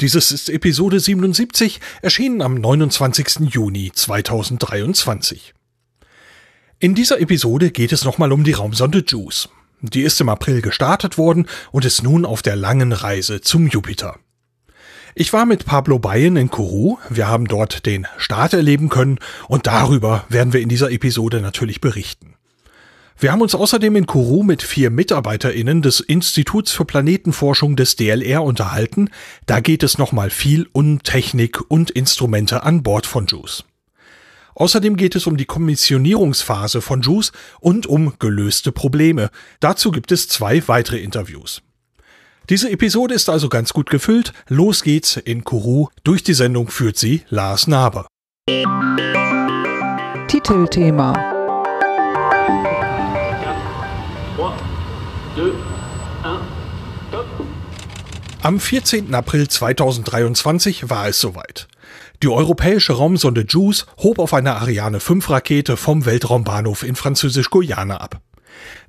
[0.00, 3.40] Dieses ist Episode 77, erschienen am 29.
[3.50, 5.52] Juni 2023.
[6.78, 9.50] In dieser Episode geht es nochmal um die Raumsonde JUICE.
[9.82, 14.18] Die ist im April gestartet worden und ist nun auf der langen Reise zum Jupiter.
[15.14, 19.66] Ich war mit Pablo Bayen in Kourou, wir haben dort den Start erleben können und
[19.66, 22.36] darüber werden wir in dieser Episode natürlich berichten.
[23.20, 28.42] Wir haben uns außerdem in Kourou mit vier MitarbeiterInnen des Instituts für Planetenforschung des DLR
[28.42, 29.10] unterhalten.
[29.44, 33.64] Da geht es nochmal viel um Technik und Instrumente an Bord von JUICE.
[34.54, 39.28] Außerdem geht es um die Kommissionierungsphase von JUICE und um gelöste Probleme.
[39.60, 41.60] Dazu gibt es zwei weitere Interviews.
[42.48, 44.32] Diese Episode ist also ganz gut gefüllt.
[44.48, 45.88] Los geht's in Kourou.
[46.04, 48.06] Durch die Sendung führt sie Lars Naber.
[50.26, 51.29] Titelthema
[58.42, 59.14] Am 14.
[59.14, 61.68] April 2023 war es soweit.
[62.22, 68.22] Die europäische Raumsonde JUICE hob auf einer Ariane 5 Rakete vom Weltraumbahnhof in Französisch-Guyana ab.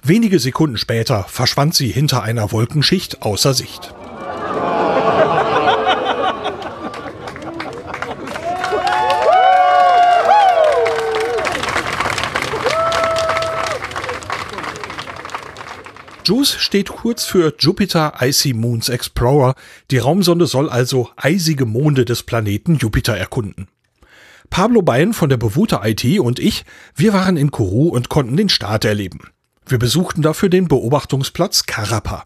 [0.02, 3.94] Wenige Sekunden später verschwand sie hinter einer Wolkenschicht außer Sicht.
[16.24, 19.56] JUICE steht kurz für Jupiter Icy Moons Explorer.
[19.90, 23.68] Die Raumsonde soll also eisige Monde des Planeten Jupiter erkunden.
[24.50, 28.50] Pablo Bein von der Bewuter IT und ich, wir waren in Kourou und konnten den
[28.50, 29.20] Start erleben.
[29.66, 32.26] Wir besuchten dafür den Beobachtungsplatz Carapa.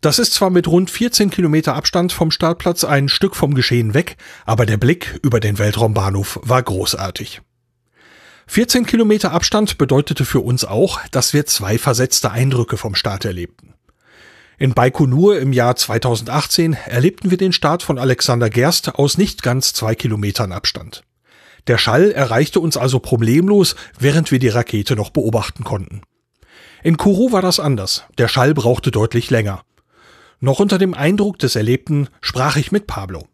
[0.00, 4.16] Das ist zwar mit rund 14 Kilometer Abstand vom Startplatz ein Stück vom Geschehen weg,
[4.46, 7.42] aber der Blick über den Weltraumbahnhof war großartig.
[8.50, 13.74] 14 Kilometer Abstand bedeutete für uns auch, dass wir zwei versetzte Eindrücke vom Start erlebten.
[14.58, 19.72] In Baikonur im Jahr 2018 erlebten wir den Start von Alexander Gerst aus nicht ganz
[19.72, 21.04] zwei Kilometern Abstand.
[21.68, 26.02] Der Schall erreichte uns also problemlos, während wir die Rakete noch beobachten konnten.
[26.82, 28.02] In Kourou war das anders.
[28.18, 29.62] Der Schall brauchte deutlich länger.
[30.40, 33.28] Noch unter dem Eindruck des Erlebten sprach ich mit Pablo.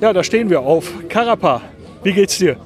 [0.00, 1.62] Ja, da stehen wir auf Karapa.
[2.04, 2.58] Wie geht's dir?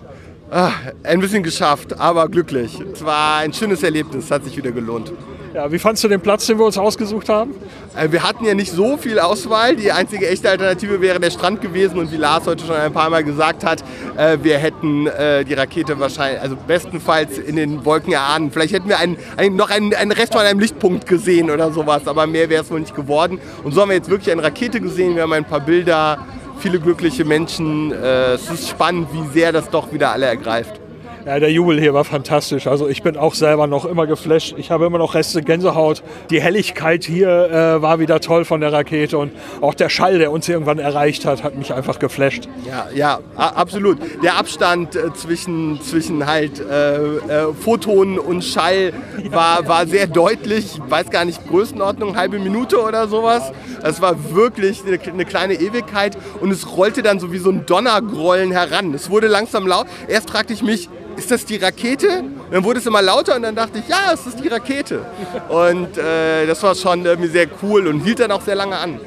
[0.49, 0.71] Ah,
[1.03, 2.79] ein bisschen geschafft, aber glücklich.
[2.93, 5.13] Es war ein schönes Erlebnis, hat sich wieder gelohnt.
[5.53, 7.53] Ja, wie fandst du den Platz, den wir uns ausgesucht haben?
[7.97, 9.75] Äh, wir hatten ja nicht so viel Auswahl.
[9.75, 11.99] Die einzige echte Alternative wäre der Strand gewesen.
[11.99, 13.83] Und wie Lars heute schon ein paar Mal gesagt hat,
[14.17, 18.53] äh, wir hätten äh, die Rakete wahrscheinlich, also bestenfalls in den Wolken erahnen.
[18.53, 22.07] Vielleicht hätten wir ein, ein, noch einen, einen Rest von einem Lichtpunkt gesehen oder sowas.
[22.07, 23.41] Aber mehr wäre es wohl nicht geworden.
[23.65, 25.17] Und so haben wir jetzt wirklich eine Rakete gesehen.
[25.17, 26.19] Wir haben ein paar Bilder
[26.59, 27.93] viele glückliche Menschen.
[27.93, 30.81] Äh, es ist spannend, wie sehr das doch wieder alle ergreift.
[31.27, 32.69] Ja, der Jubel hier war fantastisch.
[32.69, 34.55] Also ich bin auch selber noch immer geflasht.
[34.59, 36.05] Ich habe immer noch Reste Gänsehaut.
[36.31, 40.31] Die Helligkeit hier äh, war wieder toll von der Rakete und auch der Schall, der
[40.31, 42.49] uns irgendwann erreicht hat, hat mich einfach geflasht.
[42.65, 43.99] Ja, ja, absolut.
[44.23, 48.93] Der Abstand äh, zwischen, zwischen halt äh, äh, Photon und Schall
[49.31, 50.77] war, war sehr deutlich.
[50.77, 53.51] Ich weiß gar nicht, Größenordnung, halbe Minute oder sowas.
[53.83, 57.67] Es war wirklich eine, eine kleine Ewigkeit und es rollte dann so wie so ein
[57.67, 58.95] Donnergrollen heran.
[58.95, 59.89] Es wurde langsam laut.
[60.07, 62.21] Erst fragte ich mich, ist das die Rakete?
[62.21, 65.01] Und dann wurde es immer lauter und dann dachte ich, ja, es ist die Rakete.
[65.49, 69.01] Und äh, das war schon irgendwie sehr cool und hielt dann auch sehr lange an.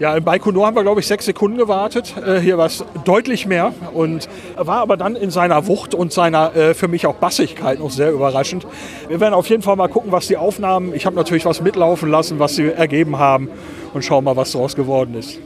[0.00, 2.14] Ja, in Baikonur haben wir, glaube ich, sechs Sekunden gewartet.
[2.26, 6.54] Äh, hier war es deutlich mehr und war aber dann in seiner Wucht und seiner
[6.56, 8.66] äh, für mich auch Bassigkeit noch sehr überraschend.
[9.08, 12.10] Wir werden auf jeden Fall mal gucken, was die Aufnahmen, ich habe natürlich was mitlaufen
[12.10, 13.48] lassen, was sie ergeben haben
[13.92, 15.38] und schauen mal, was daraus geworden ist.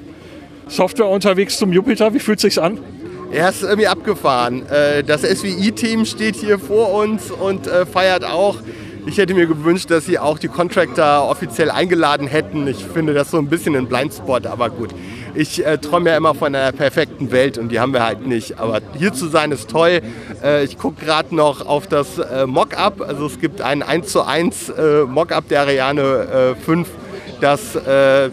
[0.69, 2.79] Software unterwegs zum Jupiter, wie fühlt es sich an?
[3.31, 4.67] Er ist irgendwie abgefahren.
[4.71, 8.57] Äh, das SWI-Team steht hier vor uns und äh, feiert auch.
[9.05, 12.67] Ich hätte mir gewünscht, dass sie auch die Contractor offiziell eingeladen hätten.
[12.67, 14.91] Ich finde das so ein bisschen ein Blindspot, aber gut.
[15.35, 18.59] Ich äh, träume ja immer von einer perfekten Welt und die haben wir halt nicht.
[18.59, 20.01] Aber hier zu sein ist toll.
[20.43, 23.03] Äh, ich gucke gerade noch auf das äh, Mockup.
[23.03, 26.89] Also es gibt ein 1 zu 1 äh, Mockup der Ariane 5,
[27.41, 27.79] das,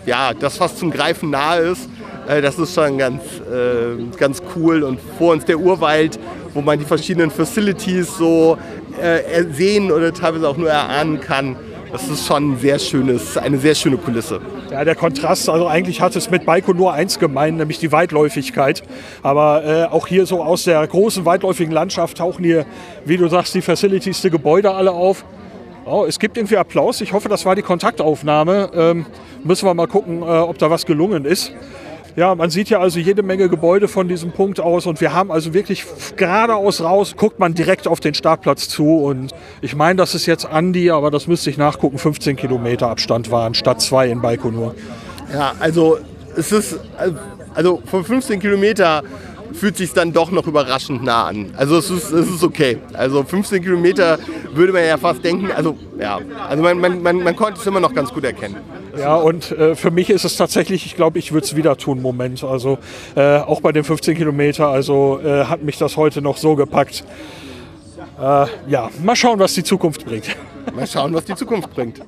[0.05, 1.89] ja, das fast zum Greifen nahe ist.
[2.27, 4.83] Äh, das ist schon ganz, äh, ganz cool.
[4.83, 6.19] Und vor uns der Urwald,
[6.53, 8.57] wo man die verschiedenen Facilities so
[9.01, 11.55] äh, sehen oder teilweise auch nur erahnen kann.
[11.91, 14.41] Das ist schon ein sehr schönes, eine sehr schöne Kulisse.
[14.69, 18.83] Ja, der Kontrast, also eigentlich hat es mit Baiko nur eins gemein, nämlich die Weitläufigkeit.
[19.23, 22.65] Aber äh, auch hier so aus der großen weitläufigen Landschaft tauchen hier,
[23.05, 25.23] wie du sagst, die Facilities, die Gebäude alle auf.
[25.85, 26.99] Oh, es gibt irgendwie Applaus.
[26.99, 28.71] Ich hoffe, das war die Kontaktaufnahme.
[28.73, 29.05] Ähm,
[29.43, 31.53] müssen wir mal gucken, äh, ob da was gelungen ist.
[32.15, 35.31] Ja, man sieht ja also jede Menge Gebäude von diesem Punkt aus und wir haben
[35.31, 35.83] also wirklich
[36.15, 40.45] geradeaus raus, guckt man direkt auf den Startplatz zu und ich meine, das ist jetzt
[40.45, 44.75] Andi, aber das müsste ich nachgucken, 15 Kilometer Abstand waren statt zwei in Baikonur.
[45.33, 45.97] Ja, also
[46.37, 46.79] es ist,
[47.53, 49.03] also von 15 Kilometer
[49.55, 51.53] fühlt sich dann doch noch überraschend nah an.
[51.55, 52.77] Also es ist, es ist okay.
[52.93, 54.19] Also 15 Kilometer
[54.53, 57.79] würde man ja fast denken, also ja, also man, man, man, man konnte es immer
[57.79, 58.57] noch ganz gut erkennen.
[58.97, 62.01] Ja, und äh, für mich ist es tatsächlich, ich glaube, ich würde es wieder tun,
[62.01, 62.43] Moment.
[62.43, 62.77] Also
[63.15, 67.03] äh, auch bei den 15 Kilometer, also äh, hat mich das heute noch so gepackt.
[68.19, 70.35] Äh, ja, mal schauen, was die Zukunft bringt.
[70.75, 72.01] Mal schauen, was die Zukunft bringt.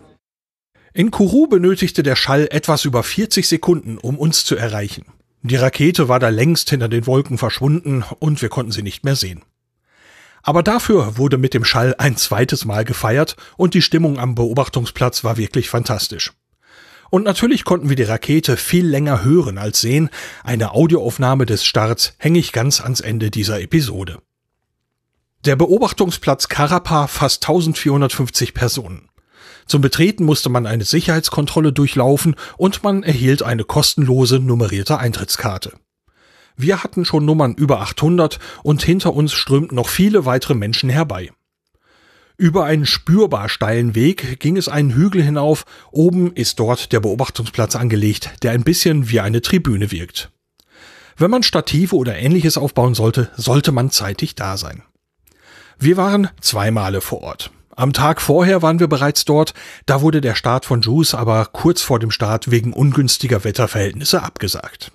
[0.94, 5.06] In Kourou benötigte der Schall etwas über 40 Sekunden, um uns zu erreichen.
[5.48, 9.16] Die Rakete war da längst hinter den Wolken verschwunden und wir konnten sie nicht mehr
[9.16, 9.44] sehen.
[10.44, 15.24] Aber dafür wurde mit dem Schall ein zweites Mal gefeiert und die Stimmung am Beobachtungsplatz
[15.24, 16.34] war wirklich fantastisch.
[17.10, 20.10] Und natürlich konnten wir die Rakete viel länger hören als sehen.
[20.44, 24.20] Eine Audioaufnahme des Starts hänge ich ganz ans Ende dieser Episode.
[25.46, 29.07] Der Beobachtungsplatz Karapa fasst 1450 Personen.
[29.68, 35.74] Zum Betreten musste man eine Sicherheitskontrolle durchlaufen und man erhielt eine kostenlose nummerierte Eintrittskarte.
[36.56, 41.32] Wir hatten schon Nummern über 800 und hinter uns strömten noch viele weitere Menschen herbei.
[42.38, 47.76] Über einen spürbar steilen Weg ging es einen Hügel hinauf, oben ist dort der Beobachtungsplatz
[47.76, 50.32] angelegt, der ein bisschen wie eine Tribüne wirkt.
[51.18, 54.84] Wenn man Stative oder ähnliches aufbauen sollte, sollte man zeitig da sein.
[55.80, 57.52] Wir waren zwei Male vor Ort.
[57.78, 59.54] Am Tag vorher waren wir bereits dort,
[59.86, 64.92] da wurde der Start von Juice aber kurz vor dem Start wegen ungünstiger Wetterverhältnisse abgesagt.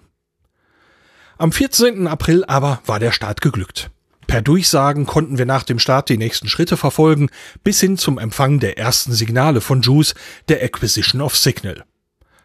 [1.38, 2.08] Am 14.
[2.08, 3.90] April aber war der Start geglückt.
[4.26, 7.30] Per Durchsagen konnten wir nach dem Start die nächsten Schritte verfolgen,
[7.62, 10.16] bis hin zum Empfang der ersten Signale von Juice,
[10.48, 11.84] der Acquisition of Signal.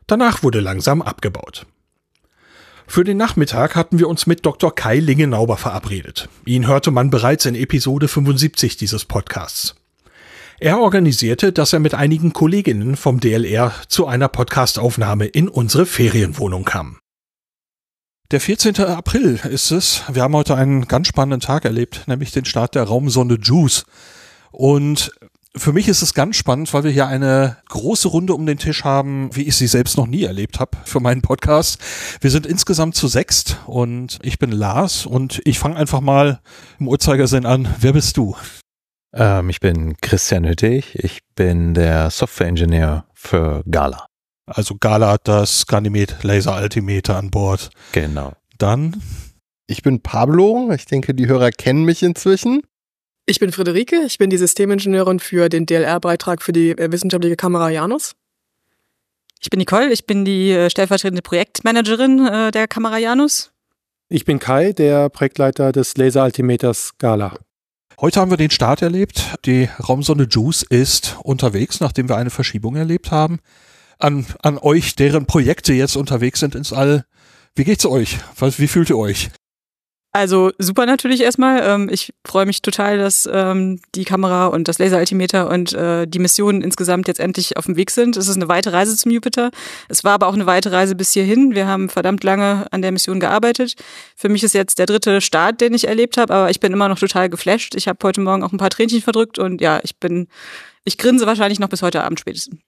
[0.06, 1.66] Danach wurde langsam abgebaut.
[2.86, 4.74] Für den Nachmittag hatten wir uns mit Dr.
[4.76, 6.30] Kai Lingenauber verabredet.
[6.46, 9.77] Ihn hörte man bereits in Episode 75 dieses Podcasts.
[10.60, 16.66] Er organisierte, dass er mit einigen Kolleginnen vom DLR zu einer Podcastaufnahme in unsere Ferienwohnung
[16.66, 16.98] kam.
[18.32, 18.80] Der 14.
[18.80, 20.02] April ist es.
[20.12, 23.86] Wir haben heute einen ganz spannenden Tag erlebt, nämlich den Start der Raumsonde JUICE.
[24.52, 25.12] Und
[25.56, 28.84] für mich ist es ganz spannend, weil wir hier eine große Runde um den Tisch
[28.84, 31.78] haben, wie ich sie selbst noch nie erlebt habe für meinen Podcast.
[32.20, 36.42] Wir sind insgesamt zu sechst und ich bin Lars und ich fange einfach mal
[36.80, 37.74] im Uhrzeigersinn an.
[37.80, 38.36] Wer bist du?
[39.14, 40.96] Ähm, ich bin Christian Hüttig.
[40.96, 44.06] Ich bin der Software-Ingenieur für Gala.
[44.46, 47.70] Also Gala hat das Ganymed Laser Altimeter an Bord.
[47.92, 48.34] Genau.
[48.58, 49.02] Dann?
[49.68, 50.72] Ich bin Pablo.
[50.74, 52.62] Ich denke, die Hörer kennen mich inzwischen.
[53.26, 54.04] Ich bin Friederike.
[54.06, 58.16] Ich bin die Systemingenieurin für den DLR-Beitrag für die äh, wissenschaftliche Kamera Janus.
[59.42, 59.92] Ich bin Nicole.
[59.92, 63.52] Ich bin die äh, stellvertretende Projektmanagerin äh, der Kamera Janus.
[64.10, 67.38] Ich bin Kai, der Projektleiter des Laser Altimeters Gala.
[68.00, 69.40] Heute haben wir den Start erlebt.
[69.46, 73.40] Die Raumsonde JUICE ist unterwegs, nachdem wir eine Verschiebung erlebt haben.
[73.98, 77.06] An, an euch, deren Projekte jetzt unterwegs sind ins All.
[77.56, 78.20] Wie geht's euch?
[78.40, 79.32] Wie fühlt ihr euch?
[80.18, 81.62] Also super natürlich erstmal.
[81.64, 86.18] Ähm, ich freue mich total, dass ähm, die Kamera und das Laseraltimeter und äh, die
[86.18, 88.18] Missionen insgesamt jetzt endlich auf dem Weg sind.
[88.18, 89.52] Es ist eine weite Reise zum Jupiter.
[89.90, 91.54] Es war aber auch eine weite Reise bis hierhin.
[91.54, 93.76] Wir haben verdammt lange an der Mission gearbeitet.
[94.16, 96.90] Für mich ist jetzt der dritte Start, den ich erlebt habe, aber ich bin immer
[96.90, 97.76] noch total geflasht.
[97.76, 100.30] Ich habe heute Morgen auch ein paar Tränchen verdrückt und ja, ich bin,
[100.84, 102.60] ich grinse wahrscheinlich noch bis heute Abend spätestens.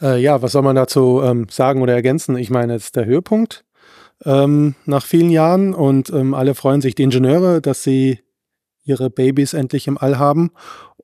[0.00, 2.36] Äh, ja, was soll man dazu ähm, sagen oder ergänzen?
[2.36, 3.64] Ich meine, jetzt der Höhepunkt
[4.24, 8.20] ähm, nach vielen Jahren und ähm, alle freuen sich, die Ingenieure, dass sie
[8.84, 10.50] ihre Babys endlich im All haben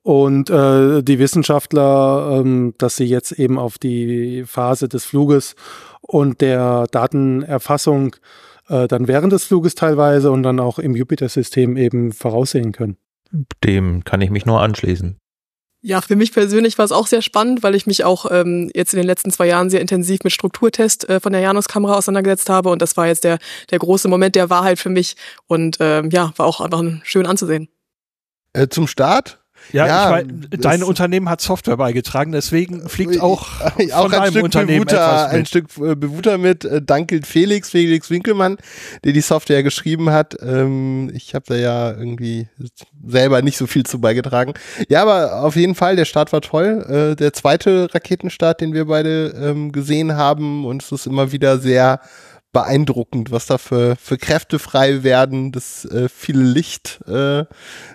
[0.03, 5.55] und äh, die Wissenschaftler, ähm, dass sie jetzt eben auf die Phase des Fluges
[6.01, 8.15] und der Datenerfassung
[8.67, 12.97] äh, dann während des Fluges teilweise und dann auch im Jupiter-System eben voraussehen können.
[13.63, 15.20] Dem kann ich mich nur anschließen.
[15.83, 18.93] Ja, für mich persönlich war es auch sehr spannend, weil ich mich auch ähm, jetzt
[18.93, 22.69] in den letzten zwei Jahren sehr intensiv mit Strukturtest äh, von der Janus-Kamera auseinandergesetzt habe
[22.69, 23.39] und das war jetzt der,
[23.71, 25.15] der große Moment der Wahrheit für mich
[25.47, 27.67] und ähm, ja, war auch einfach schön anzusehen.
[28.53, 29.40] Äh, zum Start
[29.71, 33.47] Ja, ja ich mein, dein Unternehmen hat Software beigetragen, deswegen fliegt auch,
[33.93, 36.65] auch von ein Stück Unternehmen Bewuter, ein Stück äh, Bewuter mit.
[36.65, 38.57] Äh, dankelt Felix, Felix Winkelmann,
[39.03, 40.35] der die Software geschrieben hat.
[40.41, 42.47] Ähm, ich habe da ja irgendwie
[43.05, 44.53] selber nicht so viel zu beigetragen.
[44.89, 47.11] Ja, aber auf jeden Fall, der Start war toll.
[47.11, 51.59] Äh, der zweite Raketenstart, den wir beide ähm, gesehen haben und es ist immer wieder
[51.59, 52.01] sehr
[52.51, 57.45] beeindruckend, was da für, für Kräfte frei werden, das äh, viele Licht, äh,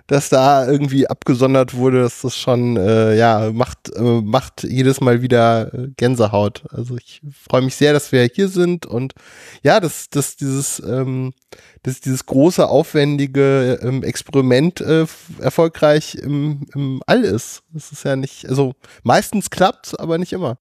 [0.07, 5.21] das da irgendwie abgesondert wurde, das ist schon, äh, ja, macht, äh, macht jedes Mal
[5.21, 6.65] wieder äh, Gänsehaut.
[6.71, 9.15] Also ich freue mich sehr, dass wir hier sind und
[9.63, 11.35] ja, dass, dass dieses, ähm,
[11.83, 15.07] dass dieses große, aufwendige ähm, Experiment äh,
[15.39, 17.63] erfolgreich im, im All ist.
[17.73, 20.59] Das ist ja nicht, also meistens klappt aber nicht immer.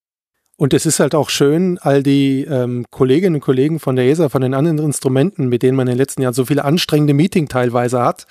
[0.57, 4.29] Und es ist halt auch schön, all die ähm, Kolleginnen und Kollegen von der ESA,
[4.29, 7.49] von den anderen Instrumenten, mit denen man in den letzten Jahren so viele anstrengende Meeting
[7.49, 8.25] teilweise hat,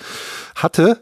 [0.55, 1.01] hatte,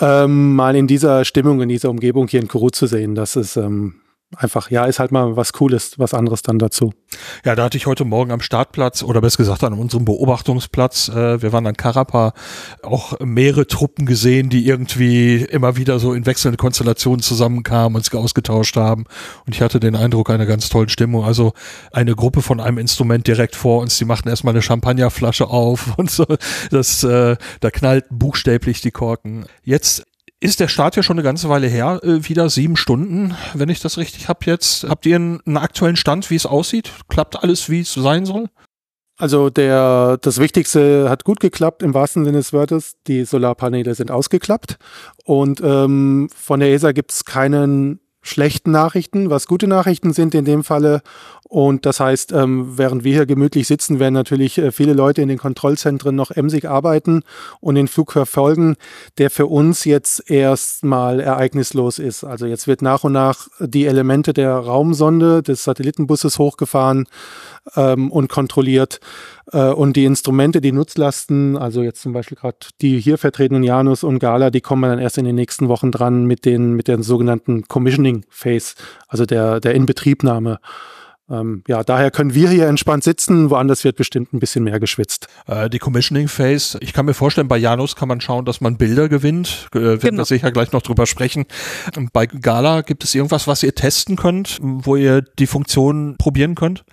[0.00, 3.14] ähm, mal in dieser Stimmung, in dieser Umgebung hier in Kourou zu sehen.
[3.14, 3.94] Das ist ähm,
[4.36, 6.92] einfach, ja, ist halt mal was Cooles, was anderes dann dazu.
[7.44, 11.42] Ja, da hatte ich heute Morgen am Startplatz oder besser gesagt an unserem Beobachtungsplatz, äh,
[11.42, 12.32] wir waren an Karapa,
[12.82, 18.14] auch mehrere Truppen gesehen, die irgendwie immer wieder so in wechselnde Konstellationen zusammenkamen und sich
[18.14, 19.04] ausgetauscht haben.
[19.46, 21.24] Und ich hatte den Eindruck einer ganz tollen Stimmung.
[21.24, 21.52] Also
[21.92, 26.10] eine Gruppe von einem Instrument direkt vor uns, die machten erstmal eine Champagnerflasche auf und
[26.10, 26.26] so.
[26.70, 29.46] Das, äh, da knallten buchstäblich die Korken.
[29.62, 30.04] Jetzt
[30.44, 33.80] ist der Start ja schon eine ganze Weile her, äh, wieder sieben Stunden, wenn ich
[33.80, 34.84] das richtig habe jetzt.
[34.84, 36.92] Habt ihr einen, aktuellen Stand, wie es aussieht?
[37.08, 38.50] Klappt alles, wie es sein soll?
[39.16, 42.96] Also der, das Wichtigste hat gut geklappt im wahrsten Sinne des Wortes.
[43.06, 44.76] Die Solarpaneele sind ausgeklappt
[45.24, 50.44] und ähm, von der ESA gibt es keinen schlechten Nachrichten, was gute Nachrichten sind in
[50.44, 51.00] dem Falle.
[51.54, 55.28] Und das heißt, ähm, während wir hier gemütlich sitzen, werden natürlich äh, viele Leute in
[55.28, 57.22] den Kontrollzentren noch emsig arbeiten
[57.60, 58.74] und den Flug verfolgen,
[59.18, 62.24] der für uns jetzt erstmal ereignislos ist.
[62.24, 67.06] Also jetzt wird nach und nach die Elemente der Raumsonde des Satellitenbusses hochgefahren
[67.76, 68.98] ähm, und kontrolliert.
[69.52, 74.02] Äh, und die Instrumente, die Nutzlasten, also jetzt zum Beispiel gerade die hier vertretenen Janus
[74.02, 77.00] und Gala, die kommen dann erst in den nächsten Wochen dran mit den, mit der
[77.04, 78.74] sogenannten Commissioning Phase,
[79.06, 80.58] also der, der Inbetriebnahme.
[81.30, 85.28] Ähm, ja, daher können wir hier entspannt sitzen, woanders wird bestimmt ein bisschen mehr geschwitzt.
[85.46, 88.76] Äh, die Commissioning Phase, ich kann mir vorstellen, bei Janus kann man schauen, dass man
[88.76, 89.68] Bilder gewinnt.
[89.74, 90.18] Äh, werden genau.
[90.18, 91.46] wir sicher gleich noch drüber sprechen.
[92.12, 96.84] Bei Gala gibt es irgendwas, was ihr testen könnt, wo ihr die Funktion probieren könnt?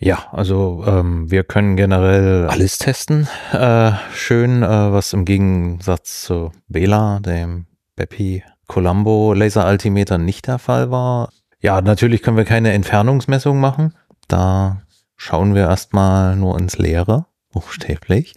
[0.00, 3.28] Ja, also ähm, wir können generell alles testen.
[3.52, 7.66] Äh, schön, äh, was im Gegensatz zu Bela, dem
[7.96, 11.30] Bepi Colombo Laser Altimeter nicht der Fall war.
[11.60, 13.94] Ja, natürlich können wir keine Entfernungsmessung machen.
[14.28, 14.82] Da
[15.16, 18.34] schauen wir erstmal nur ins Leere, buchstäblich.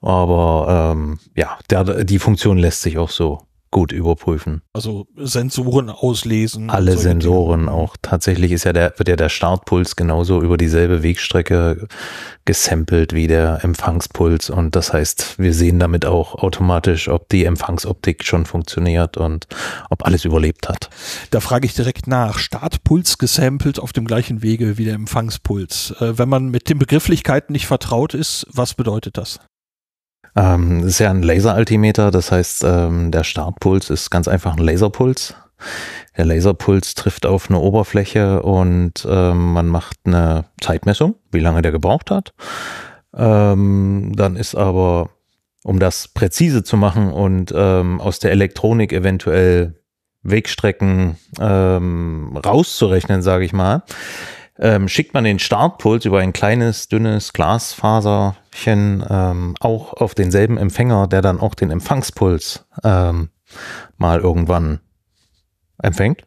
[0.00, 4.62] Aber ähm, ja, der, die Funktion lässt sich auch so gut überprüfen.
[4.72, 6.70] Also Sensoren auslesen.
[6.70, 7.72] Alle Sensoren Dinge.
[7.72, 7.96] auch.
[8.00, 11.88] Tatsächlich ist ja der, wird ja der Startpuls genauso über dieselbe Wegstrecke
[12.44, 18.22] gesampelt wie der Empfangspuls und das heißt, wir sehen damit auch automatisch, ob die Empfangsoptik
[18.22, 19.48] schon funktioniert und
[19.90, 20.88] ob alles überlebt hat.
[21.30, 22.38] Da frage ich direkt nach.
[22.38, 25.96] Startpuls gesampelt auf dem gleichen Wege wie der Empfangspuls.
[25.98, 29.40] Äh, wenn man mit den Begrifflichkeiten nicht vertraut ist, was bedeutet das?
[30.36, 34.62] Ähm, das ist ja ein Laseraltimeter, das heißt, ähm, der Startpuls ist ganz einfach ein
[34.62, 35.34] Laserpuls.
[36.16, 41.72] Der Laserpuls trifft auf eine Oberfläche und ähm, man macht eine Zeitmessung, wie lange der
[41.72, 42.34] gebraucht hat.
[43.16, 45.10] Ähm, dann ist aber,
[45.62, 49.80] um das präzise zu machen und ähm, aus der Elektronik eventuell
[50.22, 53.82] Wegstrecken ähm, rauszurechnen, sage ich mal,
[54.58, 61.06] ähm, schickt man den Startpuls über ein kleines, dünnes Glasfaserchen ähm, auch auf denselben Empfänger,
[61.08, 63.30] der dann auch den Empfangspuls ähm,
[63.96, 64.80] mal irgendwann
[65.82, 66.22] empfängt.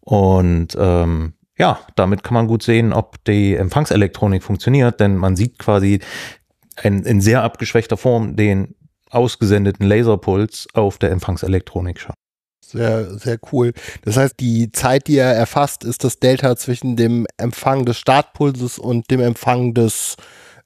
[0.00, 5.58] Und ähm, ja, damit kann man gut sehen, ob die Empfangselektronik funktioniert, denn man sieht
[5.58, 6.00] quasi
[6.82, 8.74] ein, in sehr abgeschwächter Form den
[9.10, 12.16] ausgesendeten Laserpuls auf der Empfangselektronik schauen.
[12.70, 13.72] Sehr, sehr cool.
[14.04, 18.78] Das heißt, die Zeit, die er erfasst, ist das Delta zwischen dem Empfang des Startpulses
[18.78, 20.16] und dem Empfang des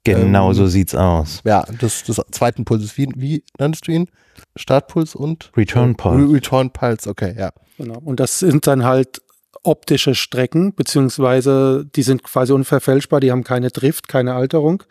[0.04, 1.40] Genau ähm, so sieht's aus.
[1.44, 2.96] Ja, des, des zweiten Pulses.
[2.96, 4.08] Wie, wie nanntest du ihn?
[4.56, 5.52] Startpuls und?
[5.56, 6.32] Return Pulse.
[6.32, 7.50] Return Pulse, okay, ja.
[7.76, 7.98] Genau.
[7.98, 9.20] Und das sind dann halt
[9.62, 14.82] optische Strecken, beziehungsweise die sind quasi unverfälschbar, die haben keine Drift, keine Alterung.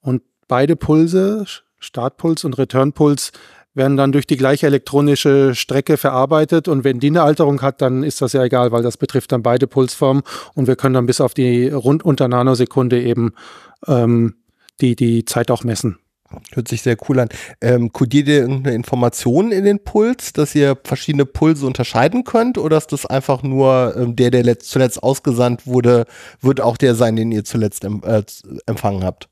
[0.00, 1.44] Und beide Pulse,
[1.78, 3.32] Startpuls und Returnpuls,
[3.74, 8.02] werden dann durch die gleiche elektronische Strecke verarbeitet und wenn die eine Alterung hat, dann
[8.02, 10.22] ist das ja egal, weil das betrifft dann beide Pulsformen
[10.54, 13.32] und wir können dann bis auf die rund unter Nanosekunde eben
[13.86, 14.34] ähm,
[14.80, 15.98] die, die Zeit auch messen.
[16.52, 17.28] Hört sich sehr cool an.
[17.60, 22.58] Ähm, kodiert ihr irgendeine Information in den Puls, dass ihr verschiedene Pulse unterscheiden könnt?
[22.58, 26.06] Oder ist das einfach nur ähm, der, der letzt, zuletzt ausgesandt wurde,
[26.40, 28.22] wird auch der sein, den ihr zuletzt em, äh,
[28.66, 29.28] empfangen habt?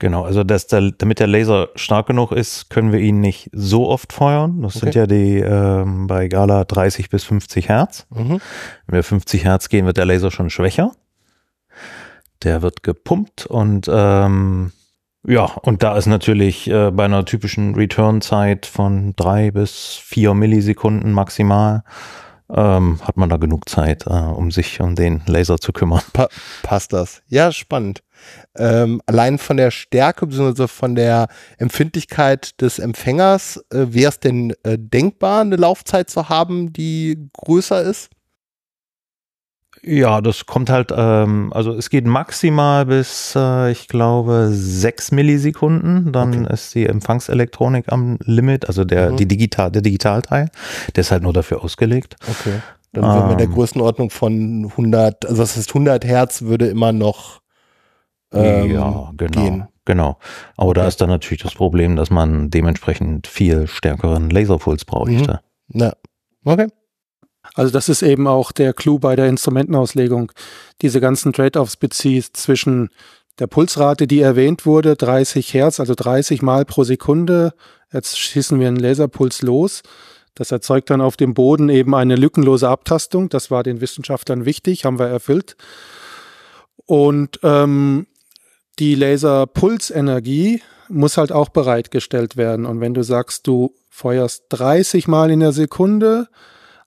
[0.00, 3.88] Genau, also dass der, damit der Laser stark genug ist, können wir ihn nicht so
[3.88, 4.62] oft feuern.
[4.62, 4.84] Das Okay.
[4.86, 8.06] sind ja die ähm, bei Gala 30 bis 50 Hertz.
[8.10, 8.40] Mhm.
[8.86, 10.92] Wenn wir 50 Hertz gehen, wird der Laser schon schwächer.
[12.44, 14.70] Der wird gepumpt und ähm,
[15.26, 21.12] ja, und da ist natürlich äh, bei einer typischen Return-Zeit von drei bis vier Millisekunden
[21.12, 21.82] maximal,
[22.48, 26.02] ähm, hat man da genug Zeit, äh, um sich um den Laser zu kümmern.
[26.12, 26.28] Pa
[26.62, 27.22] passt das?
[27.26, 28.04] Ja, spannend.
[28.56, 30.66] Ähm, allein von der Stärke bzw.
[30.68, 36.72] von der Empfindlichkeit des Empfängers, äh, wäre es denn äh, denkbar, eine Laufzeit zu haben,
[36.72, 38.10] die größer ist?
[39.82, 46.12] Ja, das kommt halt, ähm, also es geht maximal bis, äh, ich glaube, sechs Millisekunden.
[46.12, 46.52] Dann Okay.
[46.52, 49.16] ist die Empfangselektronik am Limit, also der, Mhm.
[49.18, 50.50] die Digital, der Digitalteil.
[50.96, 52.16] Der ist halt nur dafür ausgelegt.
[52.28, 52.60] Okay.
[52.92, 53.54] Dann wären wir in der Ähm.
[53.54, 57.40] Größenordnung von 100, also das heißt 100 Hertz würde immer noch
[58.32, 59.42] ähm, ja, genau.
[59.42, 59.68] gehen.
[59.84, 60.18] Genau.
[60.56, 60.88] Aber da Okay.
[60.88, 65.40] ist dann natürlich das Problem, dass man dementsprechend viel stärkeren Laserpuls bräuchte.
[65.72, 65.92] Ja.
[66.44, 66.66] Okay.
[67.54, 70.32] Also das ist eben auch der Clou bei der Instrumentenauslegung.
[70.82, 72.90] Diese ganzen Trade-offs bezieht zwischen
[73.38, 77.54] der Pulsrate, die erwähnt wurde, 30 Hertz, also 30 Mal pro Sekunde.
[77.92, 79.82] Jetzt schießen wir einen Laserpuls los.
[80.34, 83.28] Das erzeugt dann auf dem Boden eben eine lückenlose Abtastung.
[83.28, 85.56] Das war den Wissenschaftlern wichtig, haben wir erfüllt.
[86.86, 88.06] Und ähm,
[88.78, 92.66] die Laserpulsenergie muss halt auch bereitgestellt werden.
[92.66, 96.28] Und wenn du sagst, du feuerst 30 Mal in der Sekunde,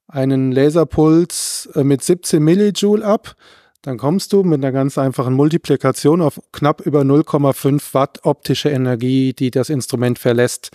[0.07, 3.35] einen Laserpuls äh, mit 17 Millijoule ab,
[3.81, 9.33] dann kommst du mit einer ganz einfachen Multiplikation auf knapp über 0,5 Watt optische Energie,
[9.33, 10.71] die das Instrument verlässt.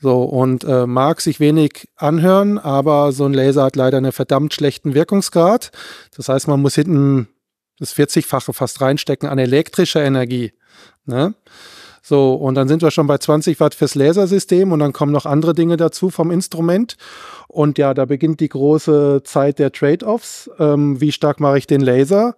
[0.00, 4.54] So, und äh, mag sich wenig anhören, aber so ein Laser hat leider einen verdammt
[4.54, 5.72] schlechten Wirkungsgrad.
[6.16, 7.28] Das heißt, man muss hinten
[7.80, 10.52] das 40-fache fast reinstecken an elektrischer Energie.
[11.06, 11.34] Ne?
[12.02, 15.26] So, und dann sind wir schon bei 20 Watt fürs Lasersystem und dann kommen noch
[15.26, 16.96] andere Dinge dazu vom Instrument.
[17.48, 20.50] Und ja, da beginnt die große Zeit der Trade-offs.
[20.58, 22.36] Ähm, wie stark mache ich den Laser?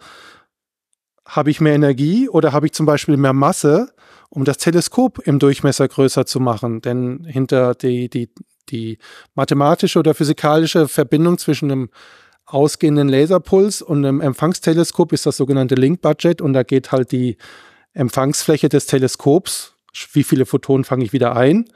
[1.26, 3.92] Habe ich mehr Energie oder habe ich zum Beispiel mehr Masse,
[4.30, 6.80] um das Teleskop im Durchmesser größer zu machen?
[6.80, 8.30] Denn hinter die, die,
[8.68, 8.98] die
[9.34, 11.90] mathematische oder physikalische Verbindung zwischen einem
[12.52, 17.36] ausgehenden Laserpuls und einem Empfangsteleskop ist das sogenannte Link-Budget und da geht halt die
[17.94, 19.74] Empfangsfläche des Teleskops,
[20.12, 21.66] wie viele Photonen fange ich wieder ein,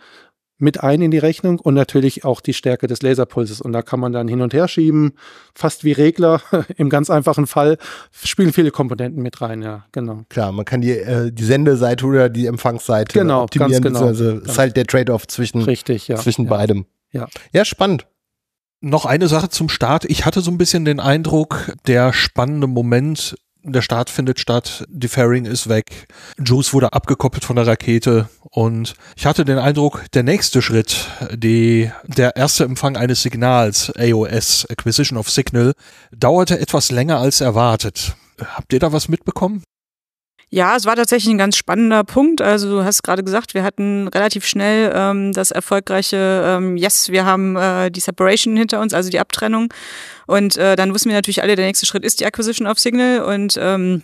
[0.59, 3.61] mit ein in die Rechnung und natürlich auch die Stärke des Laserpulses.
[3.61, 5.13] Und da kann man dann hin und her schieben,
[5.55, 6.41] fast wie Regler.
[6.77, 7.77] Im ganz einfachen Fall
[8.11, 10.25] spielen viele Komponenten mit rein, ja, genau.
[10.31, 13.83] Klar, man kann die, äh, die Sendeseite oder die Empfangsseite Genau, optimieren.
[13.83, 14.07] ganz genau.
[14.09, 16.17] beziehungsweise ist halt der Trade-off zwischen, Richtig, ja.
[16.17, 16.51] zwischen ja.
[16.51, 16.87] beidem.
[17.13, 17.29] Ja.
[17.53, 18.07] ja, spannend.
[18.87, 20.05] Noch eine Sache zum Start.
[20.05, 25.09] Ich hatte so ein bisschen den Eindruck, der spannende Moment, der Start findet statt, die
[25.09, 26.07] Fairing ist weg,
[26.39, 31.91] Juice wurde abgekoppelt von der Rakete und ich hatte den Eindruck, der nächste Schritt, die,
[32.05, 35.73] der erste Empfang eines Signals, AOS, Acquisition of Signal,
[36.17, 38.15] dauerte etwas länger als erwartet.
[38.41, 39.65] Habt ihr da was mitbekommen?
[40.49, 42.41] Ja, es war tatsächlich ein ganz spannender Punkt.
[42.41, 47.25] Also du hast gerade gesagt, wir hatten relativ schnell ähm, das erfolgreiche ähm, Yes, wir
[47.25, 49.73] haben äh, die Separation hinter uns, also die Abtrennung.
[50.27, 53.23] Und äh, dann wussten wir natürlich alle, der nächste Schritt ist die Acquisition of Signal.
[53.23, 54.03] Und ähm,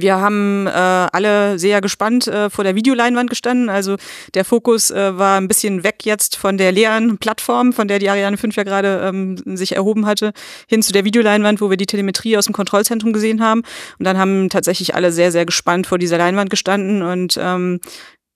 [0.00, 3.68] wir haben äh, alle sehr gespannt äh, vor der Videoleinwand gestanden.
[3.68, 3.96] Also
[4.34, 8.10] der Fokus äh, war ein bisschen weg jetzt von der leeren Plattform, von der die
[8.10, 10.32] Ariane 5 ja gerade ähm, sich erhoben hatte,
[10.68, 13.62] hin zu der Videoleinwand, wo wir die Telemetrie aus dem Kontrollzentrum gesehen haben.
[13.98, 17.80] Und dann haben tatsächlich alle sehr, sehr gespannt vor dieser Leinwand gestanden und ähm,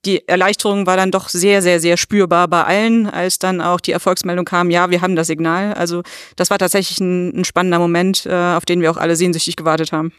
[0.04, 3.92] die Erleichterung war dann doch sehr, sehr, sehr spürbar bei allen, als dann auch die
[3.92, 5.74] Erfolgsmeldung kam, ja, wir haben das Signal.
[5.74, 6.02] Also
[6.36, 9.92] das war tatsächlich ein, ein spannender Moment, äh, auf den wir auch alle sehnsüchtig gewartet
[9.92, 10.12] haben.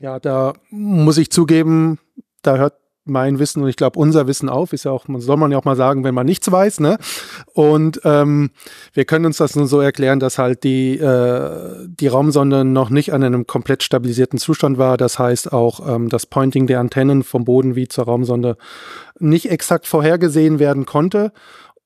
[0.00, 1.98] Ja, da muss ich zugeben,
[2.40, 5.52] da hört mein Wissen und ich glaube unser Wissen auf, ist ja auch, soll man
[5.52, 6.96] ja auch mal sagen, wenn man nichts weiß, ne?
[7.52, 8.50] Und ähm,
[8.94, 13.12] wir können uns das nun so erklären, dass halt die äh, die Raumsonde noch nicht
[13.12, 14.96] an einem komplett stabilisierten Zustand war.
[14.96, 18.56] Das heißt auch ähm, das Pointing der Antennen vom Boden wie zur Raumsonde
[19.18, 21.32] nicht exakt vorhergesehen werden konnte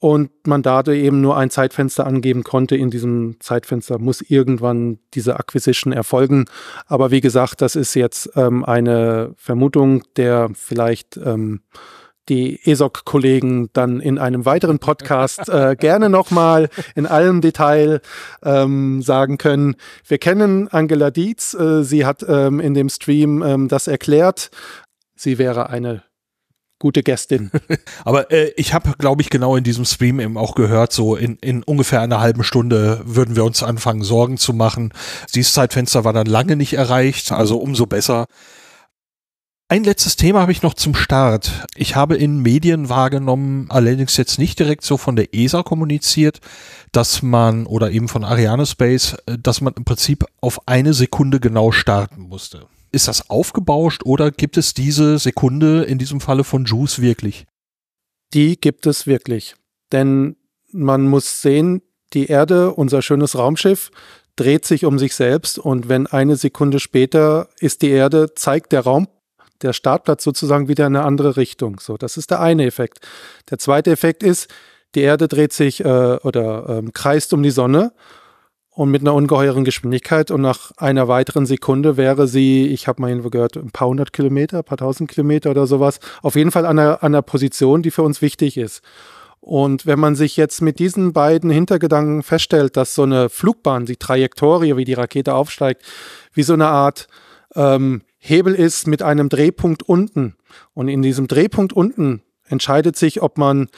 [0.05, 2.77] und man dadurch eben nur ein Zeitfenster angeben konnte.
[2.77, 6.45] In diesem Zeitfenster muss irgendwann diese Acquisition erfolgen.
[6.87, 11.63] Aber wie gesagt, das ist jetzt ähm, eine Vermutung, der vielleicht ähm,
[12.29, 18.03] die ESOC-Kollegen dann in einem weiteren Podcast äh, gerne nochmal in allem Detail
[18.43, 19.75] ähm, sagen können.
[20.07, 21.55] Wir kennen Angela Dietz.
[21.55, 24.51] Äh, sie hat ähm, in dem Stream ähm, das erklärt.
[25.17, 26.03] Sie wäre eine
[26.79, 27.51] gute Gästin.
[28.05, 31.37] Aber äh, ich habe, glaube ich, genau in diesem Stream eben auch gehört, so in,
[31.37, 34.93] in ungefähr einer halben Stunde würden wir uns anfangen, Sorgen zu machen.
[35.35, 38.27] Dieses Zeitfenster war dann lange nicht erreicht, also umso besser.
[39.67, 41.67] Ein letztes Thema habe ich noch zum Start.
[41.75, 46.41] Ich habe in Medien wahrgenommen, allerdings jetzt nicht direkt so von der ESA kommuniziert,
[46.93, 51.41] dass man oder eben von Ariane Space, äh, dass man im Prinzip auf eine Sekunde
[51.41, 52.67] genau starten musste.
[52.95, 57.45] Ist das aufgebauscht oder gibt es diese Sekunde in diesem Falle von Juice wirklich?
[58.33, 59.57] Die gibt es wirklich.
[59.91, 60.37] Denn
[60.71, 63.91] man muss sehen, die Erde, unser schönes Raumschiff,
[64.37, 68.83] dreht sich um sich selbst und wenn eine Sekunde später ist die Erde, zeigt der
[68.83, 69.09] Raum
[69.61, 71.81] der Startplatz sozusagen wieder in eine andere Richtung.
[71.81, 73.01] So, das ist der eine Effekt.
[73.51, 74.49] Der zweite Effekt ist,
[74.95, 77.93] die Erde dreht sich äh, oder ähm, kreist um die Sonne
[78.75, 83.09] und mit einer ungeheuren Geschwindigkeit und nach einer weiteren Sekunde wäre sie, ich habe mal
[83.09, 86.67] irgendwo gehört, ein paar hundert Kilometer, ein paar tausend Kilometer oder sowas, auf jeden Fall
[86.67, 88.83] an einer, an einer Position, die für uns wichtig ist.
[89.41, 93.97] Und wenn man sich jetzt mit diesen beiden Hintergedanken feststellt, dass so eine Flugbahn, die
[93.97, 95.83] Trajektorie, wie die Rakete aufsteigt,
[96.33, 97.09] wie so eine Art
[97.55, 100.35] ähm, Hebel ist mit einem Drehpunkt unten.
[100.73, 103.69] Und in diesem Drehpunkt unten entscheidet sich, ob man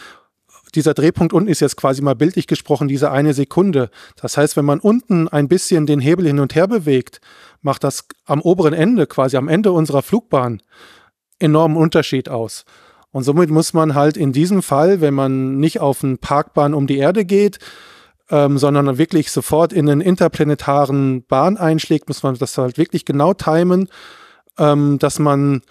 [0.77, 3.91] dieser Drehpunkt unten ist jetzt quasi mal bildlich gesprochen diese eine Sekunde.
[4.21, 7.21] Das heißt, wenn man unten ein bisschen den Hebel hin und her bewegt,
[7.63, 10.63] macht das am oberen Ende, quasi am Ende unserer Flugbahn,
[11.39, 12.65] enormen Unterschied aus.
[13.11, 16.87] Und somit muss man halt in diesem Fall, wenn man nicht auf eine Parkbahn um
[16.87, 17.59] die Erde geht,
[18.31, 23.35] ähm, sondern wirklich sofort in einen interplanetaren Bahn einschlägt, muss man das halt wirklich genau
[23.35, 23.89] timen,
[24.59, 25.63] ähm, dass man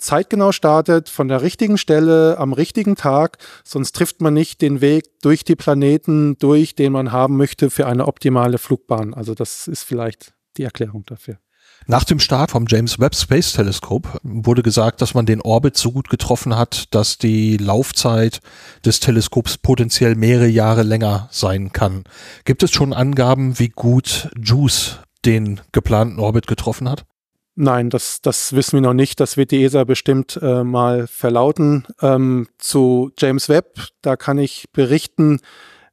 [0.00, 5.04] zeitgenau startet, von der richtigen Stelle, am richtigen Tag, sonst trifft man nicht den Weg
[5.22, 9.14] durch die Planeten durch, den man haben möchte für eine optimale Flugbahn.
[9.14, 11.38] Also das ist vielleicht die Erklärung dafür.
[11.86, 15.90] Nach dem Start vom James Webb Space Telescope wurde gesagt, dass man den Orbit so
[15.92, 18.40] gut getroffen hat, dass die Laufzeit
[18.84, 22.04] des Teleskops potenziell mehrere Jahre länger sein kann.
[22.44, 27.04] Gibt es schon Angaben, wie gut JUICE den geplanten Orbit getroffen hat?
[27.62, 29.20] Nein, das, das wissen wir noch nicht.
[29.20, 31.86] Das wird die ESA bestimmt äh, mal verlauten.
[32.00, 35.40] Ähm, zu James Webb, da kann ich berichten,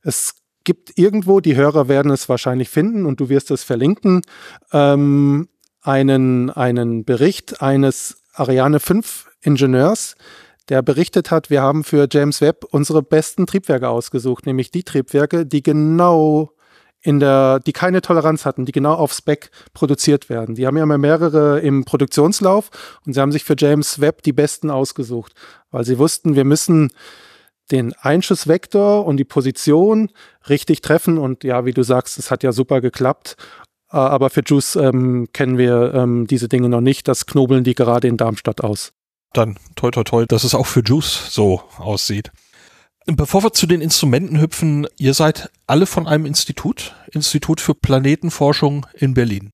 [0.01, 4.21] es gibt irgendwo, die Hörer werden es wahrscheinlich finden und du wirst es verlinken,
[4.71, 5.49] ähm,
[5.82, 10.15] einen, einen Bericht eines Ariane 5 Ingenieurs,
[10.69, 15.45] der berichtet hat, wir haben für James Webb unsere besten Triebwerke ausgesucht, nämlich die Triebwerke,
[15.45, 16.53] die genau
[17.01, 20.55] in der, die keine Toleranz hatten, die genau auf Spec produziert werden.
[20.55, 22.69] Die haben ja immer mehrere im Produktionslauf
[23.05, 25.33] und sie haben sich für James Webb die besten ausgesucht,
[25.71, 26.91] weil sie wussten, wir müssen
[27.71, 30.10] den Einschussvektor und die Position
[30.49, 33.36] richtig treffen und ja, wie du sagst, es hat ja super geklappt.
[33.91, 37.07] Äh, aber für Juice ähm, kennen wir ähm, diese Dinge noch nicht.
[37.07, 38.93] Das knobeln die gerade in Darmstadt aus.
[39.33, 42.31] Dann toi toi toi, dass es auch für Juice so aussieht.
[43.10, 48.86] Bevor wir zu den Instrumenten hüpfen, ihr seid alle von einem Institut, Institut für Planetenforschung
[48.96, 49.52] in Berlin.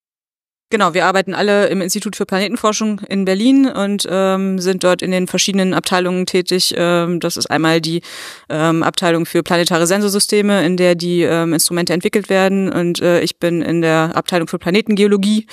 [0.72, 5.12] Genau, wir arbeiten alle im Institut für Planetenforschung in Berlin und ähm, sind dort in
[5.12, 6.74] den verschiedenen Abteilungen tätig.
[6.76, 8.02] Ähm, das ist einmal die
[8.50, 12.74] ähm, Abteilung für planetare Sensorsysteme, in der die ähm, Instrumente entwickelt werden.
[12.74, 15.46] Und äh, ich bin in der Abteilung für Planetengeologie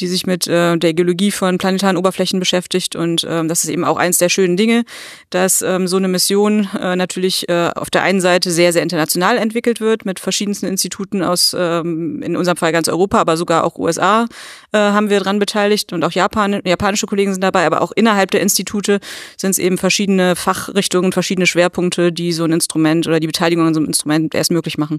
[0.00, 2.96] die sich mit äh, der Geologie von planetaren Oberflächen beschäftigt.
[2.96, 4.84] Und ähm, das ist eben auch eins der schönen Dinge,
[5.30, 9.38] dass ähm, so eine Mission äh, natürlich äh, auf der einen Seite sehr, sehr international
[9.38, 13.78] entwickelt wird, mit verschiedensten Instituten aus, ähm, in unserem Fall ganz Europa, aber sogar auch
[13.78, 14.26] USA
[14.72, 18.30] äh, haben wir dran beteiligt und auch Japan, japanische Kollegen sind dabei, aber auch innerhalb
[18.30, 19.00] der Institute
[19.36, 23.74] sind es eben verschiedene Fachrichtungen, verschiedene Schwerpunkte, die so ein Instrument oder die Beteiligung an
[23.74, 24.98] so einem Instrument erst möglich machen.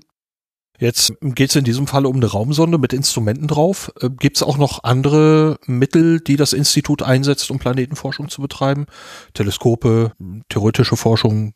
[0.80, 3.92] Jetzt geht es in diesem Fall um eine Raumsonde mit Instrumenten drauf.
[4.02, 8.86] Äh, Gibt es auch noch andere Mittel, die das Institut einsetzt, um Planetenforschung zu betreiben?
[9.34, 10.12] Teleskope,
[10.50, 11.54] theoretische Forschung?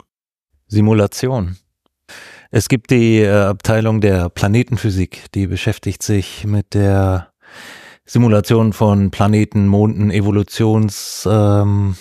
[0.68, 1.58] Simulation.
[2.52, 7.32] Es gibt die äh, Abteilung der Planetenphysik, die beschäftigt sich mit der
[8.06, 11.96] Simulation von Planeten, Monden, Evolutionsrechnungen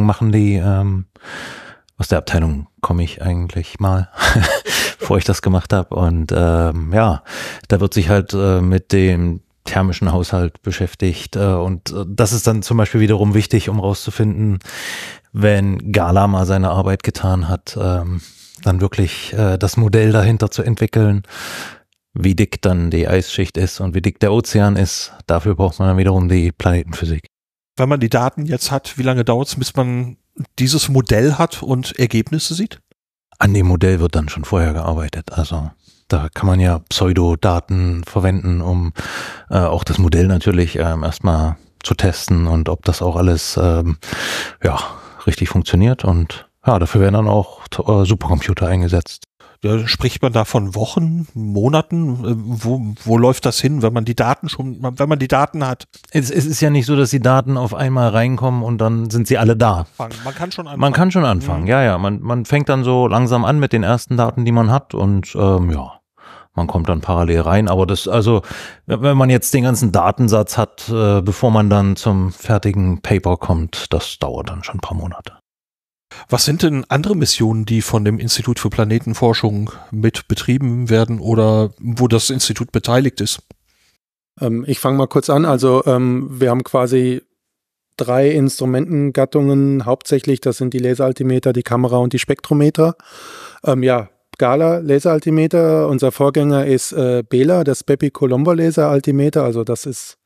[0.00, 0.56] ähm, machen die.
[0.56, 1.06] Ähm,
[1.98, 4.10] aus der Abteilung komme ich eigentlich mal,
[5.06, 5.94] bevor ich das gemacht habe.
[5.94, 7.22] Und ähm, ja,
[7.68, 11.36] da wird sich halt äh, mit dem thermischen Haushalt beschäftigt.
[11.36, 14.58] Äh, und äh, das ist dann zum Beispiel wiederum wichtig, um rauszufinden,
[15.32, 18.20] wenn Gala mal seine Arbeit getan hat, ähm,
[18.64, 21.22] dann wirklich äh, das Modell dahinter zu entwickeln,
[22.12, 25.12] wie dick dann die Eisschicht ist und wie dick der Ozean ist.
[25.28, 27.28] Dafür braucht man dann wiederum die Planetenphysik.
[27.76, 30.16] Wenn man die Daten jetzt hat, wie lange dauert es, bis man
[30.58, 32.80] dieses Modell hat und Ergebnisse sieht?
[33.38, 35.32] An dem Modell wird dann schon vorher gearbeitet.
[35.32, 35.70] Also
[36.08, 38.92] da kann man ja Pseudodaten verwenden, um
[39.50, 43.98] äh, auch das Modell natürlich ähm, erstmal zu testen und ob das auch alles ähm,
[44.62, 44.78] ja
[45.26, 49.25] richtig funktioniert und ja, dafür werden dann auch äh, Supercomputer eingesetzt.
[49.86, 52.24] Spricht man da von Wochen, Monaten?
[52.24, 55.66] Äh, wo, wo läuft das hin, wenn man die Daten schon, wenn man die Daten
[55.66, 55.84] hat?
[56.10, 59.26] Es, es ist ja nicht so, dass die Daten auf einmal reinkommen und dann sind
[59.26, 59.86] sie alle da.
[59.98, 60.80] Man kann schon anfangen.
[60.80, 61.68] Man kann schon anfangen, mhm.
[61.68, 61.98] ja, ja.
[61.98, 65.34] Man, man fängt dann so langsam an mit den ersten Daten, die man hat und
[65.36, 66.00] ähm, ja,
[66.54, 67.68] man kommt dann parallel rein.
[67.68, 68.42] Aber das, also,
[68.86, 73.92] wenn man jetzt den ganzen Datensatz hat, äh, bevor man dann zum fertigen Paper kommt,
[73.92, 75.34] das dauert dann schon ein paar Monate.
[76.28, 81.70] Was sind denn andere Missionen, die von dem Institut für Planetenforschung mit betrieben werden oder
[81.78, 83.42] wo das Institut beteiligt ist?
[84.40, 85.44] Ähm, ich fange mal kurz an.
[85.44, 87.22] Also ähm, wir haben quasi
[87.96, 90.40] drei Instrumentengattungen hauptsächlich.
[90.40, 92.96] Das sind die Laseraltimeter, die Kamera und die Spektrometer.
[93.64, 95.88] Ähm, ja, Gala Laseraltimeter.
[95.88, 99.42] Unser Vorgänger ist äh, Bela, das Bepi Colombo Laseraltimeter.
[99.44, 100.18] Also das ist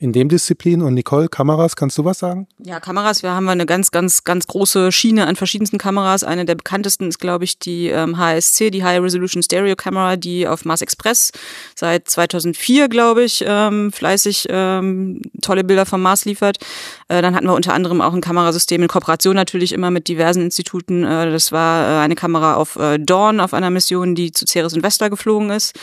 [0.00, 0.80] in dem Disziplin.
[0.80, 2.48] Und Nicole, Kameras, kannst du was sagen?
[2.58, 6.24] Ja, Kameras, wir haben eine ganz, ganz, ganz große Schiene an verschiedensten Kameras.
[6.24, 10.48] Eine der bekanntesten ist, glaube ich, die ähm, HSC, die High Resolution Stereo Camera, die
[10.48, 11.32] auf Mars Express
[11.74, 16.56] seit 2004, glaube ich, ähm, fleißig ähm, tolle Bilder vom Mars liefert.
[17.08, 20.42] Äh, dann hatten wir unter anderem auch ein Kamerasystem in Kooperation natürlich immer mit diversen
[20.42, 21.04] Instituten.
[21.04, 24.72] Äh, das war äh, eine Kamera auf äh, Dawn, auf einer Mission, die zu Ceres
[24.72, 25.74] und Vesta geflogen ist.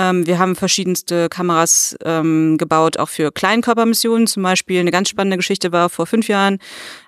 [0.00, 4.26] Ähm, wir haben verschiedenste Kameras ähm, gebaut, auch für Kleinkörpermissionen.
[4.26, 6.58] Zum Beispiel eine ganz spannende Geschichte war vor fünf Jahren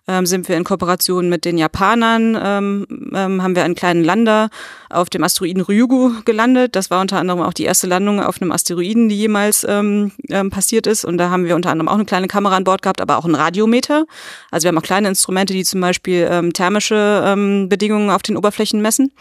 [0.08, 4.50] ähm, sind wir in Kooperation mit den Japanern, ähm, ähm, haben wir einen kleinen Lander
[4.90, 6.76] auf dem Asteroiden Ryugu gelandet.
[6.76, 10.50] Das war unter anderem auch die erste Landung auf einem Asteroiden, die jemals ähm, ähm,
[10.50, 11.04] passiert ist.
[11.04, 13.24] Und da haben wir unter anderem auch eine kleine Kamera an Bord gehabt, aber auch
[13.24, 14.04] ein Radiometer.
[14.50, 18.36] Also wir haben auch kleine Instrumente, die zum Beispiel ähm, thermische ähm, Bedingungen auf den
[18.36, 19.12] Oberflächen messen.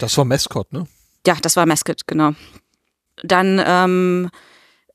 [0.00, 0.86] Das war Mascot, ne?
[1.26, 2.34] Ja, das war Mascot, genau.
[3.22, 4.30] Dann ähm,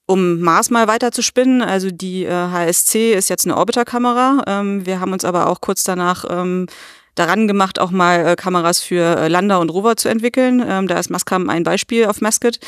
[0.06, 4.44] um Mars mal weiter zu spinnen, also die äh, HSC ist jetzt eine Orbiterkamera.
[4.46, 6.68] Ähm, wir haben uns aber auch kurz danach ähm,
[7.16, 10.64] daran gemacht, auch mal äh, Kameras für äh, Lander und Rover zu entwickeln.
[10.68, 12.60] Ähm, da ist Mascam ein Beispiel auf Mascot.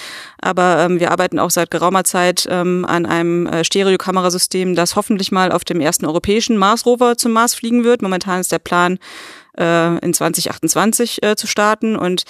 [0.42, 5.32] Aber ähm, wir arbeiten auch seit geraumer Zeit ähm, an einem äh, Stereokamerasystem, das hoffentlich
[5.32, 8.02] mal auf dem ersten europäischen Mars-Rover zum Mars fliegen wird.
[8.02, 9.00] Momentan ist der Plan,
[9.58, 11.96] äh, in 2028 äh, zu starten.
[11.96, 12.24] Und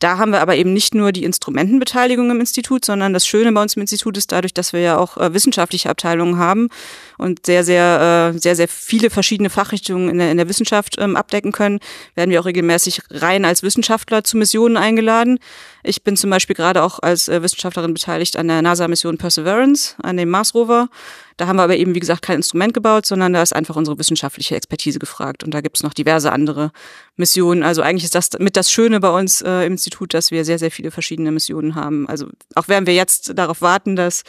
[0.00, 3.62] da haben wir aber eben nicht nur die Instrumentenbeteiligung im Institut, sondern das Schöne bei
[3.62, 6.68] uns im Institut ist dadurch, dass wir ja auch äh, wissenschaftliche Abteilungen haben
[7.16, 11.16] und sehr, sehr, äh, sehr, sehr viele verschiedene Fachrichtungen in der, in der Wissenschaft ähm,
[11.16, 11.78] abdecken können,
[12.14, 15.38] werden wir auch regelmäßig rein als Wissenschaftler zu Missionen eingeladen.
[15.86, 20.16] Ich bin zum Beispiel gerade auch als äh, Wissenschaftlerin beteiligt an der NASA-Mission Perseverance, an
[20.16, 20.88] dem Mars Rover.
[21.36, 23.98] Da haben wir aber eben, wie gesagt, kein Instrument gebaut, sondern da ist einfach unsere
[23.98, 25.44] wissenschaftliche Expertise gefragt.
[25.44, 26.72] Und da gibt es noch diverse andere
[27.16, 27.62] Missionen.
[27.62, 30.58] Also eigentlich ist das mit das Schöne bei uns äh, im Institut, dass wir sehr,
[30.58, 32.08] sehr viele verschiedene Missionen haben.
[32.08, 34.22] Also auch während wir jetzt darauf warten, dass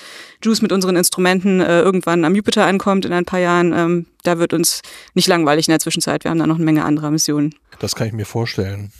[0.43, 4.39] JUICE mit unseren Instrumenten äh, irgendwann am Jupiter ankommt in ein paar Jahren, ähm, da
[4.39, 4.81] wird uns
[5.13, 6.25] nicht langweilig in der Zwischenzeit.
[6.25, 7.55] Wir haben da noch eine Menge anderer Missionen.
[7.79, 8.91] Das kann ich mir vorstellen.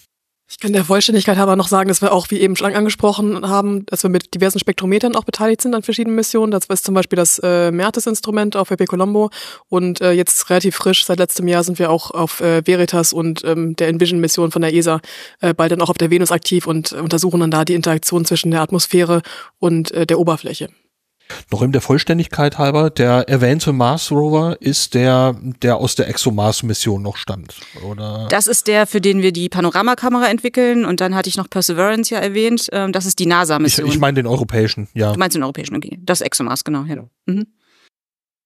[0.48, 3.86] Ich kann der Vollständigkeit aber noch sagen, dass wir auch, wie eben schon angesprochen haben,
[3.88, 6.52] dass wir mit diversen Spektrometern auch beteiligt sind an verschiedenen Missionen.
[6.52, 9.32] Das ist zum Beispiel das äh, Mertes-Instrument auf WP Colombo
[9.70, 13.44] und äh, jetzt relativ frisch, seit letztem Jahr sind wir auch auf äh, Veritas und
[13.44, 15.02] ähm, der Envision-Mission von der ESA
[15.42, 18.52] äh, bald dann auch auf der Venus aktiv und untersuchen dann da die Interaktion zwischen
[18.52, 19.24] der Atmosphäre
[19.58, 20.70] und äh, der Oberfläche.
[21.52, 27.02] Noch in der Vollständigkeit halber, der erwähnte Mars Rover ist der, der aus der ExoMars-Mission
[27.02, 28.28] noch stammt, oder?
[28.30, 32.14] Das ist der, für den wir die Panoramakamera entwickeln und dann hatte ich noch Perseverance
[32.14, 32.68] ja erwähnt.
[32.72, 33.88] Ähm, das ist die NASA-Mission.
[33.88, 35.14] Ich, ich meine den europäischen, ja.
[35.14, 36.00] Du meinst den europäischen, okay.
[36.02, 36.84] Das ExoMars, genau.
[36.84, 37.04] Ja.
[37.26, 37.48] Mhm.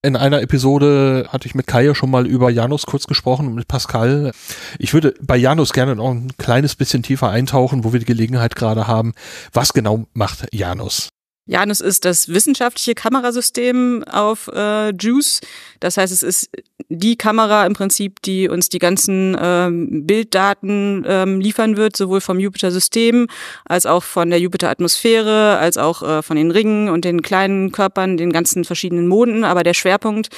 [0.02, 3.54] In einer Episode hatte ich mit Kai ja schon mal über Janus kurz gesprochen und
[3.54, 4.32] mit Pascal.
[4.78, 8.56] Ich würde bei Janus gerne noch ein kleines bisschen tiefer eintauchen, wo wir die Gelegenheit
[8.56, 9.12] gerade haben.
[9.52, 11.10] Was genau macht Janus?
[11.50, 15.40] Janus ist das wissenschaftliche Kamerasystem auf äh, JUICE.
[15.80, 16.48] Das heißt, es ist
[16.88, 22.38] die Kamera im Prinzip, die uns die ganzen ähm, Bilddaten ähm, liefern wird, sowohl vom
[22.38, 23.26] Jupiter-System
[23.64, 28.16] als auch von der Jupiter-Atmosphäre, als auch äh, von den Ringen und den kleinen Körpern,
[28.16, 29.42] den ganzen verschiedenen Monden.
[29.42, 30.28] Aber der Schwerpunkt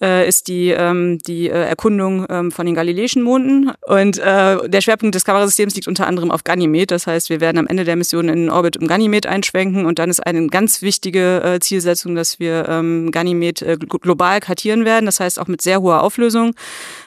[0.00, 3.72] äh, ist die, ähm, die äh, Erkundung ähm, von den galileischen Monden.
[3.86, 6.92] Und äh, der Schwerpunkt des Kamerasystems liegt unter anderem auf Ganymed.
[6.92, 9.98] Das heißt, wir werden am Ende der Mission in den Orbit um Ganymed einschwenken und
[9.98, 15.06] dann ist eine ganz wichtige äh, Zielsetzung, dass wir ähm, Ganymed äh, global kartieren werden.
[15.06, 16.54] Das heißt auch mit sehr hoher Auflösung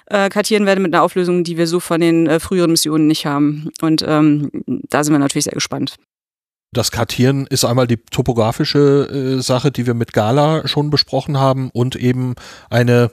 [0.08, 3.28] äh, kartieren werden, mit einer Auflösung, die wir so von den äh, früheren Missionen nicht
[3.28, 3.70] haben.
[3.80, 4.50] Und ähm,
[4.89, 5.98] da sind wir natürlich sehr gespannt.
[6.72, 11.70] Das Kartieren ist einmal die topografische äh, Sache, die wir mit Gala schon besprochen haben
[11.72, 12.34] und eben
[12.72, 13.12] eine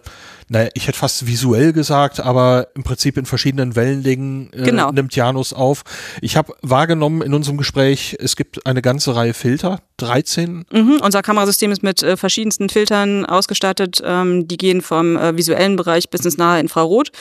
[0.53, 4.91] naja, ich hätte fast visuell gesagt, aber im Prinzip in verschiedenen Wellenlängen äh, Genau.
[4.91, 5.85] nimmt Janus auf.
[6.21, 10.65] Ich habe wahrgenommen in unserem Gespräch, es gibt eine ganze Reihe Filter, 13.
[10.73, 14.03] Mhm, unser Kamerasystem ist mit äh, verschiedensten Filtern ausgestattet.
[14.05, 17.13] Ähm, die gehen vom äh, visuellen Bereich bis ins nahe Infrarot.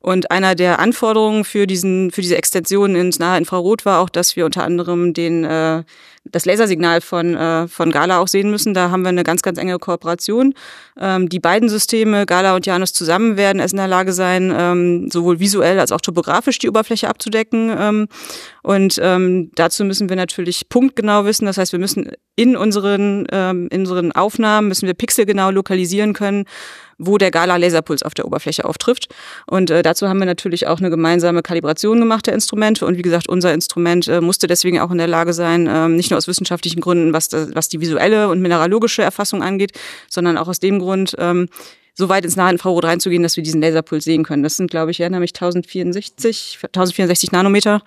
[0.00, 4.36] Und einer der Anforderungen für diesen, für diese Extension ins nahe Infrarot war auch, dass
[4.36, 5.84] wir unter anderem den, äh,
[6.24, 8.74] das Lasersignal von, äh, von Gala auch sehen müssen.
[8.74, 10.54] Da haben wir eine ganz, ganz enge Kooperation.
[10.98, 15.10] Ähm, die beiden Systeme, Gala und Janus zusammen, werden es in der Lage sein, ähm,
[15.10, 17.74] sowohl visuell als auch topografisch die Oberfläche abzudecken.
[17.78, 18.08] Ähm,
[18.62, 21.44] und ähm, dazu müssen wir natürlich punktgenau wissen.
[21.46, 26.46] Das heißt, wir müssen in unseren, ähm, in unseren Aufnahmen müssen wir pixelgenau lokalisieren können,
[26.98, 29.08] wo der Gala-Laserpuls auf der Oberfläche auftrifft.
[29.46, 32.86] Und äh, dazu haben wir natürlich auch eine gemeinsame Kalibration gemacht der Instrumente.
[32.86, 36.10] Und wie gesagt, unser Instrument äh, musste deswegen auch in der Lage sein, ähm, nicht
[36.10, 39.72] nur aus wissenschaftlichen Gründen, was, was die visuelle und mineralogische Erfassung angeht,
[40.08, 41.48] sondern auch aus dem Grund, ähm,
[41.96, 44.42] so weit ins nahe Infrarot reinzugehen, dass wir diesen Laserpuls sehen können.
[44.42, 47.82] Das sind, glaube ich, ja, nämlich 1064, 1064 Nanometer.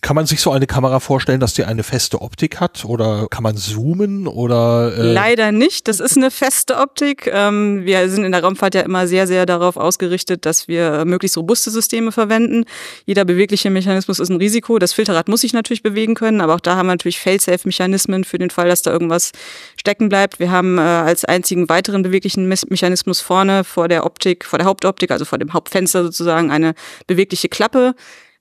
[0.00, 3.42] Kann man sich so eine Kamera vorstellen, dass die eine feste Optik hat oder kann
[3.42, 5.86] man zoomen oder äh, Leider nicht.
[5.86, 7.28] Das ist eine feste Optik.
[7.32, 11.36] Ähm, wir sind in der Raumfahrt ja immer sehr, sehr darauf ausgerichtet, dass wir möglichst
[11.36, 12.64] robuste Systeme verwenden.
[13.04, 14.78] Jeder bewegliche Mechanismus ist ein Risiko.
[14.78, 18.38] Das Filterrad muss sich natürlich bewegen können, aber auch da haben wir natürlich Fail-Safe-Mechanismen für
[18.38, 19.30] den Fall, dass da irgendwas
[19.76, 20.40] stecken bleibt.
[20.40, 24.66] Wir haben äh, als einzigen weiteren beweglichen Mes- Mechanismus vorne vor der Optik, vor der
[24.66, 26.74] Hauptoptik, also vor dem Hauptfenster sozusagen eine
[27.06, 27.94] bewegliche Klappe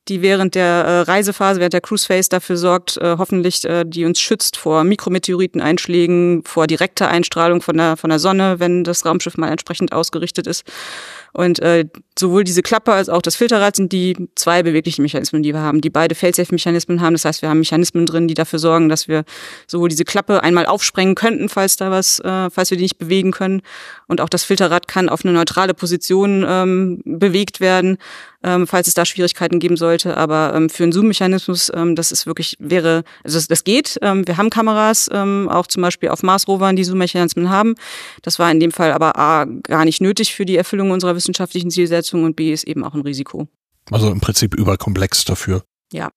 [0.08, 4.06] die während der äh, Reisephase, während der Cruise Phase dafür sorgt, äh, hoffentlich, äh, die
[4.06, 9.38] uns schützt vor Mikrometeoriteneinschlägen, vor direkter Einstrahlung von der, von der Sonne, wenn das Raumschiff
[9.38, 10.64] mal entsprechend ausgerichtet ist.
[11.34, 11.86] Und äh,
[12.18, 15.82] sowohl diese Klappe als auch das Filterrad sind die zwei beweglichen Mechanismen, die wir haben,
[15.82, 17.14] die beide Fail-Safe-Mechanismen haben.
[17.14, 19.24] Das heißt, wir haben Mechanismen drin, die dafür sorgen, dass wir
[19.68, 23.32] sowohl diese Klappe einmal aufsprengen könnten, falls da was, äh, falls wir die nicht bewegen
[23.32, 23.62] können.
[24.08, 27.98] Und auch das Filterrad kann auf eine neutrale Position ähm, bewegt werden,
[28.44, 30.18] ähm, falls es da Schwierigkeiten geben sollte.
[30.18, 33.98] Aber ähm, für einen Zoom-Mechanismus, ähm, das ist wirklich, wäre, also das, das geht.
[34.02, 37.76] Ähm, wir haben Kameras, ähm, auch zum Beispiel auf Mars-Rovern, die Zoom-Mechanismen haben.
[38.22, 41.72] Das war in dem Fall aber A, gar nicht nötig für die Erfüllung unserer wissenschaftlichen
[41.72, 43.48] Zielsetzung und B ist eben auch ein Risiko.
[43.92, 45.64] also im Prinzip überkomplex dafür.
[45.94, 46.10] Ja.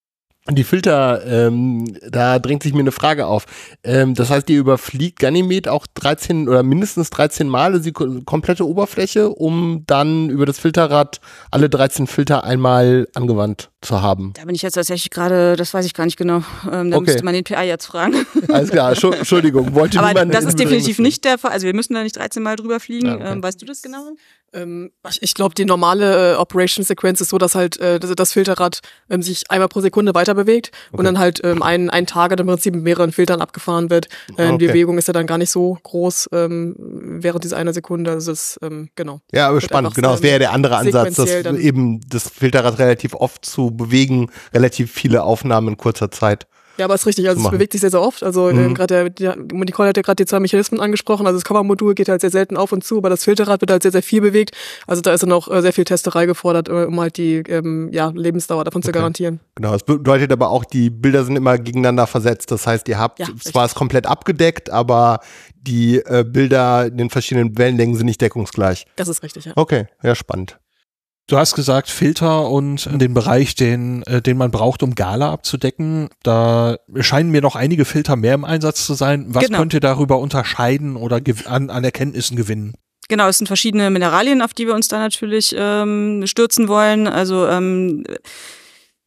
[0.50, 3.46] Die Filter, ähm, da drängt sich mir eine Frage auf.
[3.82, 8.68] Ähm, das heißt, ihr überfliegt Ganymed auch 13 oder mindestens 13 Male die ko- komplette
[8.68, 14.34] Oberfläche, um dann über das Filterrad alle 13 Filter einmal angewandt zu haben.
[14.36, 16.42] Da bin ich jetzt tatsächlich gerade, das weiß ich gar nicht genau.
[16.70, 17.06] Ähm, da Okay.
[17.06, 18.14] müsste man den PA jetzt fragen.
[18.48, 21.52] Alles klar, Entschu- Entschuldigung, wollte Aber das ist definitiv nicht der Fall.
[21.52, 23.06] Also wir müssen da nicht 13 Mal drüber fliegen.
[23.06, 23.32] Ja, okay.
[23.32, 24.10] ähm, weißt du das genau?
[24.54, 28.80] Ähm, ich glaube, die normale äh, Operation-Sequenz ist so, dass halt äh, das, das Filterrad
[29.10, 32.46] ähm, sich einmal pro Sekunde weiter bewegt und dann halt ähm, ein, ein Target im
[32.46, 34.06] Prinzip mit mehreren Filtern abgefahren wird.
[34.38, 34.58] Äh, Okay.
[34.58, 38.10] Die Bewegung ist ja dann gar nicht so groß während dieser einer Sekunde.
[38.12, 39.20] Also ähm, genau.
[39.32, 39.94] Ja, aber spannend.
[39.94, 43.70] Genau, das wäre ja der andere Ansatz, das dann- eben das Filterrad relativ oft zu
[43.70, 46.46] bewegen, relativ viele Aufnahmen in kurzer Zeit.
[46.76, 47.28] Ja, aber ist richtig.
[47.28, 48.22] Also zu es bewegt sich sehr, sehr oft.
[48.22, 48.58] Also Mhm.
[48.58, 51.26] ähm, gerade der, Nicole hat ja gerade die zwei Mechanismen angesprochen.
[51.26, 53.82] Also das Covermodul geht halt sehr selten auf und zu, aber das Filterrad wird halt
[53.82, 54.56] sehr, sehr viel bewegt.
[54.86, 57.90] Also da ist dann auch äh, sehr viel Testerei gefordert, äh, um halt die ähm,
[57.92, 58.98] ja, Lebensdauer davon zu Okay.
[58.98, 59.40] garantieren.
[59.54, 62.50] Genau, das bedeutet aber auch, die Bilder sind immer gegeneinander versetzt.
[62.50, 65.20] Das heißt, ihr habt Ja, zwar es komplett abgedeckt, aber
[65.60, 68.86] die äh, Bilder in den verschiedenen Wellenlängen sind nicht deckungsgleich.
[68.96, 69.52] Das ist richtig, ja.
[69.56, 70.58] Okay, ja, spannend.
[71.26, 76.10] Du hast gesagt, Filter und den Bereich, den, äh, den man braucht, um Gala abzudecken.
[76.22, 79.26] Da scheinen mir noch einige Filter mehr im Einsatz zu sein.
[79.28, 79.58] Was Genau.
[79.58, 82.74] könnt ihr darüber unterscheiden oder an, an Erkenntnissen gewinnen?
[83.08, 87.06] Genau, es sind verschiedene Mineralien, auf die wir uns da natürlich ähm, stürzen wollen.
[87.06, 88.04] Also ähm,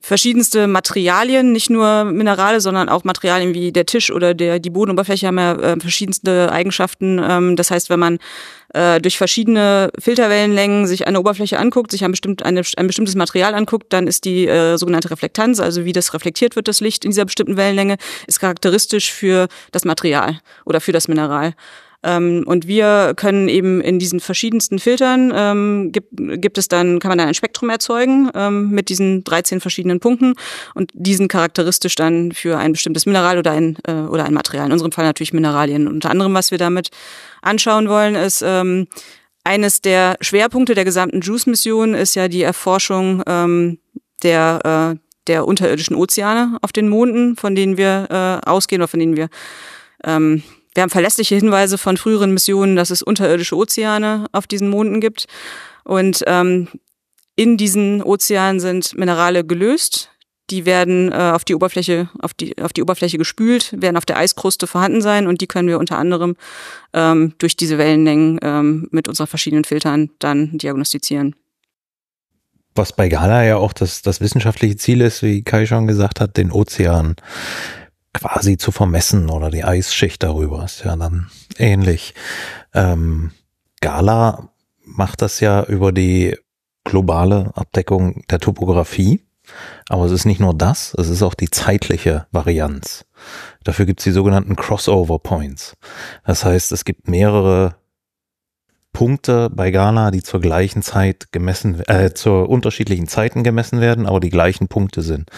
[0.07, 5.27] verschiedenste Materialien, nicht nur Minerale, sondern auch Materialien wie der Tisch oder der die Bodenoberfläche
[5.27, 7.19] haben ja äh, verschiedenste Eigenschaften.
[7.21, 8.17] Ähm, das heißt, wenn man
[8.73, 13.53] äh, durch verschiedene Filterwellenlängen sich eine Oberfläche anguckt, sich ein, bestimmt, eine, ein bestimmtes Material
[13.53, 17.11] anguckt, dann ist die äh, sogenannte Reflektanz, also wie das reflektiert wird, das Licht in
[17.11, 21.53] dieser bestimmten Wellenlänge, ist charakteristisch für das Material oder für das Mineral.
[22.03, 27.10] Ähm, und wir können eben in diesen verschiedensten Filtern ähm, gibt, gibt es dann, kann
[27.10, 30.36] man dann ein Spektrum erzeugen ähm, mit diesen 13 verschiedenen Punkten
[30.75, 34.67] und diesen charakteristisch dann für ein bestimmtes Mineral oder ein äh, oder ein Material.
[34.67, 35.88] In unserem Fall natürlich Mineralien.
[35.88, 36.89] Unter anderem, was wir damit
[37.41, 38.88] anschauen wollen, ist ähm,
[39.43, 43.79] eines der Schwerpunkte der gesamten JUICE-Mission ist ja die Erforschung ähm,
[44.21, 48.07] der äh, der unterirdischen Ozeane auf den Monden, von denen wir
[48.45, 49.29] äh, ausgehen oder von denen wir
[50.03, 50.43] ähm,
[50.77, 55.25] wir haben verlässliche Hinweise von früheren Missionen, dass es unterirdische Ozeane auf diesen Monden gibt.
[55.83, 56.67] Und ähm,
[57.35, 60.11] in diesen Ozeanen sind Minerale gelöst,
[60.49, 64.17] Die werden äh, auf die Oberfläche, auf die, auf die Oberfläche gespült, werden auf der
[64.17, 66.37] Eiskruste vorhanden sein und die können wir unter anderem
[66.93, 71.35] ähm, durch diese Wellenlängen ähm, mit unseren verschiedenen Filtern dann diagnostizieren.
[72.75, 76.37] Was bei Gala ja auch das, das wissenschaftliche Ziel ist, wie Kai schon gesagt hat,
[76.37, 77.15] den Ozean
[78.17, 82.13] quasi zu vermessen oder die Eisschicht darüber ist ja dann ähnlich.
[82.73, 83.31] Ähm,
[83.81, 84.49] Gala
[84.83, 86.35] macht das ja über die
[86.83, 89.21] globale Abdeckung der Topografie.
[89.87, 93.05] Aber es ist nicht nur das, es ist auch die zeitliche Varianz.
[93.63, 95.77] Dafür gibt es die sogenannten Crossover Points.
[96.25, 97.75] Das heißt, es gibt mehrere
[98.91, 104.19] Punkte bei Gala, die zur gleichen Zeit gemessen, äh, zur unterschiedlichen Zeiten gemessen werden, aber
[104.19, 105.29] die gleichen Punkte sind.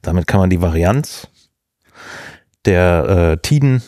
[0.00, 1.28] Damit kann man die Varianz
[2.66, 3.82] der äh, Tiden,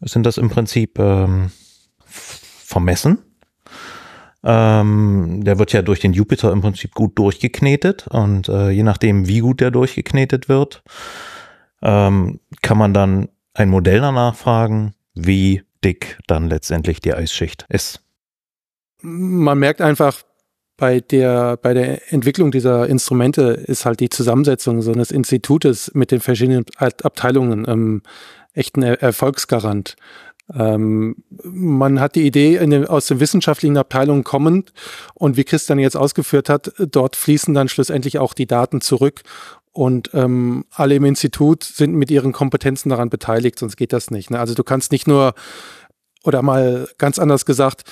[0.00, 1.50] sind das im Prinzip, ähm,
[2.04, 3.18] vermessen
[4.44, 9.26] ähm, der wird ja durch den Jupiter im Prinzip gut durchgeknetet und äh, je nachdem,
[9.26, 10.82] wie gut der durchgeknetet wird,
[11.82, 18.02] ähm, kann man dann ein Modell danach fragen, wie dick dann letztendlich die Eisschicht ist.
[19.00, 20.22] Man merkt einfach,
[20.76, 26.10] bei der, bei der Entwicklung dieser Instrumente ist halt die Zusammensetzung so eines Institutes mit
[26.10, 28.02] den verschiedenen Abteilungen ähm,
[28.54, 29.96] echt ein Erfolgsgarant.
[30.52, 34.72] Ähm, man hat die Idee den, aus den wissenschaftlichen Abteilungen kommend
[35.14, 39.22] und wie Christian jetzt ausgeführt hat, dort fließen dann schlussendlich auch die Daten zurück
[39.72, 44.30] und ähm, alle im Institut sind mit ihren Kompetenzen daran beteiligt, sonst geht das nicht.
[44.30, 44.38] Ne?
[44.38, 45.34] Also du kannst nicht nur,
[46.22, 47.84] oder mal ganz anders gesagt,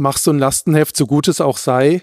[0.00, 2.02] machst so ein Lastenheft, so gut es auch sei,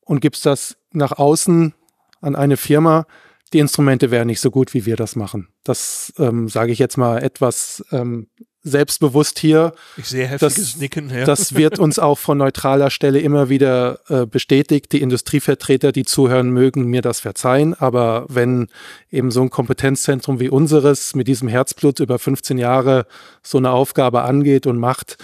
[0.00, 1.74] und gibst das nach außen
[2.20, 3.06] an eine Firma,
[3.52, 5.48] die Instrumente wären nicht so gut, wie wir das machen.
[5.62, 8.26] Das ähm, sage ich jetzt mal etwas ähm,
[8.62, 9.72] selbstbewusst hier.
[9.96, 11.10] Ich sehe heftiges das, Nicken.
[11.10, 11.24] Ja.
[11.24, 14.90] Das wird uns auch von neutraler Stelle immer wieder äh, bestätigt.
[14.92, 17.74] Die Industrievertreter, die zuhören mögen, mir das verzeihen.
[17.74, 18.66] Aber wenn
[19.10, 23.06] eben so ein Kompetenzzentrum wie unseres mit diesem Herzblut über 15 Jahre
[23.42, 25.18] so eine Aufgabe angeht und macht,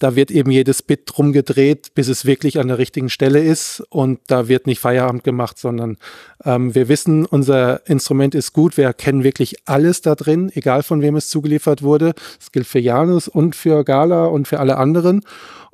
[0.00, 3.84] da wird eben jedes Bit drum gedreht, bis es wirklich an der richtigen Stelle ist.
[3.90, 5.98] Und da wird nicht Feierabend gemacht, sondern
[6.44, 8.78] ähm, wir wissen, unser Instrument ist gut.
[8.78, 12.14] Wir erkennen wirklich alles da drin, egal von wem es zugeliefert wurde.
[12.38, 15.20] Das gilt für Janus und für Gala und für alle anderen.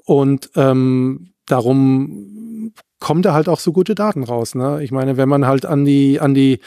[0.05, 4.57] Und ähm, darum kommen da halt auch so gute Daten raus.
[4.57, 4.83] Ne?
[4.83, 6.59] Ich meine, wenn man halt an die, an die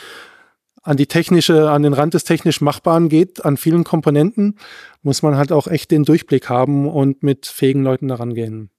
[0.84, 4.58] an die technische, an den Rand des technisch Machbaren geht, an vielen Komponenten,
[5.02, 8.70] muss man halt auch echt den Durchblick haben und mit fähigen Leuten daran gehen.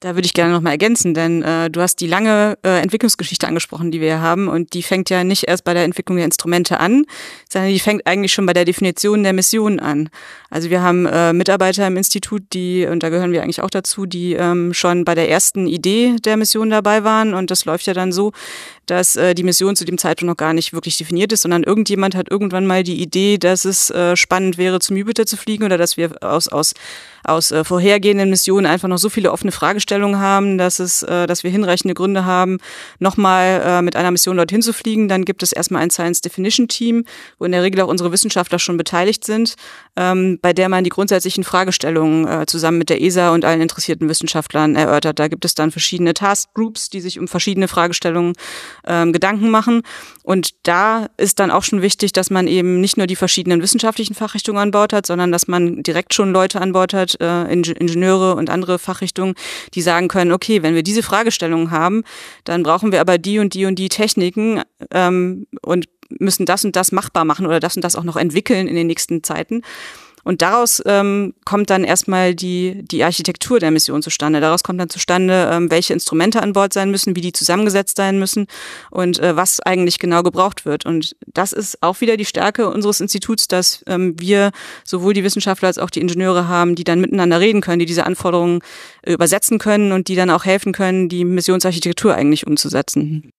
[0.00, 3.48] Da würde ich gerne noch mal ergänzen, denn äh, du hast die lange äh, Entwicklungsgeschichte
[3.48, 6.26] angesprochen, die wir hier haben, und die fängt ja nicht erst bei der Entwicklung der
[6.26, 7.06] Instrumente an,
[7.50, 10.10] sondern die fängt eigentlich schon bei der Definition der Mission an.
[10.50, 14.04] Also wir haben äh, Mitarbeiter im Institut, die, und da gehören wir eigentlich auch dazu,
[14.04, 17.32] die ähm, schon bei der ersten Idee der Mission dabei waren.
[17.32, 18.32] Und das läuft ja dann so,
[18.86, 22.14] dass äh, die Mission zu dem Zeitpunkt noch gar nicht wirklich definiert ist, sondern irgendjemand
[22.14, 25.78] hat irgendwann mal die Idee, dass es äh, spannend wäre, zum Jupiter zu fliegen oder
[25.78, 26.74] dass wir aus, aus
[27.26, 31.42] aus äh, vorhergehenden Missionen einfach noch so viele offene Fragestellungen haben, dass es, äh, dass
[31.42, 32.58] wir hinreichende Gründe haben,
[32.98, 35.08] nochmal äh, mit einer Mission dorthin zu fliegen.
[35.08, 37.04] Dann gibt es erstmal ein Science Definition Team,
[37.38, 39.54] wo in der Regel auch unsere Wissenschaftler schon beteiligt sind,
[39.96, 44.08] ähm, bei der man die grundsätzlichen Fragestellungen äh, zusammen mit der ESA und allen interessierten
[44.08, 45.18] Wissenschaftlern erörtert.
[45.18, 48.34] Da gibt es dann verschiedene Task Groups, die sich um verschiedene Fragestellungen
[48.86, 49.82] ähm, Gedanken machen.
[50.22, 54.14] Und da ist dann auch schon wichtig, dass man eben nicht nur die verschiedenen wissenschaftlichen
[54.14, 58.34] Fachrichtungen an Bord hat, sondern dass man direkt schon Leute an Bord hat, äh, Ingenieure
[58.36, 59.34] und andere Fachrichtungen,
[59.74, 62.02] die sagen können, okay, wenn wir diese Fragestellungen haben,
[62.44, 65.86] dann brauchen wir aber die und die und die Techniken ähm, und
[66.18, 68.86] müssen das und das machbar machen oder das und das auch noch entwickeln in den
[68.86, 69.62] nächsten Zeiten.
[70.26, 74.40] Und daraus ähm, kommt dann erstmal die, die Architektur der Mission zustande.
[74.40, 78.18] Daraus kommt dann zustande, ähm, welche Instrumente an Bord sein müssen, wie die zusammengesetzt sein
[78.18, 78.48] müssen
[78.90, 80.84] und äh, was eigentlich genau gebraucht wird.
[80.84, 84.50] Und das ist auch wieder die Stärke unseres Instituts, dass ähm, wir
[84.82, 88.04] sowohl die Wissenschaftler als auch die Ingenieure haben, die dann miteinander reden können, die diese
[88.04, 88.62] Anforderungen
[89.02, 93.30] äh, übersetzen können und die dann auch helfen können, die Missionsarchitektur eigentlich umzusetzen.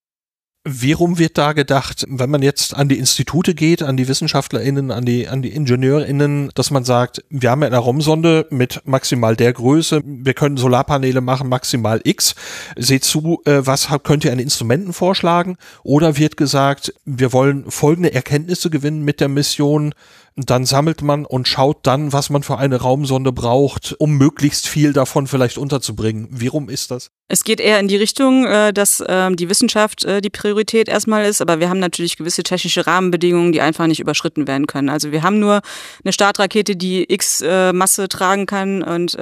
[0.70, 5.06] Warum wird da gedacht, wenn man jetzt an die Institute geht, an die WissenschaftlerInnen, an
[5.06, 9.54] die, an die IngenieurInnen, dass man sagt, wir haben ja eine Raumsonde mit maximal der
[9.54, 12.36] Größe, wir können Solarpaneele machen, maximal X.
[12.76, 15.56] Seht zu, äh, was könnt ihr an Instrumenten vorschlagen?
[15.84, 19.94] Oder wird gesagt, wir wollen folgende Erkenntnisse gewinnen mit der Mission,
[20.38, 24.94] dann sammelt man und schaut dann, was man für eine Raumsonde braucht, um möglichst viel
[24.94, 26.28] davon vielleicht unterzubringen.
[26.32, 27.10] Wie rum ist das?
[27.30, 31.26] Es geht eher in die Richtung, äh, dass ähm, die Wissenschaft äh, die Priorität erstmal
[31.26, 34.88] ist, aber wir haben natürlich gewisse technische Rahmenbedingungen, die einfach nicht überschritten werden können.
[34.88, 35.62] Also wir haben nur
[36.06, 39.18] eine Startrakete, die X äh, Masse tragen kann und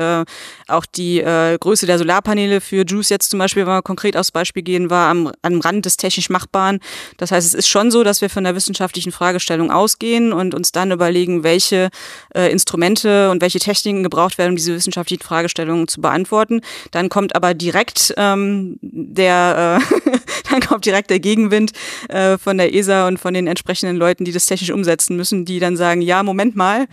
[0.67, 4.63] auch die Größe der Solarpaneele für JUICE jetzt zum Beispiel, wenn wir konkret aufs Beispiel
[4.63, 6.79] gehen, war am, am Rand des technisch Machbaren.
[7.17, 10.71] Das heißt, es ist schon so, dass wir von der wissenschaftlichen Fragestellung ausgehen und uns
[10.71, 11.89] dann überlegen, welche
[12.33, 16.61] Instrumente und welche Techniken gebraucht werden, um diese wissenschaftlichen Fragestellungen zu beantworten.
[16.91, 21.71] Dann kommt aber direkt direkt ähm, der, äh, dann kommt direkt der Gegenwind
[22.09, 25.59] äh, von der ESA und von den entsprechenden Leuten, die das technisch umsetzen müssen, die
[25.59, 26.85] dann sagen, ja, Moment mal,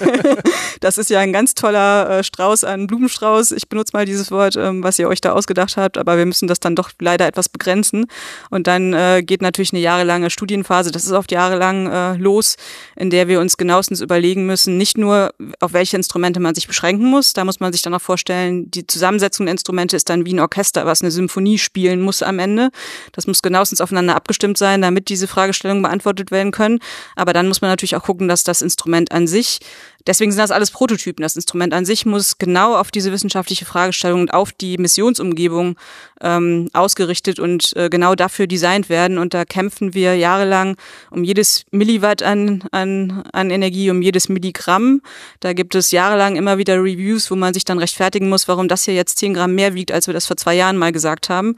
[0.80, 3.52] das ist ja ein ganz toller äh, Strauß an Blumenstrauß.
[3.52, 6.48] Ich benutze mal dieses Wort, ähm, was ihr euch da ausgedacht habt, aber wir müssen
[6.48, 8.06] das dann doch leider etwas begrenzen.
[8.50, 12.56] Und dann äh, geht natürlich eine jahrelange Studienphase, das ist oft jahrelang äh, los,
[12.96, 17.06] in der wir uns genauestens überlegen müssen, nicht nur auf welche Instrumente man sich beschränken
[17.06, 20.34] muss, da muss man sich dann auch vorstellen, die Zusammensetzung der Instrumente ist dann wie
[20.34, 22.70] ein Orchester, was eine Symphonie spielen muss am Ende.
[23.12, 26.78] Das muss genauestens aufeinander abgestimmt sein, damit diese Fragestellungen beantwortet werden können.
[27.16, 29.60] Aber dann muss man natürlich auch gucken, dass das Instrument an sich
[30.08, 31.22] Deswegen sind das alles Prototypen.
[31.22, 35.76] Das Instrument an sich muss genau auf diese wissenschaftliche Fragestellung und auf die Missionsumgebung
[36.20, 39.18] ähm, ausgerichtet und äh, genau dafür designt werden.
[39.18, 40.76] Und da kämpfen wir jahrelang
[41.10, 45.02] um jedes Milliwatt an, an, an Energie, um jedes Milligramm.
[45.40, 48.84] Da gibt es jahrelang immer wieder Reviews, wo man sich dann rechtfertigen muss, warum das
[48.84, 51.56] hier jetzt 10 Gramm mehr wiegt, als wir das vor zwei Jahren mal gesagt haben.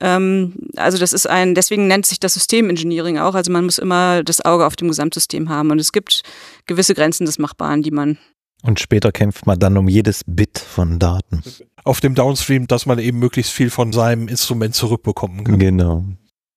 [0.00, 3.34] Ähm, also das ist ein, deswegen nennt sich das Systemengineering auch.
[3.34, 5.70] Also man muss immer das Auge auf dem Gesamtsystem haben.
[5.70, 6.22] Und es gibt
[6.66, 8.18] gewisse Grenzen des Machbaren, die man
[8.62, 11.42] und später kämpft man dann um jedes Bit von Daten.
[11.86, 15.58] Auf dem Downstream, dass man eben möglichst viel von seinem Instrument zurückbekommen kann.
[15.60, 16.04] Genau.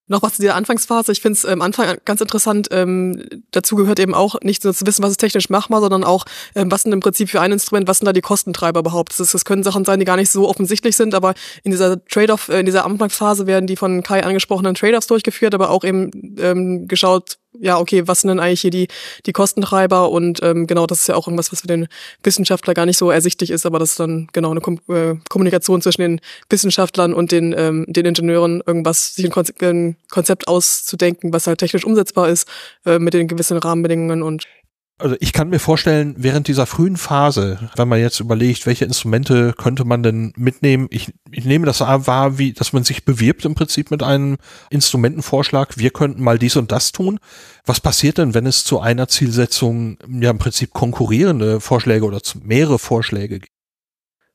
[0.08, 1.12] Noch was zu der Anfangsphase.
[1.12, 2.68] Ich finde es am Anfang ganz interessant.
[2.72, 6.26] Ähm, dazu gehört eben auch nicht nur zu wissen, was ist technisch machbar, sondern auch,
[6.56, 9.12] ähm, was sind im Prinzip für ein Instrument, was sind da die Kostentreiber überhaupt.
[9.12, 12.04] Das, ist, das können Sachen sein, die gar nicht so offensichtlich sind, aber in dieser
[12.06, 16.10] Trade-off, äh, in dieser Anfangsphase werden die von Kai angesprochenen Trade-offs durchgeführt, aber auch eben
[16.40, 18.88] ähm, geschaut, ja, okay, was sind denn eigentlich hier die,
[19.26, 20.12] die Kostentreiber?
[20.12, 21.88] Und ähm, genau, das ist ja auch irgendwas, was für den
[22.24, 25.82] Wissenschaftler gar nicht so ersichtlich ist, aber das ist dann genau eine Kom äh, Kommunikation
[25.82, 31.60] zwischen den Wissenschaftlern und den, ähm, den Ingenieuren, irgendwas, sich ein, Konzept, auszudenken, was halt
[31.60, 32.48] technisch umsetzbar ist,
[32.86, 34.46] äh, mit den gewissen Rahmenbedingungen und
[35.00, 39.54] also ich kann mir vorstellen, während dieser frühen Phase, wenn man jetzt überlegt, welche Instrumente
[39.54, 43.56] könnte man denn mitnehmen, ich, ich nehme das wahr, wie, dass man sich bewirbt im
[43.56, 44.38] Prinzip mit einem
[44.70, 47.20] Instrumentenvorschlag, wir könnten mal dies und das tun.
[47.66, 52.78] Was passiert denn, wenn es zu einer Zielsetzung ja im Prinzip konkurrierende Vorschläge oder mehrere
[52.78, 53.54] Vorschläge gibt?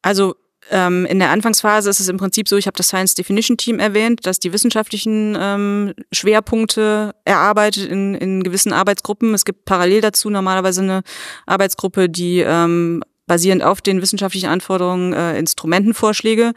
[0.03, 0.35] Also
[0.71, 3.79] ähm, in der Anfangsphase ist es im Prinzip so, ich habe das Science Definition Team
[3.79, 9.35] erwähnt, dass die wissenschaftlichen ähm, Schwerpunkte erarbeitet in, in gewissen Arbeitsgruppen.
[9.35, 11.03] Es gibt parallel dazu normalerweise eine
[11.47, 16.53] Arbeitsgruppe, die ähm, basierend auf den wissenschaftlichen Anforderungen äh, Instrumentenvorschläge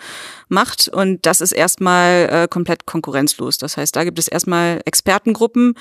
[0.50, 0.90] macht.
[0.90, 3.58] Und das ist erstmal äh, komplett konkurrenzlos.
[3.58, 5.76] Das heißt, da gibt es erstmal Expertengruppen,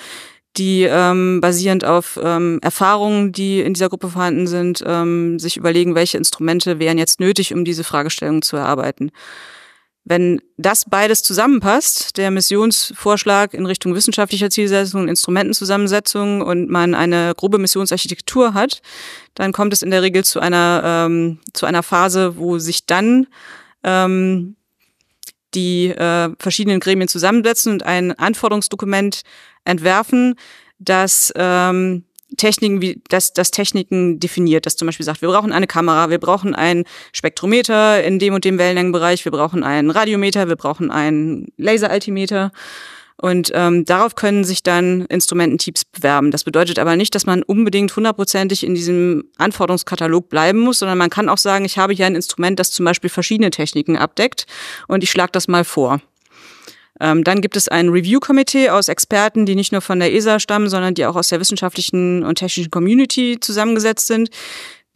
[0.57, 5.95] die ähm, basierend auf ähm, Erfahrungen, die in dieser Gruppe vorhanden sind, ähm, sich überlegen,
[5.95, 9.11] welche Instrumente wären jetzt nötig, um diese Fragestellung zu erarbeiten.
[10.09, 17.59] Wenn das beides zusammenpasst, der Missionsvorschlag in Richtung wissenschaftlicher Zielsetzung, Instrumentenzusammensetzung und man eine grobe
[17.59, 18.83] Missionsarchitektur hat,
[19.35, 23.27] dann kommt es in der Regel zu einer, ähm, zu einer Phase, wo sich dann
[23.83, 24.55] ähm,
[25.57, 29.23] die äh, verschiedenen Gremien zusammensetzen und ein Anforderungsdokument
[29.65, 30.37] entwerfen,
[30.79, 32.05] das ähm,
[32.37, 36.19] Techniken wie das, das Techniken definiert, das zum Beispiel sagt, wir brauchen eine Kamera, wir
[36.19, 41.49] brauchen ein Spektrometer in dem und dem Wellenlängenbereich, wir brauchen einen Radiometer, wir brauchen einen
[41.57, 42.53] Laseraltimeter
[43.19, 46.31] und ähm, darauf können sich dann Instrumententeams bewerben.
[46.31, 51.11] Das bedeutet aber nicht, dass man unbedingt hundertprozentig in diesem Anforderungskatalog bleiben muss, sondern man
[51.11, 54.47] kann auch sagen, ich habe hier ein Instrument, das zum Beispiel verschiedene Techniken abdeckt
[54.87, 56.01] und ich schlage das mal vor.
[57.01, 60.69] Ähm, dann gibt es ein Review-Komitee aus Experten, die nicht nur von der ESA stammen,
[60.69, 64.31] sondern die auch aus der wissenschaftlichen und technischen Community zusammengesetzt sind,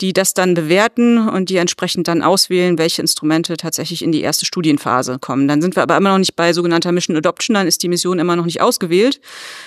[0.01, 4.47] die das dann bewerten und die entsprechend dann auswählen, welche Instrumente tatsächlich in die erste
[4.47, 5.47] Studienphase kommen.
[5.47, 8.19] Dann sind wir aber immer noch nicht bei sogenannter Mission Adoption, dann ist die Mission
[8.19, 9.21] immer noch nicht ausgewählt,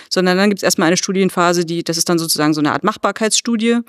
[0.09, 2.84] sondern dann gibt es erstmal eine Studienphase, die, das ist dann sozusagen so eine Art
[2.84, 3.79] Machbarkeitsstudie.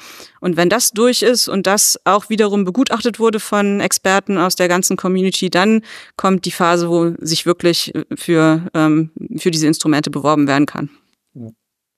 [0.41, 4.69] Und wenn das durch ist und das auch wiederum begutachtet wurde von Experten aus der
[4.69, 5.83] ganzen Community, dann
[6.17, 10.91] kommt die Phase, wo sich wirklich für, ähm, für diese Instrumente beworben werden kann.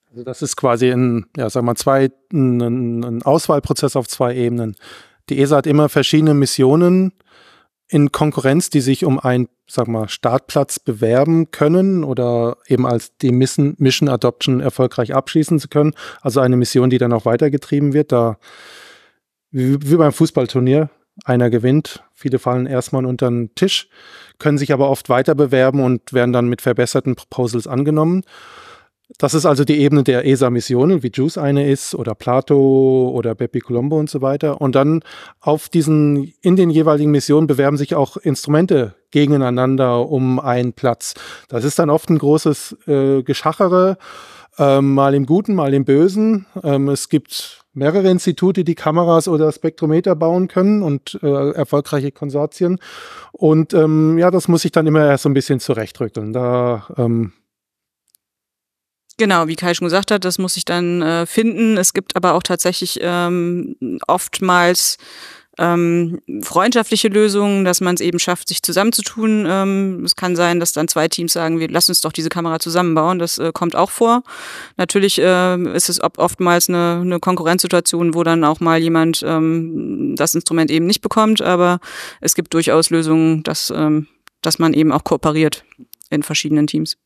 [0.09, 4.75] Also das ist quasi ein, ja, sag mal, zwei, ein, ein Auswahlprozess auf zwei Ebenen.
[5.29, 7.13] Die ESA hat immer verschiedene Missionen
[7.89, 13.31] in Konkurrenz, die sich um einen, sag mal, Startplatz bewerben können oder eben als die
[13.31, 15.93] Mission, Mission Adoption erfolgreich abschließen zu können.
[16.21, 18.11] Also eine Mission, die dann auch weitergetrieben wird.
[18.11, 18.37] Da
[19.51, 20.89] wie, wie beim Fußballturnier,
[21.23, 23.89] einer gewinnt, viele fallen erstmal unter den Tisch,
[24.37, 28.23] können sich aber oft weiter bewerben und werden dann mit verbesserten Proposals angenommen.
[29.17, 33.61] Das ist also die Ebene der ESA-Missionen, wie JUICE eine ist oder Plato oder Bepi
[33.61, 34.59] Colombo und so weiter.
[34.59, 35.01] Und dann
[35.39, 41.13] auf diesen, in den jeweiligen Missionen bewerben sich auch Instrumente gegeneinander um einen Platz.
[41.47, 43.97] Das ist dann oft ein großes äh, Geschachere,
[44.57, 46.45] äh, mal im Guten, mal im Bösen.
[46.61, 52.79] Ähm, es gibt mehrere Institute, die Kameras oder Spektrometer bauen können und äh, erfolgreiche Konsortien.
[53.31, 56.33] Und ähm, ja, das muss ich dann immer erst so ein bisschen zurechtrückeln.
[56.33, 57.31] Da ähm,
[59.19, 61.77] Genau, wie Kai schon gesagt hat, das muss ich dann äh, finden.
[61.77, 63.75] Es gibt aber auch tatsächlich ähm,
[64.07, 64.97] oftmals
[65.57, 69.45] ähm, freundschaftliche Lösungen, dass man es eben schafft, sich zusammenzutun.
[69.49, 72.59] Ähm, es kann sein, dass dann zwei Teams sagen, wir lassen uns doch diese Kamera
[72.59, 73.17] zusammenbauen.
[73.17, 74.21] Das äh, kommt auch vor.
[74.77, 80.35] Natürlich äh, ist es oftmals eine, eine Konkurrenzsituation, wo dann auch mal jemand ähm, das
[80.35, 81.79] Instrument eben nicht bekommt, aber
[82.21, 84.07] es gibt durchaus Lösungen, dass, ähm,
[84.41, 85.63] dass man eben auch kooperiert
[86.11, 86.97] in verschiedenen Teams.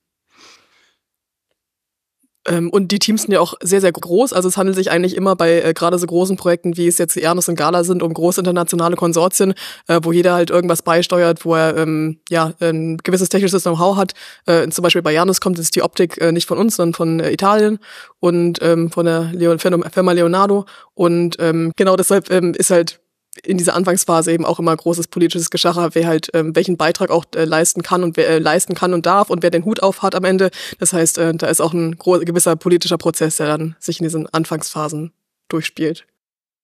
[2.48, 4.34] Ähm, und die Teams sind ja auch sehr, sehr groß.
[4.34, 7.16] Also es handelt sich eigentlich immer bei äh, gerade so großen Projekten, wie es jetzt
[7.18, 9.54] Ernest und Gala sind, um große internationale Konsortien,
[9.88, 14.14] äh, wo jeder halt irgendwas beisteuert, wo er ähm, ja ein gewisses technisches Know-how hat.
[14.48, 17.20] Äh, zum Beispiel bei Janus kommt jetzt die Optik äh, nicht von uns, sondern von
[17.20, 17.80] äh, Italien
[18.20, 20.66] und ähm, von der Leon Firma Leonardo.
[20.96, 23.01] Und ähm, genau deshalb ähm, ist halt
[23.44, 27.26] in dieser Anfangsphase eben auch immer großes politisches Geschacher, wer halt ähm, welchen Beitrag auch
[27.36, 30.02] äh, leisten kann und wer äh, leisten kann und darf und wer den Hut auf
[30.02, 30.52] hat am Ende.
[30.80, 34.28] Das heißt, äh, da ist auch ein gewisser politischer Prozess, der dann sich in diesen
[34.28, 35.14] Anfangsphasen
[35.48, 36.06] durchspielt.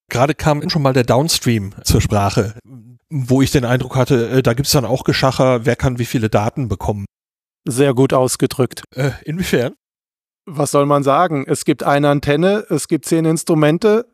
[0.09, 2.55] Gerade kam schon mal der Downstream zur Sprache,
[3.09, 6.29] wo ich den Eindruck hatte, äh, da gibt's dann auch Geschacher, wer kann wie viele
[6.29, 7.05] Daten bekommen.
[7.65, 8.83] Sehr gut ausgedrückt.
[8.95, 9.73] Äh, inwiefern?
[10.45, 11.45] Was soll man sagen?
[11.45, 14.05] Es gibt eine Antenne, es gibt zehn Instrumente,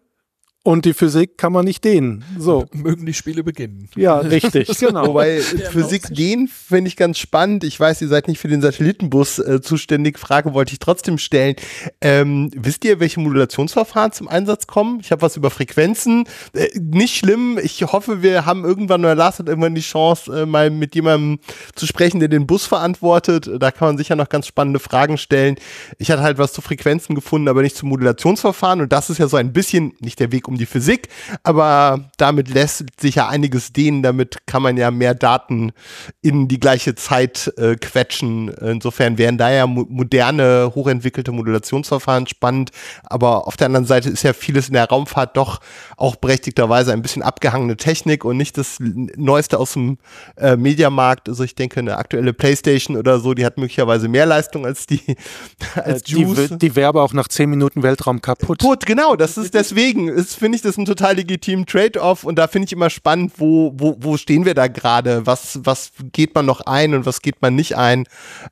[0.64, 2.24] und die Physik kann man nicht dehnen.
[2.38, 2.66] So.
[2.72, 3.90] Mögen die Spiele beginnen.
[3.98, 5.08] Ja, richtig, genau.
[5.08, 7.66] Wobei Physik dehnen finde ich ganz spannend.
[7.66, 10.18] Ich weiß, ihr seid nicht für den Satellitenbus äh, zuständig.
[10.18, 11.58] Frage wollte ich trotzdem stellen.
[12.00, 15.02] Ähm, wisst ihr, welche Modulationsverfahren zum Einsatz kommen?
[15.02, 16.24] Ich habe was über Frequenzen.
[16.54, 17.60] Äh, nicht schlimm.
[17.62, 21.40] Ich hoffe, wir haben irgendwann oder Lars hat irgendwann die Chance, äh, mal mit jemandem
[21.76, 23.50] zu sprechen, der den Bus verantwortet.
[23.60, 25.56] Da kann man sicher noch ganz spannende Fragen stellen.
[25.98, 28.80] Ich hatte halt was zu Frequenzen gefunden, aber nicht zu Modulationsverfahren.
[28.80, 31.10] Und das ist ja so ein bisschen nicht der Weg, um um die Physik,
[31.44, 35.74] aber damit lässt sich ja einiges dehnen, damit kann man ja mehr Daten
[36.22, 38.50] in die gleiche Zeit äh, quetschen.
[38.50, 42.72] Insofern wären da ja mo moderne, hochentwickelte Modulationsverfahren spannend,
[43.04, 45.60] aber auf der anderen Seite ist ja vieles in der Raumfahrt doch
[45.98, 49.98] auch berechtigterweise ein bisschen abgehangene Technik und nicht das Neueste aus dem
[50.38, 51.30] äh, Mediamarkt.
[51.30, 55.02] Also ich denke, eine aktuelle Playstation oder so, die hat möglicherweise mehr Leistung als die
[55.76, 58.60] als äh, die, die Werbe auch nach zehn Minuten Weltraum kaputt.
[58.60, 59.16] Kaputt, genau.
[59.16, 60.08] Das ist deswegen.
[60.08, 63.72] Ist finde ich das einen total legitimen Trade-off und da finde ich immer spannend, wo,
[63.78, 65.26] wo, wo stehen wir da gerade?
[65.26, 68.04] Was, was geht man noch ein und was geht man nicht ein?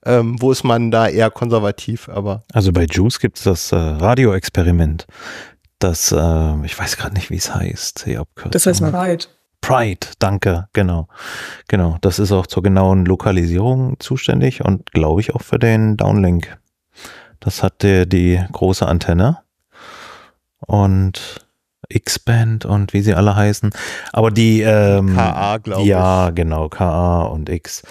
[0.05, 2.07] Ähm, wo ist man da eher konservativ?
[2.07, 5.05] Aber also bei Juice gibt es das äh, Radioexperiment.
[5.79, 8.07] Das, äh, ich weiß gerade nicht, wie es heißt.
[8.51, 9.25] Das heißt Pride.
[9.59, 11.09] Pride, danke, genau.
[11.67, 16.57] Genau, das ist auch zur genauen Lokalisierung zuständig und glaube ich auch für den Downlink.
[17.41, 19.39] Das hat der, die große Antenne.
[20.59, 21.41] Und
[21.91, 23.71] X-Band und wie sie alle heißen.
[24.13, 25.87] Aber die ähm, KA, glaube ich.
[25.87, 27.83] Ja, genau, KA und X.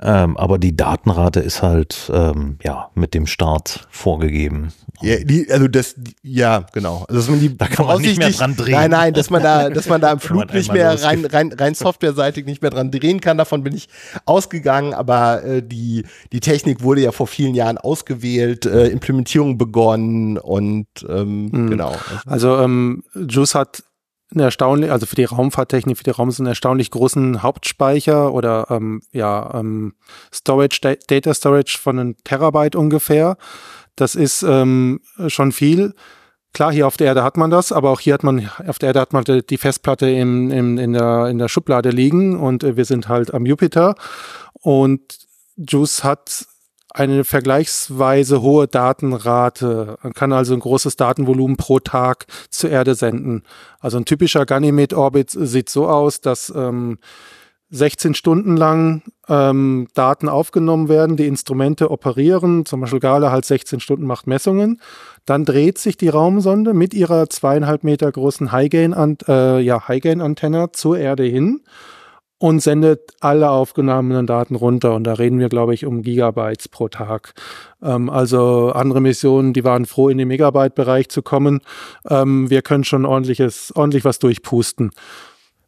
[0.00, 4.72] Ähm, aber die Datenrate ist halt ähm, ja mit dem Start vorgegeben.
[5.00, 7.04] Ja, die, also das, ja, genau.
[7.08, 8.74] Also dass man die da kann man nicht mehr dran drehen.
[8.74, 11.74] Nein, nein, dass man da, dass man da im Flug nicht mehr rein, rein, rein
[11.74, 13.38] softwareseitig nicht mehr dran drehen kann.
[13.38, 13.88] Davon bin ich
[14.24, 14.94] ausgegangen.
[14.94, 20.86] Aber äh, die, die Technik wurde ja vor vielen Jahren ausgewählt, äh, Implementierung begonnen und
[21.08, 21.70] ähm, mhm.
[21.70, 21.94] genau.
[22.26, 23.04] Also ähm,
[23.38, 23.84] JUICE hat
[24.30, 29.00] einen erstaunlich, also für die Raumfahrttechnik, für die Raum einen erstaunlich großen Hauptspeicher oder ähm,
[29.12, 29.94] ja ähm,
[30.34, 33.36] Storage, Data Storage von einem Terabyte ungefähr.
[33.96, 35.94] Das ist ähm, schon viel.
[36.52, 38.88] Klar, hier auf der Erde hat man das, aber auch hier hat man, auf der
[38.88, 42.76] Erde hat man die Festplatte im, im, in, der, in der Schublade liegen und äh,
[42.76, 43.94] wir sind halt am Jupiter.
[44.60, 45.00] Und
[45.56, 46.46] JUICE hat
[46.90, 49.98] eine vergleichsweise hohe Datenrate.
[50.02, 53.42] Man kann also ein großes Datenvolumen pro Tag zur Erde senden.
[53.80, 56.98] Also ein typischer Ganymed-Orbit sieht so aus, dass ähm,
[57.70, 63.80] 16 Stunden lang ähm, Daten aufgenommen werden, die Instrumente operieren, zum Beispiel Gala halt 16
[63.80, 64.80] Stunden macht Messungen,
[65.26, 70.98] dann dreht sich die Raumsonde mit ihrer zweieinhalb Meter großen High-Gain-Antenne äh, ja, High zur
[70.98, 71.60] Erde hin
[72.38, 74.94] und sendet alle aufgenommenen Daten runter.
[74.94, 77.34] Und da reden wir, glaube ich, um Gigabytes pro Tag.
[77.82, 81.60] Ähm, also andere Missionen, die waren froh, in den Megabyte-Bereich zu kommen.
[82.08, 84.92] Ähm, wir können schon ordentliches, ordentlich was durchpusten.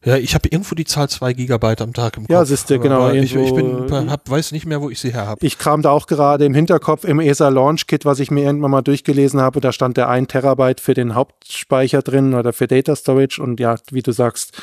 [0.03, 2.31] Ja, ich habe irgendwo die Zahl zwei Gigabyte am Tag im Kopf.
[2.31, 3.11] Ja, siehste, genau.
[3.11, 5.45] Ich, ich bin, hab, weiß nicht mehr, wo ich sie her habe.
[5.45, 8.71] Ich kram da auch gerade im Hinterkopf im ESA Launch Kit, was ich mir irgendwann
[8.71, 9.61] mal durchgelesen habe.
[9.61, 13.77] Da stand der ein Terabyte für den Hauptspeicher drin oder für Data Storage und ja,
[13.91, 14.59] wie du sagst,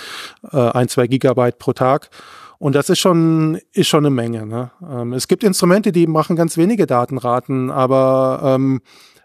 [0.51, 2.09] äh, ein, zwei Gigabyte pro Tag.
[2.57, 4.47] Und das ist schon, ist schon eine Menge.
[4.47, 4.71] Ne?
[4.89, 8.81] Ähm, es gibt Instrumente, die machen ganz wenige Datenraten, aber ähm,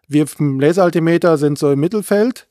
[0.08, 2.48] wir im Laseraltimeter sind so im Mittelfeld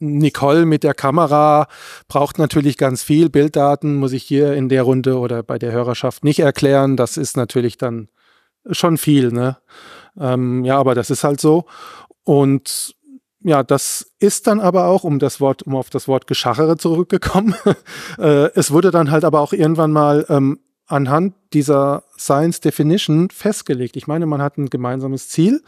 [0.00, 1.68] Nicole mit der Kamera
[2.08, 3.30] braucht natürlich ganz viel.
[3.30, 6.96] Bilddaten muss ich hier in der Runde oder bei der Hörerschaft nicht erklären.
[6.96, 8.08] Das ist natürlich dann
[8.70, 9.58] schon viel, ne?
[10.18, 11.66] Ähm, ja, aber das ist halt so.
[12.24, 12.94] Und
[13.42, 17.54] ja, das ist dann aber auch, um das Wort, um auf das Wort Geschachere zurückgekommen.
[18.18, 23.96] äh, es wurde dann halt aber auch irgendwann mal ähm, anhand dieser Science Definition festgelegt.
[23.96, 25.62] Ich meine, man hat ein gemeinsames Ziel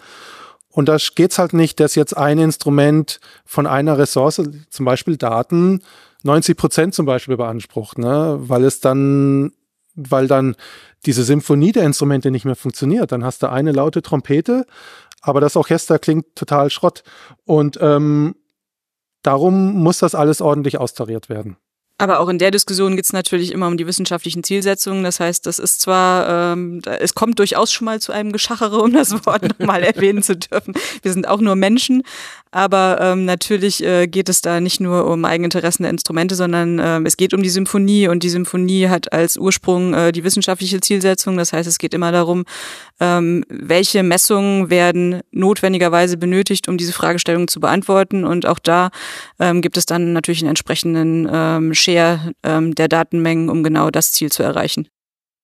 [0.72, 5.82] und da geht's halt nicht, dass jetzt ein Instrument von einer Ressource, zum Beispiel Daten,
[6.24, 8.36] 90 Prozent zum Beispiel beansprucht, ne?
[8.40, 9.52] weil es dann,
[9.94, 10.56] weil dann
[11.04, 13.12] diese Symphonie der Instrumente nicht mehr funktioniert.
[13.12, 14.66] Dann hast du eine laute Trompete,
[15.20, 17.02] aber das Orchester klingt total Schrott.
[17.44, 18.34] Und ähm,
[19.22, 21.56] darum muss das alles ordentlich austariert werden.
[21.98, 25.04] Aber auch in der Diskussion geht es natürlich immer um die wissenschaftlichen Zielsetzungen.
[25.04, 28.92] Das heißt, das ist zwar, ähm, es kommt durchaus schon mal zu einem Geschachere, um
[28.92, 30.74] das Wort nochmal erwähnen zu dürfen.
[31.02, 32.02] Wir sind auch nur Menschen,
[32.52, 37.06] aber ähm, natürlich äh, geht es da nicht nur um Eigeninteressen der Instrumente, sondern ähm,
[37.06, 41.38] es geht um die Symphonie und die Symphonie hat als Ursprung äh, die wissenschaftliche Zielsetzung.
[41.38, 42.44] Das heißt, es geht immer darum,
[43.00, 48.24] ähm, welche Messungen werden notwendigerweise benötigt, um diese Fragestellung zu beantworten.
[48.24, 48.90] Und auch da
[49.40, 54.12] ähm, gibt es dann natürlich einen entsprechenden ähm, Share ähm, der Datenmengen, um genau das
[54.12, 54.88] Ziel zu erreichen.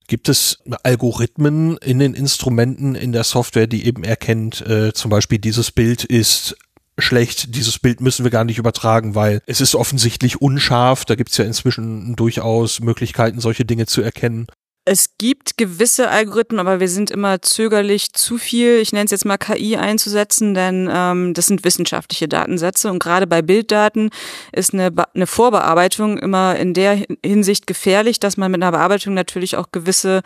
[0.08, 5.38] Gibt es Algorithmen in den Instrumenten, in der Software, die eben erkennt, äh, zum Beispiel
[5.38, 6.56] dieses Bild ist
[6.98, 11.04] schlecht, dieses Bild müssen wir gar nicht übertragen, weil es ist offensichtlich unscharf.
[11.04, 14.46] Da gibt es ja inzwischen durchaus Möglichkeiten, solche Dinge zu erkennen.
[14.90, 19.26] Es gibt gewisse Algorithmen, aber wir sind immer zögerlich, zu viel, ich nenne es jetzt
[19.26, 24.08] mal KI einzusetzen, denn ähm, das sind wissenschaftliche Datensätze und gerade bei Bilddaten
[24.50, 29.58] ist eine, eine Vorbearbeitung immer in der Hinsicht gefährlich, dass man mit einer Bearbeitung natürlich
[29.58, 30.22] auch gewisse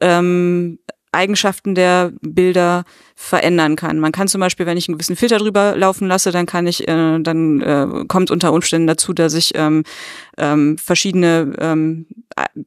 [0.00, 0.78] ähm,
[1.12, 2.84] Eigenschaften der Bilder
[3.20, 3.98] verändern kann.
[3.98, 6.86] Man kann zum Beispiel, wenn ich einen gewissen Filter drüber laufen lasse, dann kann ich,
[6.86, 9.82] äh, dann äh, kommt unter Umständen dazu, dass ich ähm,
[10.38, 12.06] ähm, verschiedene ähm,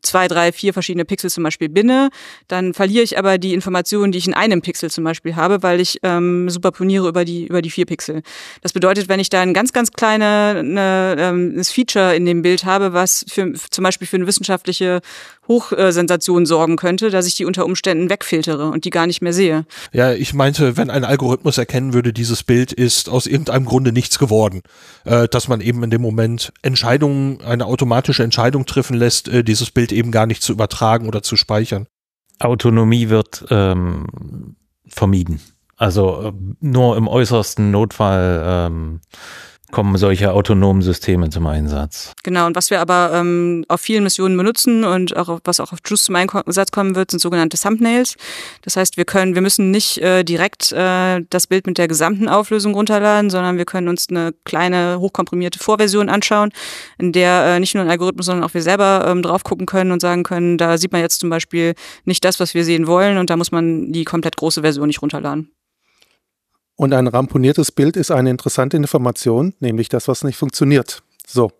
[0.01, 2.09] zwei, drei, vier verschiedene Pixel zum Beispiel binne.
[2.49, 5.79] Dann verliere ich aber die Informationen, die ich in einem Pixel zum Beispiel habe, weil
[5.79, 8.21] ich ähm, superponiere über die über die vier Pixel.
[8.61, 12.65] Das bedeutet, wenn ich da ein ganz ganz kleine eine, ähm, Feature in dem Bild
[12.65, 14.99] habe, was für zum Beispiel für eine wissenschaftliche
[15.47, 19.65] Hochsensation sorgen könnte, dass ich die unter Umständen wegfiltere und die gar nicht mehr sehe.
[19.91, 24.17] Ja, ich meinte, wenn ein Algorithmus erkennen würde, dieses Bild ist aus irgendeinem Grunde nichts
[24.17, 24.63] geworden,
[25.05, 29.69] äh, dass man eben in dem Moment Entscheidungen, eine automatische Entscheidung treffen lässt, äh, dieses
[29.69, 31.85] Bild eben gar nicht zu übertragen oder zu speichern.
[32.39, 34.55] Autonomie wird ähm,
[34.87, 35.41] vermieden.
[35.77, 39.01] Also äh, nur im äußersten Notfall ähm,
[39.71, 42.13] kommen solche autonomen Systeme zum Einsatz.
[42.23, 45.79] Genau, und was wir aber ähm, auf vielen Missionen benutzen und auch was auch auf
[45.85, 48.15] Juice zum Einsatz kommen wird, sind sogenannte Thumbnails.
[48.61, 52.27] Das heißt, wir können, wir müssen nicht äh, direkt äh, das Bild mit der gesamten
[52.27, 56.51] Auflösung runterladen, sondern wir können uns eine kleine hochkomprimierte Vorversion anschauen,
[56.97, 59.91] in der äh, nicht nur ein Algorithmus, sondern auch wir selber ähm, drauf gucken können
[59.91, 61.73] und sagen können, da sieht man jetzt zum Beispiel
[62.05, 65.01] nicht das, was wir sehen wollen, und da muss man die komplett große Version nicht
[65.01, 65.51] runterladen.
[66.81, 71.03] Und ein ramponiertes Bild ist eine interessante Information, nämlich das, was nicht funktioniert.
[71.27, 71.51] So.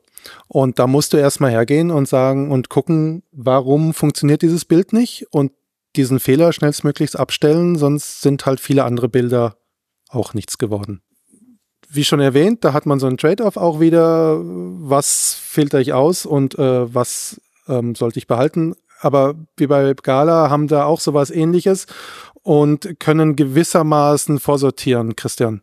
[0.48, 5.28] Und da musst du erstmal hergehen und sagen und gucken, warum funktioniert dieses Bild nicht
[5.30, 5.52] und
[5.96, 9.58] diesen Fehler schnellstmöglichst abstellen, sonst sind halt viele andere Bilder
[10.10, 11.04] auch nichts geworden.
[11.88, 16.26] Wie schon erwähnt, da hat man so einen Trade-off auch wieder, was filter ich aus
[16.26, 18.74] und äh, was ähm, sollte ich behalten.
[19.02, 21.86] Aber wie bei Gala haben da auch sowas ähnliches
[22.44, 25.62] und können gewissermaßen vorsortieren, Christian.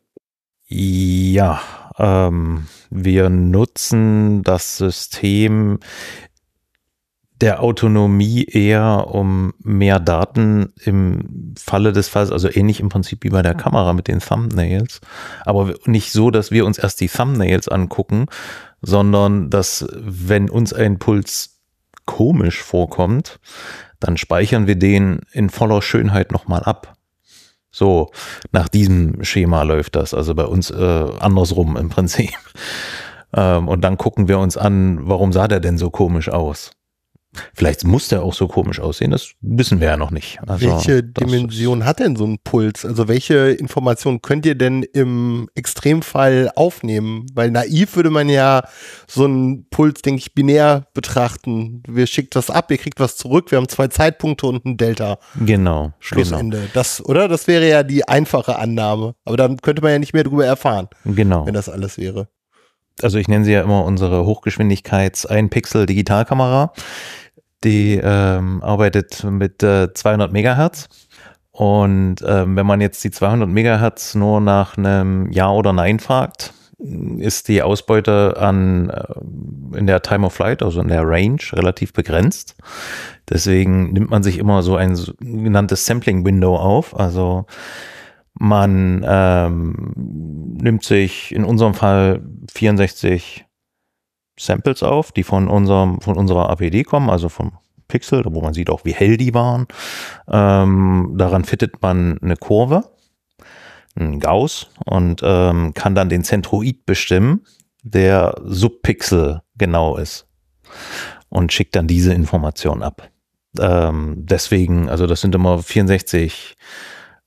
[0.67, 1.61] Ja,
[1.99, 5.79] ähm, wir nutzen das System
[7.41, 13.31] der Autonomie eher, um mehr Daten im Falle des Falls, also ähnlich im Prinzip wie
[13.31, 15.01] bei der Kamera mit den Thumbnails,
[15.45, 18.27] aber nicht so, dass wir uns erst die Thumbnails angucken,
[18.83, 21.61] sondern dass, wenn uns ein Puls
[22.07, 23.39] komisch vorkommt,
[24.01, 26.95] dann speichern wir den in voller Schönheit nochmal ab.
[27.71, 28.11] So,
[28.51, 32.31] nach diesem Schema läuft das, also bei uns äh, andersrum im Prinzip.
[33.31, 36.71] Ähm, und dann gucken wir uns an, warum sah der denn so komisch aus?
[37.55, 40.39] Vielleicht muss der auch so komisch aussehen, das wissen wir ja noch nicht.
[40.47, 42.85] Also, welche Dimension hat denn so ein Puls?
[42.85, 47.27] Also welche Informationen könnt ihr denn im Extremfall aufnehmen?
[47.35, 48.63] Weil naiv würde man ja
[49.07, 51.83] so einen Puls, denke ich, binär betrachten.
[51.87, 55.19] Wir schickt was ab, ihr kriegt was zurück, wir haben zwei Zeitpunkte und ein Delta.
[55.39, 55.93] Genau.
[55.99, 56.59] Schlussende.
[56.59, 56.71] Genau.
[56.73, 57.29] Das, oder?
[57.29, 59.15] Das wäre ja die einfache Annahme.
[59.25, 60.89] Aber dann könnte man ja nicht mehr darüber erfahren.
[61.05, 61.47] Genau.
[61.47, 62.29] Wenn das alles wäre
[63.03, 66.73] also ich nenne sie ja immer unsere Hochgeschwindigkeits 1 Pixel Digitalkamera.
[67.65, 70.89] Die ähm, arbeitet mit äh, 200 Megahertz.
[71.51, 76.53] Und ähm, wenn man jetzt die 200 Megahertz nur nach einem Ja oder Nein fragt,
[77.19, 81.93] ist die Ausbeute an äh, in der Time of Flight, also in der Range, relativ
[81.93, 82.55] begrenzt.
[83.29, 86.99] Deswegen nimmt man sich immer so ein sogenanntes Sampling Window auf.
[86.99, 87.47] Also
[88.39, 89.93] man ähm,
[90.61, 92.23] nimmt sich in unserem Fall
[92.53, 93.45] 64
[94.39, 97.53] Samples auf, die von unserem, von unserer APD kommen, also vom
[97.89, 99.67] Pixel, wo man sieht auch, wie hell die waren.
[100.29, 102.85] Ähm, daran fittet man eine Kurve,
[103.97, 107.45] einen Gauss und ähm, kann dann den Zentroid bestimmen,
[107.83, 110.27] der Subpixel genau ist
[111.29, 113.11] und schickt dann diese Information ab.
[113.59, 116.57] Ähm, deswegen, also das sind immer 64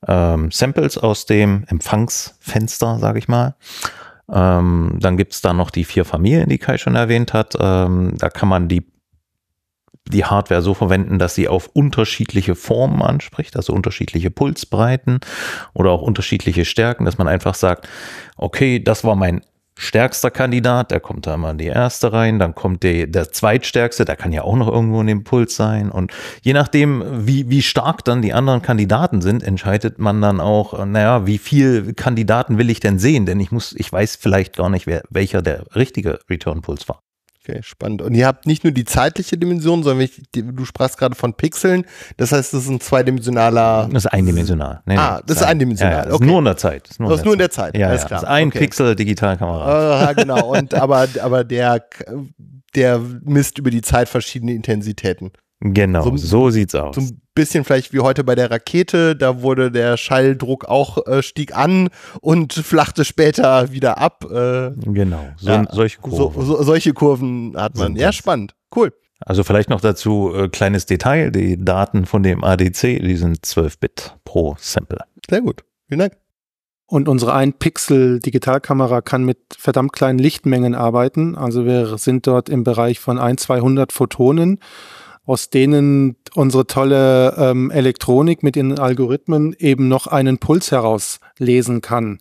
[0.06, 3.54] ähm, Samples aus dem Empfangsfenster, sage ich mal.
[4.32, 7.54] Ähm, dann gibt's da noch die vier Familien, die Kai schon erwähnt hat.
[7.58, 8.86] Ähm, da kann man die,
[10.08, 15.20] die Hardware so verwenden, dass sie auf unterschiedliche Formen anspricht, also unterschiedliche Pulsbreiten
[15.74, 17.88] oder auch unterschiedliche Stärken, dass man einfach sagt,
[18.36, 19.42] okay, das war mein
[19.78, 24.04] stärkster Kandidat, der kommt da mal in die erste rein, dann kommt der, der zweitstärkste,
[24.04, 26.12] der kann ja auch noch irgendwo in dem Puls sein und
[26.42, 31.26] je nachdem, wie, wie stark dann die anderen Kandidaten sind, entscheidet man dann auch, naja,
[31.26, 34.86] wie viel Kandidaten will ich denn sehen, denn ich muss, ich weiß vielleicht gar nicht,
[34.86, 37.02] wer, welcher der richtige Return-Puls war.
[37.44, 38.02] Okay, spannend.
[38.02, 41.84] Und ihr habt nicht nur die zeitliche Dimension, sondern ich, du sprachst gerade von Pixeln.
[42.16, 43.88] Das heißt, das ist ein zweidimensionaler.
[43.92, 44.80] Das ist eindimensional.
[44.86, 46.04] Nee, ah, das ist eindimensional.
[46.04, 46.24] Ja, ja, okay.
[46.24, 46.84] nur in der Zeit.
[46.84, 47.76] Das ist nur, das ist nur in der Zeit.
[47.76, 48.20] Ja, Alles klar.
[48.20, 48.60] Das ist ein okay.
[48.60, 50.02] Pixel Digitalkamera.
[50.04, 50.56] Ja, genau.
[50.56, 51.84] Und aber, aber der,
[52.76, 55.32] der misst über die Zeit verschiedene Intensitäten.
[55.64, 56.96] Genau, so, so sieht's aus.
[56.96, 61.22] So ein bisschen vielleicht wie heute bei der Rakete, da wurde der Schalldruck auch äh,
[61.22, 61.88] stieg an
[62.20, 64.24] und flachte später wieder ab.
[64.24, 66.44] Äh, genau, so, ja, solche Kurven.
[66.44, 67.94] So, solche Kurven hat man.
[67.94, 68.56] Ja, spannend.
[68.74, 68.92] Cool.
[69.20, 73.78] Also vielleicht noch dazu äh, kleines Detail, die Daten von dem ADC, die sind 12
[73.78, 74.98] Bit pro Sample.
[75.30, 75.62] Sehr gut.
[75.86, 76.16] Vielen Dank.
[76.86, 81.36] Und unsere 1 Pixel Digitalkamera kann mit verdammt kleinen Lichtmengen arbeiten.
[81.36, 84.58] Also wir sind dort im Bereich von 1, 200 Photonen
[85.32, 92.18] aus denen unsere tolle ähm, Elektronik mit den Algorithmen eben noch einen Puls herauslesen kann.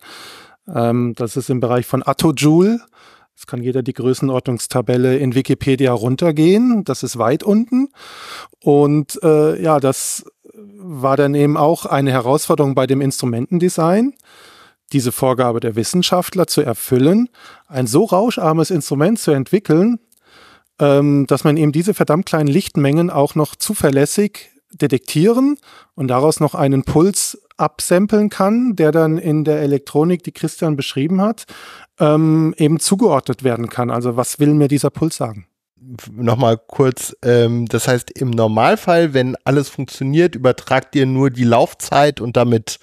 [0.74, 2.80] Ähm, das ist im Bereich von Attojoule.
[3.36, 6.86] Das kann jeder die Größenordnungstabelle in Wikipedia runtergehen.
[6.86, 7.89] Das ist weit unten.
[8.64, 14.14] Und äh, ja, das war dann eben auch eine Herausforderung bei dem Instrumentendesign
[14.93, 17.28] diese Vorgabe der Wissenschaftler zu erfüllen,
[17.68, 19.99] ein so rauscharmes Instrument zu entwickeln,
[20.82, 25.58] ähm, dass man eben diese verdammt kleinen Lichtmengen auch noch zuverlässig detektieren
[25.96, 31.22] und daraus noch einen Puls absampeln kann, der dann in der Elektronik, die Christian beschrieben
[31.22, 31.46] hat,
[32.00, 33.92] ähm, eben zugeordnet werden kann.
[33.92, 35.46] Also was will mir dieser Puls sagen?
[36.12, 42.22] Nochmal kurz, ähm, das heißt im Normalfall, wenn alles funktioniert, übertragt ihr nur die Laufzeit
[42.22, 42.80] und damit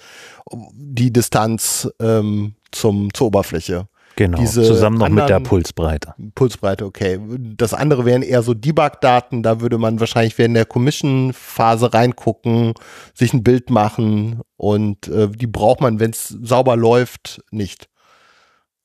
[0.73, 3.88] die Distanz ähm, zum, zur Oberfläche.
[4.19, 6.13] Genau, Diese zusammen noch mit der Pulsbreite.
[6.35, 7.21] Pulsbreite, okay.
[7.55, 12.73] Das andere wären eher so Debug-Daten, da würde man wahrscheinlich während der Commission-Phase reingucken,
[13.13, 17.87] sich ein Bild machen und äh, die braucht man, wenn es sauber läuft, nicht.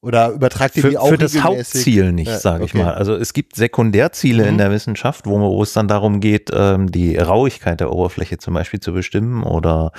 [0.02, 2.84] Oder übertragt ihr für, die auch Für das Hauptziel nicht, ja, sage ich okay.
[2.84, 2.94] mal.
[2.94, 4.48] Also es gibt Sekundärziele mhm.
[4.50, 8.54] in der Wissenschaft, wo, wo es dann darum geht, ähm, die Rauigkeit der Oberfläche zum
[8.54, 9.90] Beispiel zu bestimmen oder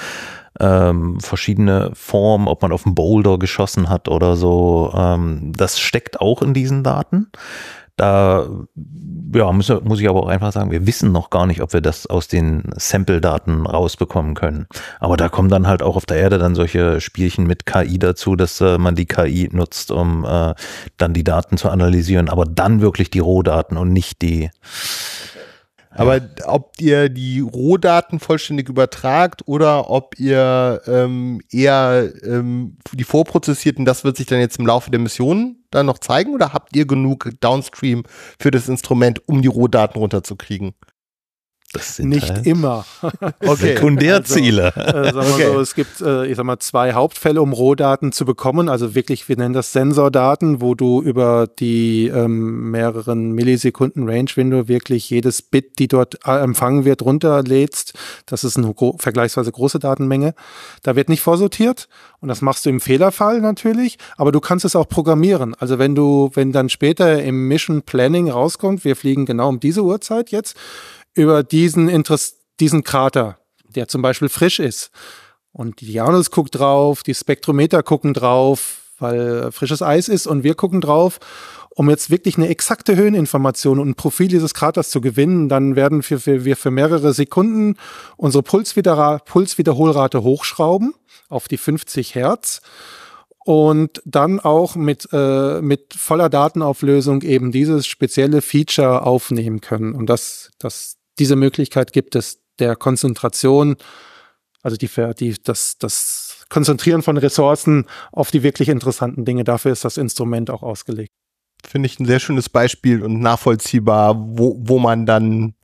[0.59, 4.93] ähm, verschiedene Formen, ob man auf einen Boulder geschossen hat oder so.
[4.95, 7.27] Ähm, das steckt auch in diesen Daten.
[7.97, 8.45] Da
[9.33, 11.79] ja, muss, muss ich aber auch einfach sagen, wir wissen noch gar nicht, ob wir
[11.79, 14.67] das aus den Sample-Daten rausbekommen können.
[14.99, 18.35] Aber da kommen dann halt auch auf der Erde dann solche Spielchen mit KI dazu,
[18.35, 20.53] dass äh, man die KI nutzt, um äh,
[20.97, 24.49] dann die Daten zu analysieren, aber dann wirklich die Rohdaten und nicht die
[25.95, 33.85] aber ob ihr die Rohdaten vollständig übertragt oder ob ihr ähm, eher ähm, die vorprozessierten,
[33.85, 36.85] das wird sich dann jetzt im Laufe der Mission dann noch zeigen oder habt ihr
[36.85, 38.03] genug Downstream
[38.39, 40.73] für das Instrument, um die Rohdaten runterzukriegen?
[41.75, 42.85] Das sind Nicht halt immer.
[43.45, 43.75] Okay.
[43.75, 44.73] Sekundärziele.
[44.75, 45.53] Äh, sagen wir Okay.
[45.53, 48.69] so, es gibt, äh, ich sag mal, zwei Hauptfälle, um Rohdaten zu bekommen.
[48.69, 54.67] Also wirklich, wir nennen das Sensordaten, wo du über die ähm, mehreren Millisekunden Range Window
[54.67, 57.93] wirklich jedes Bit, die dort äh, empfangen wird, runterlädst.
[58.25, 60.33] Das ist eine gro vergleichsweise große Datenmenge.
[60.83, 61.87] Da wird nicht vorsortiert
[62.21, 65.55] und das machst du im Fehlerfall natürlich, aber du kannst es auch programmieren.
[65.59, 69.83] Also wenn du, wenn dann später im Mission Planning rauskommt, wir fliegen genau um diese
[69.83, 70.55] Uhrzeit jetzt
[71.15, 74.91] über diesen Interess diesen Krater, der zum Beispiel frisch ist.
[75.51, 80.55] Und die Janus guckt drauf, die Spektrometer gucken drauf, weil frisches Eis ist und wir
[80.55, 81.19] gucken drauf.
[81.77, 86.03] Um jetzt wirklich eine exakte Höheninformation und ein Profil dieses Kraters zu gewinnen, dann werden
[86.07, 87.75] wir für, wir für mehrere Sekunden
[88.15, 90.93] unsere Pulswiederra Pulswiederholrate hochschrauben
[91.27, 92.61] auf die 50 Hertz
[93.45, 99.93] und dann auch mit, äh, mit voller Datenauflösung eben dieses spezielle Feature aufnehmen können.
[99.93, 103.75] Und das, das, diese Möglichkeit gibt es der Konzentration,
[104.63, 109.43] also die, Ver- die, das, das Konzentrieren von Ressourcen auf die wirklich interessanten Dinge.
[109.43, 111.11] Dafür ist das Instrument auch ausgelegt.
[111.65, 115.55] Finde ich ein sehr schönes Beispiel und nachvollziehbar, wo, wo man dann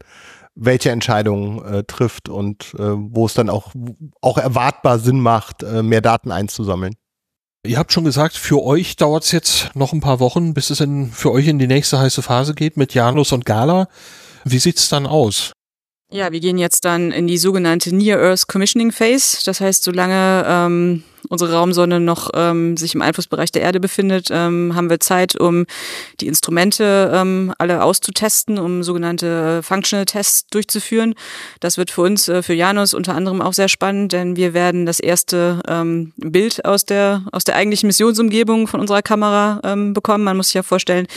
[0.55, 3.73] welche Entscheidungen äh, trifft und äh, wo es dann auch,
[4.19, 6.95] auch erwartbar Sinn macht, äh, mehr Daten einzusammeln.
[7.63, 10.79] Ihr habt schon gesagt, für euch dauert es jetzt noch ein paar Wochen, bis es
[10.79, 13.87] in, für euch in die nächste heiße Phase geht mit Janus und Gala.
[14.43, 15.51] Wie sieht's dann aus?
[16.11, 19.37] Ja, wir gehen jetzt dann in die sogenannte Near Earth Commissioning Phase.
[19.45, 24.73] Das heißt, solange ähm, unsere Raumsonde noch ähm, sich im Einflussbereich der Erde befindet, ähm,
[24.75, 25.65] haben wir Zeit, um
[26.19, 31.15] die Instrumente ähm, alle auszutesten, um sogenannte äh, Functional Tests durchzuführen.
[31.59, 34.85] Das wird für uns, äh, für Janus unter anderem auch sehr spannend, denn wir werden
[34.85, 40.23] das erste ähm, Bild aus der aus der eigentlichen Missionsumgebung von unserer Kamera ähm, bekommen.
[40.23, 41.07] Man muss sich ja vorstellen,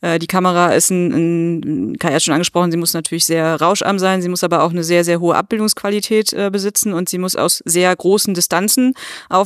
[0.00, 3.98] äh, die Kamera ist ein, ein Kai hat schon angesprochen, sie muss natürlich sehr rauscharm
[3.98, 7.36] sein, sie muss aber auch eine sehr, sehr hohe Abbildungsqualität äh, besitzen und sie muss
[7.36, 8.94] aus sehr großen Distanzen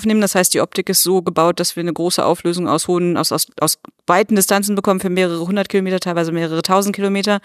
[0.04, 0.20] aufnehmen.
[0.20, 3.32] Das heißt, die Optik ist so gebaut, dass wir eine große Auflösung aus hohen, aus,
[3.32, 7.40] aus, aus weiten Distanzen bekommen für mehrere hundert Kilometer, teilweise mehrere tausend Kilometer.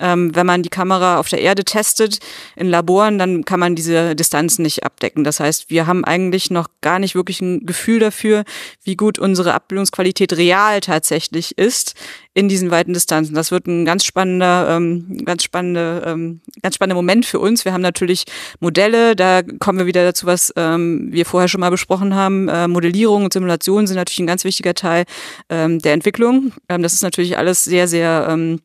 [0.00, 2.18] Ähm, wenn man die Kamera auf der Erde testet
[2.56, 5.24] in Laboren, dann kann man diese Distanzen nicht abdecken.
[5.24, 8.44] Das heißt, wir haben eigentlich noch gar nicht wirklich ein Gefühl dafür,
[8.82, 11.94] wie gut unsere Abbildungsqualität real tatsächlich ist
[12.34, 13.34] in diesen weiten Distanzen.
[13.34, 17.64] Das wird ein ganz spannender, ähm, ganz spannende, ähm, ganz spannender Moment für uns.
[17.64, 18.24] Wir haben natürlich
[18.58, 22.48] Modelle, da kommen wir wieder dazu, was ähm, wir vorher schon mal besprochen haben.
[22.48, 25.04] Äh, Modellierung und Simulation sind natürlich ein ganz wichtiger Teil
[25.48, 26.52] ähm, der Entwicklung.
[26.68, 28.60] Ähm, das ist natürlich alles sehr, sehr ähm,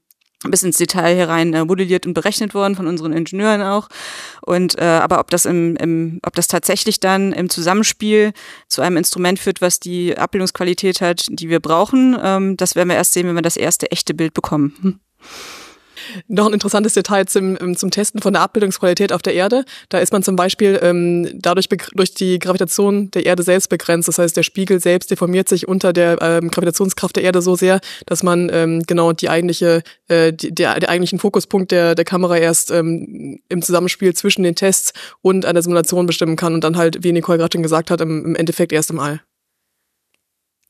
[0.48, 3.90] bis ins Detail herein äh, modelliert und berechnet worden von unseren Ingenieuren auch.
[4.42, 8.32] Und äh, aber ob das im, im, ob das tatsächlich dann im Zusammenspiel
[8.68, 12.96] zu einem Instrument führt, was die Abbildungsqualität hat, die wir brauchen, ähm, das werden wir
[12.96, 15.02] erst sehen, wenn wir das erste echte Bild bekommen.
[16.28, 19.66] Noch ein interessantes Detail zum, ähm, zum Testen von der Abbildungsqualität auf der Erde.
[19.90, 24.08] Da ist man zum Beispiel ähm, dadurch durch die Gravitation der Erde selbst begrenzt.
[24.08, 27.80] Das heißt, der Spiegel selbst deformiert sich unter der ähm, Gravitationskraft der Erde so sehr,
[28.06, 32.38] dass man ähm, genau die eigentliche, äh, die, der, der eigentlichen Fokuspunkt der, der Kamera
[32.38, 37.04] erst ähm, im Zusammenspiel zwischen den Tests und einer Simulation bestimmen kann und dann halt,
[37.04, 39.22] wie Nicole gerade schon gesagt hat, im, im Endeffekt erst im All.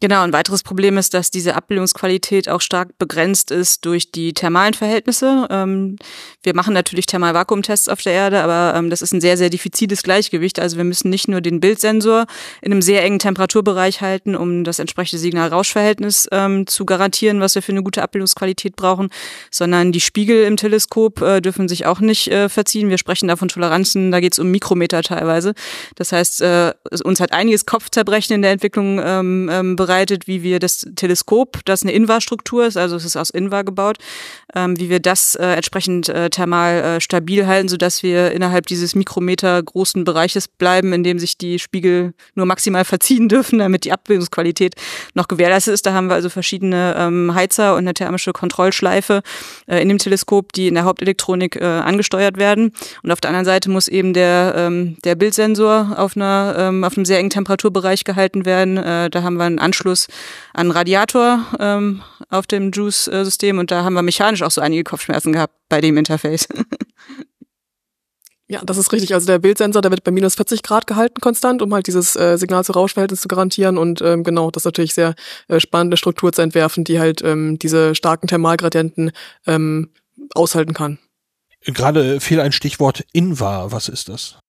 [0.02, 4.74] Genau, ein weiteres Problem ist, dass diese Abbildungsqualität auch stark begrenzt ist durch die thermalen
[4.74, 5.46] Verhältnisse.
[5.50, 5.98] Ähm,
[6.42, 10.02] wir machen natürlich Thermalvakuumtests auf der Erde, aber ähm, das ist ein sehr, sehr diffiziles
[10.02, 10.58] Gleichgewicht.
[10.58, 12.28] Also wir müssen nicht nur den Bildsensor
[12.62, 17.62] in einem sehr engen Temperaturbereich halten, um das entsprechende Signal-Rausch-Verhältnis ähm, zu garantieren, was wir
[17.62, 19.10] für eine gute Abbildungsqualität brauchen,
[19.52, 22.88] sondern die Spiegel im Teleskop äh, dürfen sich auch nicht äh, verziehen.
[22.88, 25.56] Wir sprechen da von Toleranzen, da geht es um Mikrometer teilweise.
[25.96, 26.74] Das heißt, äh,
[27.04, 31.82] uns hat einiges Kopfzerbrechen in der Entwicklung ähm, ähm, bereitet, wie wir das Teleskop, das
[31.84, 33.98] eine Invar-Struktur ist, also es ist aus Invar gebaut,
[34.56, 38.96] ähm, wie wir das äh, entsprechend äh, thermal äh, stabil halten, sodass wir innerhalb dieses
[38.96, 43.92] Mikrometer großen Bereiches bleiben, in dem sich die Spiegel nur maximal verziehen dürfen, damit die
[43.92, 44.76] Abbildungsqualität
[45.16, 45.86] noch gewährleistet ist.
[45.86, 49.22] Da haben wir also verschiedene ähm, Heizer und eine thermische Kontrollschleife
[49.68, 52.74] äh, in dem Teleskop, die in der Hauptelektronik äh, angesteuert werden.
[53.02, 56.96] Und auf der anderen Seite muss eben der, ähm, der Bildsensor auf, einer, ähm, auf
[56.96, 58.78] einem sehr engen Temperaturbereich gehalten werden.
[58.78, 59.98] Äh, da haben wir einen Anschluss an
[60.54, 65.34] einen Radiator ähm, auf dem Juice-System und da haben wir mechanisch auch so einige Kopfschmerzen
[65.34, 66.48] gehabt bei dem Interface.
[68.52, 69.14] Ja, das ist richtig.
[69.14, 72.36] Also der Bildsensor, der wird bei minus 40 Grad gehalten konstant, um halt dieses äh,
[72.36, 73.78] Signal-zu-Rausch-Verhältnis zu garantieren.
[73.78, 75.14] Und ähm, genau, das ist natürlich sehr
[75.50, 79.12] äh, spannende Struktur zu entwerfen, die halt ähm, diese starken Thermalgradienten
[79.46, 79.92] ähm,
[80.34, 80.98] aushalten kann.
[81.64, 83.72] Gerade fiel ein Stichwort Invar.
[83.72, 84.40] Was ist das?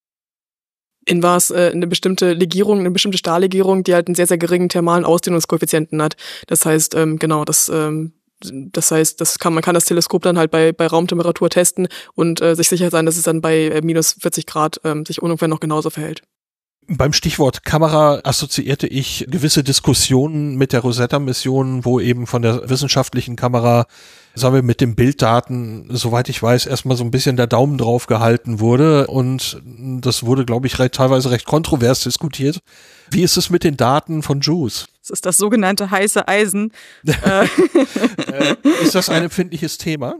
[1.06, 4.38] In war es äh, eine bestimmte Legierung, eine bestimmte Stahllegierung, die halt einen sehr, sehr
[4.38, 6.16] geringen thermalen Ausdehnungskoeffizienten hat.
[6.46, 10.38] Das heißt, ähm, genau, das ähm, das heißt, das kann, man kann das Teleskop dann
[10.38, 13.82] halt bei, bei Raumtemperatur testen und äh, sich sicher sein, dass es dann bei äh,
[13.82, 16.22] minus 40 Grad ähm, sich ungefähr noch genauso verhält.
[16.86, 23.36] Beim Stichwort Kamera assoziierte ich gewisse Diskussionen mit der Rosetta-Mission, wo eben von der wissenschaftlichen
[23.36, 23.86] Kamera,
[24.34, 28.06] sagen wir, mit den Bilddaten, soweit ich weiß, erstmal so ein bisschen der Daumen drauf
[28.06, 29.06] gehalten wurde.
[29.06, 29.60] Und
[30.00, 32.60] das wurde, glaube ich, recht, teilweise recht kontrovers diskutiert.
[33.10, 34.86] Wie ist es mit den Daten von JUICE?
[35.02, 36.72] Das ist das sogenannte heiße Eisen.
[38.30, 40.14] Äh, ist das ein empfindliches Thema?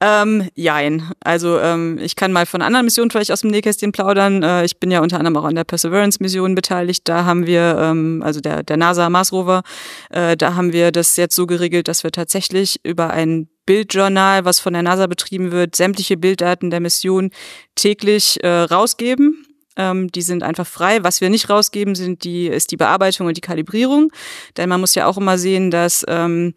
[0.00, 1.10] Ähm, jein.
[1.20, 4.42] Also ähm, ich kann mal von anderen Missionen vielleicht aus dem Nähkästchen plaudern.
[4.42, 7.08] Äh, ich bin ja unter anderem auch an der Perseverance-Mission beteiligt.
[7.08, 9.62] Da haben wir, ähm, also der, der NASA Mars Rover,
[10.10, 14.60] äh, da haben wir das jetzt so geregelt, dass wir tatsächlich über ein Bildjournal, was
[14.60, 17.30] von der NASA betrieben wird, sämtliche Bilddaten der Mission
[17.76, 19.46] täglich äh, rausgeben.
[19.76, 21.02] Ähm, die sind einfach frei.
[21.02, 24.10] Was wir nicht rausgeben, sind die, ist die Bearbeitung und die Kalibrierung.
[24.56, 26.54] Denn man muss ja auch immer sehen, dass ähm,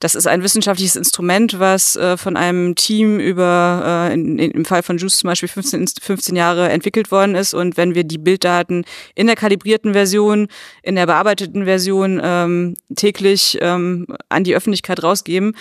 [0.00, 4.64] das ist ein wissenschaftliches Instrument, was äh, von einem Team über, äh, in, in, im
[4.64, 7.54] Fall von Juice zum Beispiel 15, 15 Jahre entwickelt worden ist.
[7.54, 8.84] Und wenn wir die Bilddaten
[9.14, 10.48] in der kalibrierten Version,
[10.82, 15.54] in der bearbeiteten Version ähm, täglich ähm, an die Öffentlichkeit rausgeben,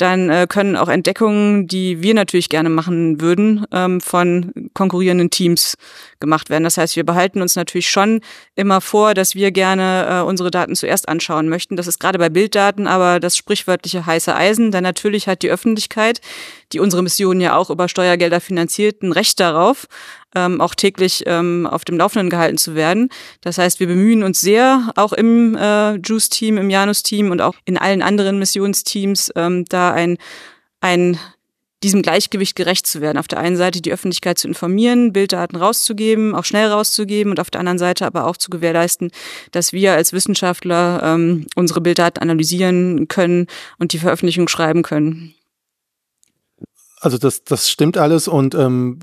[0.00, 5.76] dann äh, können auch Entdeckungen, die wir natürlich gerne machen würden, ähm, von konkurrierenden Teams
[6.20, 6.64] gemacht werden.
[6.64, 8.20] Das heißt, wir behalten uns natürlich schon
[8.54, 11.76] immer vor, dass wir gerne äh, unsere Daten zuerst anschauen möchten.
[11.76, 16.20] Das ist gerade bei Bilddaten aber das sprichwörtliche heiße Eisen, denn natürlich hat die Öffentlichkeit,
[16.72, 19.86] die unsere Mission ja auch über Steuergelder finanziert, ein Recht darauf,
[20.34, 23.08] ähm, auch täglich ähm, auf dem Laufenden gehalten zu werden.
[23.40, 27.78] Das heißt, wir bemühen uns sehr, auch im äh, Juice-Team, im Janus-Team und auch in
[27.78, 30.18] allen anderen Missionsteams, ähm, da ein,
[30.80, 31.18] ein
[31.82, 33.18] diesem Gleichgewicht gerecht zu werden.
[33.18, 37.50] Auf der einen Seite die Öffentlichkeit zu informieren, Bilddaten rauszugeben, auch schnell rauszugeben und auf
[37.50, 39.10] der anderen Seite aber auch zu gewährleisten,
[39.52, 43.46] dass wir als Wissenschaftler ähm, unsere Bilddaten analysieren können
[43.78, 45.34] und die Veröffentlichung schreiben können.
[47.00, 49.00] Also das, das stimmt alles und ähm,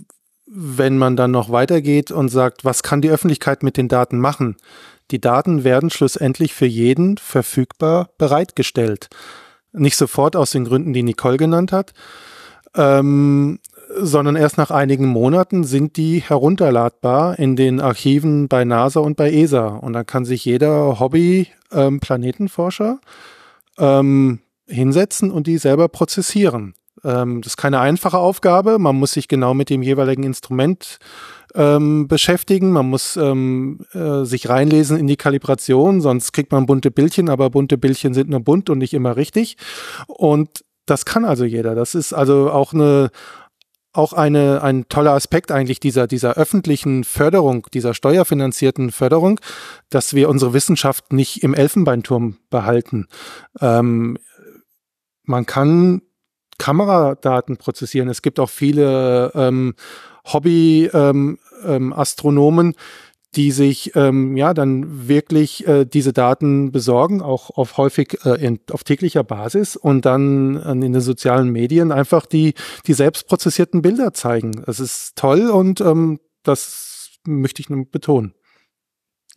[0.48, 4.58] wenn man dann noch weitergeht und sagt, was kann die Öffentlichkeit mit den Daten machen?
[5.12, 9.08] Die Daten werden schlussendlich für jeden verfügbar bereitgestellt.
[9.72, 11.94] Nicht sofort aus den Gründen, die Nicole genannt hat,
[12.76, 13.60] ähm,
[13.98, 19.32] sondern erst nach einigen Monaten sind die herunterladbar in den Archiven bei NASA und bei
[19.32, 19.68] ESA.
[19.68, 23.00] Und dann kann sich jeder Hobby-Planetenforscher
[23.78, 26.74] ähm, hinsetzen und die selber prozessieren.
[27.04, 28.80] Ähm, das ist keine einfache Aufgabe.
[28.80, 31.00] Man muss sich genau mit dem jeweiligen Instrument
[31.54, 32.72] ähm, beschäftigen.
[32.72, 37.50] Man muss ähm, äh, sich reinlesen in die Kalibration, sonst kriegt man bunte Bildchen, aber
[37.50, 39.58] bunte Bildchen sind nur bunt und nicht immer richtig.
[40.08, 41.76] Und das kann also jeder.
[41.76, 43.10] Das ist also auch eine
[43.96, 49.40] auch eine, ein toller Aspekt eigentlich dieser, dieser öffentlichen Förderung, dieser steuerfinanzierten Förderung,
[49.90, 53.08] dass wir unsere Wissenschaft nicht im Elfenbeinturm behalten.
[53.62, 54.18] Ähm,
[55.24, 56.02] man kann
[56.58, 58.10] Kameradaten prozessieren.
[58.10, 59.76] Es gibt auch viele ähm,
[60.26, 62.80] Hobby-Astronomen, ähm, ähm,
[63.36, 68.60] die sich ähm, ja dann wirklich äh, diese Daten besorgen, auch auf häufig äh, in,
[68.72, 72.54] auf täglicher Basis und dann äh, in den sozialen Medien einfach die
[72.88, 74.64] die selbst prozessierten Bilder zeigen.
[74.66, 78.34] Das ist toll und ähm, das möchte ich nur betonen.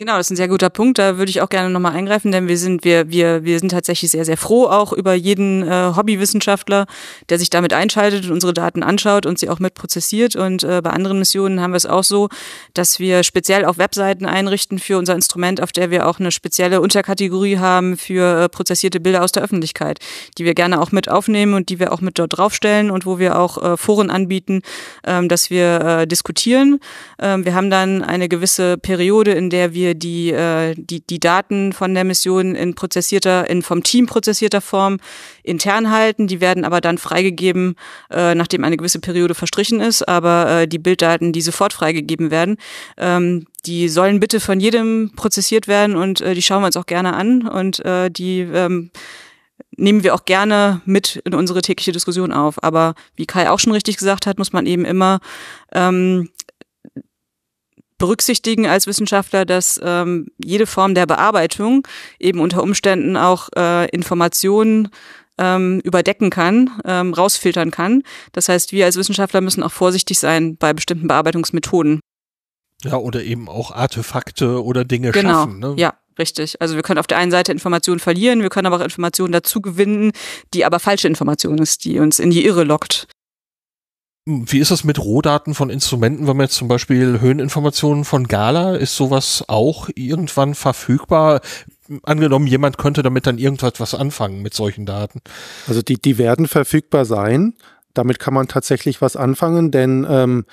[0.01, 0.97] Genau, das ist ein sehr guter Punkt.
[1.01, 4.13] Da würde ich auch gerne nochmal eingreifen, denn wir sind, wir, wir, wir sind tatsächlich
[4.13, 6.87] sehr, sehr froh auch über jeden äh, Hobbywissenschaftler,
[7.31, 10.37] der sich damit einschaltet und unsere Daten anschaut und sie auch mitprozessiert.
[10.37, 12.29] Und äh, bei anderen Missionen haben wir es auch so,
[12.75, 16.81] dass wir speziell auch Webseiten einrichten für unser Instrument, auf der wir auch eine spezielle
[16.81, 19.99] Unterkategorie haben für äh, prozessierte Bilder aus der Öffentlichkeit,
[20.39, 23.19] die wir gerne auch mit aufnehmen und die wir auch mit dort draufstellen und wo
[23.19, 24.63] wir auch äh, Foren anbieten,
[25.05, 26.79] ähm, dass wir äh, diskutieren.
[27.19, 31.21] Ähm, wir haben dann eine gewisse Periode, in der wir wir die, äh, die, die
[31.21, 34.99] Daten von der Mission in prozessierter, in vom Team prozessierter Form
[35.43, 36.27] intern halten.
[36.27, 37.77] Die werden aber dann freigegeben,
[38.11, 40.07] äh, nachdem eine gewisse Periode verstrichen ist.
[40.07, 42.57] Aber äh, die Bilddaten, die sofort freigegeben werden,
[42.97, 46.87] ähm, die sollen bitte von jedem prozessiert werden und äh, die schauen wir uns auch
[46.87, 48.91] gerne an und äh, die ähm,
[49.77, 52.63] nehmen wir auch gerne mit in unsere tägliche Diskussion auf.
[52.63, 55.21] Aber wie Kai auch schon richtig gesagt hat, muss man eben immer
[55.73, 56.31] ähm,
[57.99, 61.87] berücksichtigen als Wissenschaftler, dass ähm, jede Form der Bearbeitung
[62.19, 64.89] eben unter Umständen auch äh, Informationen
[65.39, 68.03] ähm, überdecken kann, ähm, rausfiltern kann.
[68.33, 72.01] Das heißt, wir als Wissenschaftler müssen auch vorsichtig sein bei bestimmten Bearbeitungsmethoden.
[72.85, 75.31] Ja, oder eben auch Artefakte oder Dinge genau.
[75.31, 75.59] schaffen.
[75.59, 75.75] Ne?
[75.77, 76.61] Ja, richtig.
[76.61, 79.61] Also wir können auf der einen Seite Informationen verlieren, wir können aber auch Informationen dazu
[79.61, 80.13] gewinnen,
[80.55, 83.09] die aber falsche Informationen ist, die uns in die Irre lockt.
[84.31, 88.77] Wie ist das mit Rohdaten von Instrumenten, wenn man jetzt zum Beispiel Höheninformationen von Gala,
[88.77, 91.41] ist sowas auch irgendwann verfügbar?
[92.03, 95.23] angenommen, jemand könnte damit dann irgendwas was anfangen mit solchen Daten.
[95.67, 97.55] Also die, die werden verfügbar sein.
[97.95, 100.45] Damit kann man tatsächlich was anfangen, denn ähm,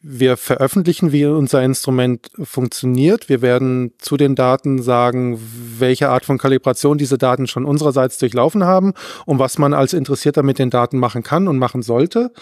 [0.00, 3.28] wir veröffentlichen, wie unser Instrument funktioniert.
[3.28, 5.40] Wir werden zu den Daten sagen,
[5.78, 8.94] welche Art von Kalibration diese Daten schon unsererseits durchlaufen haben
[9.26, 12.32] und was man als Interessierter mit den Daten machen kann und machen sollte.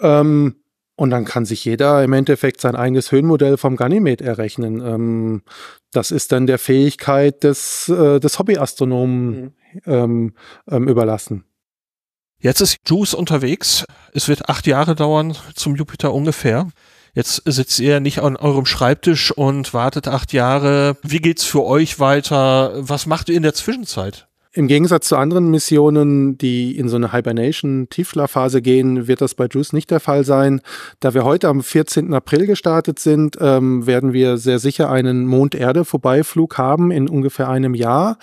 [0.00, 0.56] Ähm,
[0.96, 4.80] und dann kann sich jeder im Endeffekt sein eigenes Höhenmodell vom Ganymed errechnen.
[4.84, 5.42] Ähm,
[5.92, 9.52] das ist dann der Fähigkeit des, äh, des Hobbyastronomen mhm.
[9.86, 10.34] ähm,
[10.68, 11.44] ähm, überlassen.
[12.38, 13.84] Jetzt ist Juice unterwegs.
[14.12, 16.68] Es wird acht Jahre dauern zum Jupiter ungefähr.
[17.14, 20.96] Jetzt sitzt ihr nicht an eurem Schreibtisch und wartet acht Jahre.
[21.02, 22.72] Wie geht's für euch weiter?
[22.76, 24.29] Was macht ihr in der Zwischenzeit?
[24.52, 29.72] Im Gegensatz zu anderen Missionen, die in so eine Hibernation-Tiefschlafphase gehen, wird das bei JUICE
[29.74, 30.60] nicht der Fall sein.
[30.98, 32.12] Da wir heute am 14.
[32.12, 38.18] April gestartet sind, ähm, werden wir sehr sicher einen Mond-Erde-Vorbeiflug haben in ungefähr einem Jahr.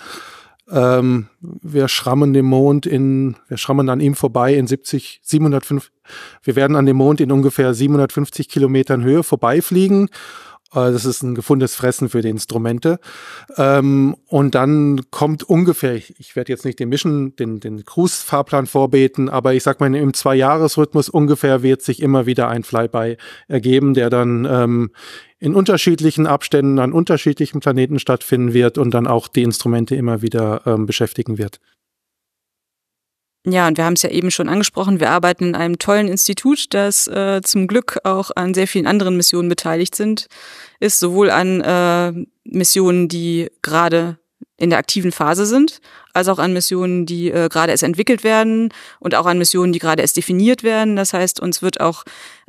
[0.70, 5.90] Ähm, wir schrammen den Mond in, wir schrammen an ihm vorbei in 70, 705,
[6.42, 10.10] wir werden an dem Mond in ungefähr 750 Kilometern Höhe vorbeifliegen
[10.72, 13.00] das ist ein gefundenes Fressen für die Instrumente.
[13.56, 18.66] Ähm, und dann kommt ungefähr, ich, ich werde jetzt nicht den Mission, den, den Cruise-Fahrplan
[18.66, 23.16] vorbeten, aber ich sag mal, im Zwei-Jahres-Rhythmus ungefähr wird sich immer wieder ein Flyby
[23.48, 24.90] ergeben, der dann ähm,
[25.38, 30.62] in unterschiedlichen Abständen an unterschiedlichen Planeten stattfinden wird und dann auch die Instrumente immer wieder
[30.66, 31.60] ähm, beschäftigen wird.
[33.44, 36.66] Ja, und wir haben es ja eben schon angesprochen, wir arbeiten in einem tollen Institut,
[36.74, 40.26] das äh, zum Glück auch an sehr vielen anderen Missionen beteiligt sind,
[40.80, 42.12] ist sowohl an äh,
[42.44, 44.18] Missionen, die gerade
[44.58, 45.80] in der aktiven Phase sind,
[46.12, 49.78] als auch an Missionen, die äh, gerade erst entwickelt werden und auch an Missionen, die
[49.78, 50.96] gerade erst definiert werden.
[50.96, 52.02] Das heißt, uns wird auch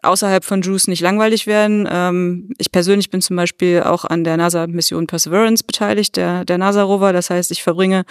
[0.04, 1.88] außerhalb von Juice nicht langweilig werden.
[1.92, 7.14] Ähm, ich persönlich bin zum Beispiel auch an der NASA-Mission Perseverance beteiligt, der, der NASA-Rover.
[7.14, 8.06] Das heißt, ich verbringe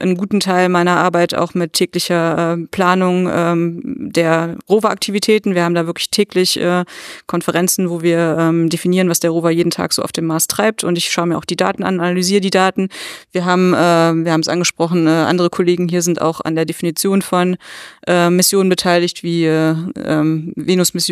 [0.00, 5.54] einen guten Teil meiner Arbeit auch mit täglicher äh, Planung ähm, der Rover-Aktivitäten.
[5.54, 6.84] Wir haben da wirklich täglich äh,
[7.26, 10.84] Konferenzen, wo wir ähm, definieren, was der Rover jeden Tag so auf dem Mars treibt.
[10.84, 12.88] Und ich schaue mir auch die Daten an, analysiere die Daten.
[13.32, 13.76] Wir haben, äh,
[14.24, 17.56] wir haben es angesprochen, äh, andere Kollegen hier sind auch an der Definition von
[18.06, 19.74] äh, Missionen beteiligt, wie äh,
[20.04, 20.52] ähm,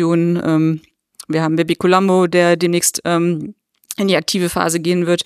[0.07, 0.41] Venus-Missionen.
[0.43, 0.81] Ähm,
[1.27, 3.53] wir haben Baby Colombo, der demnächst ähm,
[3.99, 5.23] in die aktive Phase gehen wird.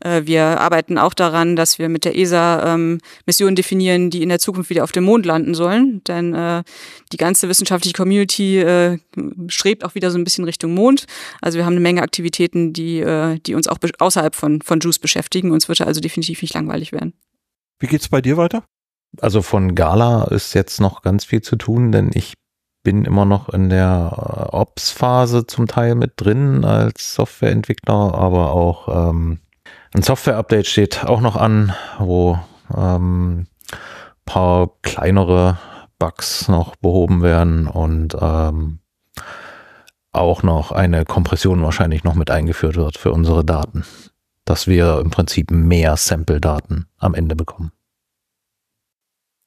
[0.00, 4.30] Äh, wir arbeiten auch daran, dass wir mit der ESA ähm, Missionen definieren, die in
[4.30, 6.02] der Zukunft wieder auf dem Mond landen sollen.
[6.08, 6.62] Denn äh,
[7.12, 8.98] die ganze wissenschaftliche Community äh,
[9.48, 11.04] strebt auch wieder so ein bisschen Richtung Mond.
[11.42, 15.00] Also wir haben eine Menge Aktivitäten, die, äh, die uns auch außerhalb von, von JUICE
[15.00, 15.52] beschäftigen.
[15.52, 17.12] Uns wird also definitiv nicht langweilig werden.
[17.78, 18.64] Wie geht's bei dir weiter?
[19.20, 22.34] Also von Gala ist jetzt noch ganz viel zu tun, denn ich
[22.84, 24.12] bin immer noch in der
[24.52, 29.40] äh, Ops-Phase zum Teil mit drin als Softwareentwickler, aber auch ähm,
[29.92, 32.38] ein Software-Update steht auch noch an, wo
[32.76, 33.46] ähm,
[34.24, 35.58] paar kleinere
[35.98, 38.78] Bugs noch behoben werden und ähm,
[40.12, 43.84] auch noch eine Kompression wahrscheinlich noch mit eingeführt wird für unsere Daten,
[44.44, 47.72] dass wir im Prinzip mehr Sample-Daten am Ende bekommen.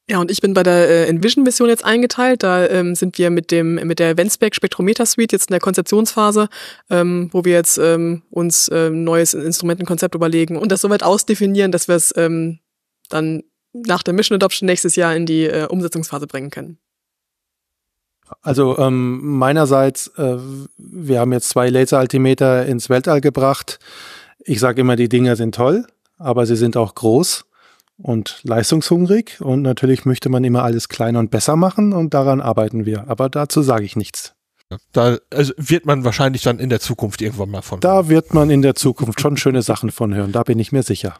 [0.09, 2.41] Ja, und ich bin bei der äh, Envision-Mission jetzt eingeteilt.
[2.41, 6.47] Da ähm, sind wir mit dem mit der Venspec Spektrometer Suite jetzt in der Konzeptionsphase,
[6.89, 11.89] ähm, wo wir jetzt ähm, uns ähm, neues Instrumentenkonzept überlegen und das soweit ausdefinieren, dass
[11.89, 12.59] wir es ähm,
[13.09, 13.43] dann
[13.73, 16.77] nach der Mission Adoption nächstes Jahr in die äh, Umsetzungsphase bringen können.
[18.41, 20.38] Also ähm, meinerseits, äh,
[20.77, 23.79] wir haben jetzt zwei Laseraltimeter ins Weltall gebracht.
[24.39, 25.85] Ich sage immer, die Dinger sind toll,
[26.17, 27.45] aber sie sind auch groß
[27.97, 32.85] und leistungshungrig und natürlich möchte man immer alles kleiner und besser machen und daran arbeiten
[32.85, 33.09] wir.
[33.09, 34.33] Aber dazu sage ich nichts.
[34.91, 37.79] Da also wird man wahrscheinlich dann in der Zukunft irgendwann mal von.
[37.79, 40.83] Da wird man in der Zukunft schon schöne Sachen von hören, da bin ich mir
[40.83, 41.19] sicher.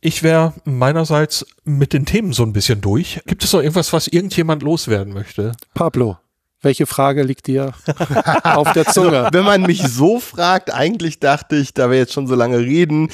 [0.00, 3.20] Ich wäre meinerseits mit den Themen so ein bisschen durch.
[3.26, 5.56] Gibt es noch irgendwas, was irgendjemand loswerden möchte?
[5.74, 6.18] Pablo.
[6.60, 7.72] Welche Frage liegt dir
[8.42, 9.18] auf der Zunge?
[9.18, 12.58] Also, wenn man mich so fragt, eigentlich dachte ich, da wir jetzt schon so lange
[12.58, 13.10] reden,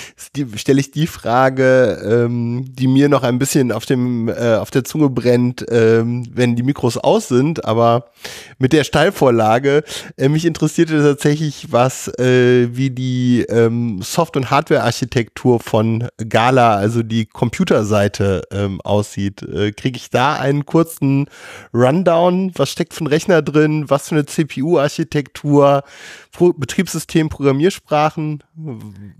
[0.57, 4.85] stelle ich die Frage, ähm, die mir noch ein bisschen auf dem äh, auf der
[4.85, 7.66] Zunge brennt, ähm, wenn die Mikros aus sind.
[7.66, 8.07] Aber
[8.59, 9.85] mit der Steilvorlage
[10.16, 17.03] äh, mich interessierte tatsächlich, was äh, wie die ähm, Soft- und Hardware-Architektur von Gala, also
[17.03, 19.43] die Computerseite ähm, aussieht.
[19.43, 21.27] Äh, Kriege ich da einen kurzen
[21.75, 22.53] Rundown?
[22.55, 25.82] Was steckt ein Rechner Rechner drin, was für eine CPU-Architektur,
[26.56, 28.43] Betriebssystem, Programmiersprachen.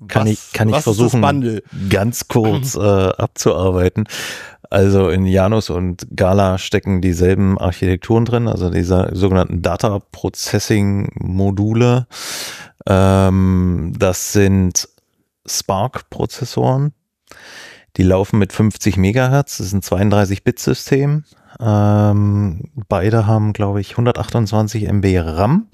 [0.09, 4.05] Kann was, ich, kann ich versuchen, ganz kurz äh, abzuarbeiten.
[4.71, 12.07] Also in Janus und Gala stecken dieselben Architekturen drin, also diese sogenannten Data Processing Module.
[12.87, 14.89] Ähm, das sind
[15.47, 16.93] Spark-Prozessoren,
[17.97, 21.25] Die laufen mit 50 Megahertz, das ist ein 32-Bit-System.
[21.61, 25.69] Ähm, beide haben, glaube ich, 128 MB RAM.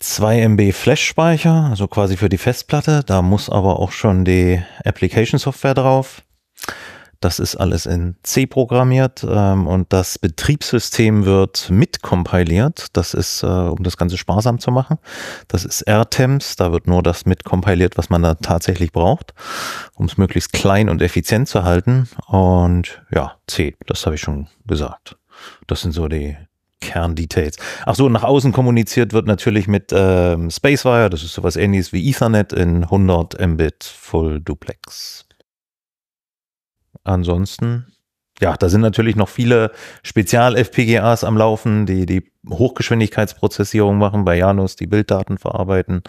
[0.00, 3.02] 2 MB Flash-Speicher, also quasi für die Festplatte.
[3.06, 6.23] Da muss aber auch schon die Application-Software drauf.
[7.24, 12.88] Das ist alles in C programmiert ähm, und das Betriebssystem wird mitkompiliert.
[12.92, 14.98] Das ist, äh, um das Ganze sparsam zu machen.
[15.48, 19.32] Das ist RTEMS, da wird nur das mitkompiliert, was man da tatsächlich braucht,
[19.94, 22.10] um es möglichst klein und effizient zu halten.
[22.26, 25.16] Und ja, C, das habe ich schon gesagt.
[25.66, 26.36] Das sind so die
[26.82, 27.56] Kerndetails.
[27.86, 32.06] Ach so, nach außen kommuniziert wird natürlich mit ähm, Spacewire, das ist sowas ähnliches wie
[32.06, 35.23] Ethernet in 100 Mbit Full Duplex.
[37.04, 37.86] Ansonsten,
[38.40, 39.70] ja, da sind natürlich noch viele
[40.02, 46.02] Spezial-FPGAs am Laufen, die die Hochgeschwindigkeitsprozessierung machen, bei Janus die Bilddaten verarbeiten,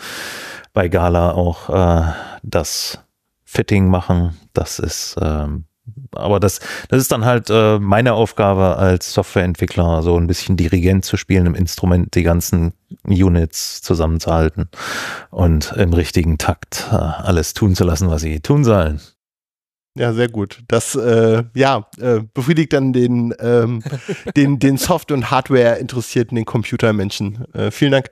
[0.74, 2.14] bei Gala auch äh,
[2.44, 3.00] das
[3.44, 4.38] Fitting machen.
[4.54, 5.66] Das ist, ähm,
[6.14, 6.60] aber das,
[6.90, 11.46] das ist dann halt äh, meine Aufgabe als Softwareentwickler, so ein bisschen Dirigent zu spielen
[11.46, 12.74] im Instrument, die ganzen
[13.04, 14.70] Units zusammenzuhalten
[15.30, 19.00] und im richtigen Takt äh, alles tun zu lassen, was sie tun sollen.
[19.98, 20.62] Ja, sehr gut.
[20.68, 23.82] Das äh, ja, äh, befriedigt dann den, ähm,
[24.36, 27.46] den, den Software- und Hardware-Interessierten, den Computermenschen.
[27.54, 28.12] Äh, vielen Dank.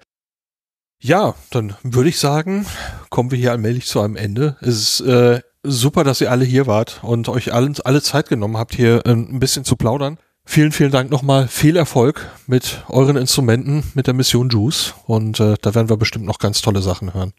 [1.01, 2.65] Ja, dann würde ich sagen,
[3.09, 4.55] kommen wir hier allmählich zu einem Ende.
[4.61, 8.55] Es ist äh, super, dass ihr alle hier wart und euch alle, alle Zeit genommen
[8.55, 10.17] habt, hier äh, ein bisschen zu plaudern.
[10.45, 11.49] Vielen, vielen Dank nochmal.
[11.49, 14.93] Viel Erfolg mit euren Instrumenten, mit der Mission Juice.
[15.05, 17.33] Und äh, da werden wir bestimmt noch ganz tolle Sachen hören.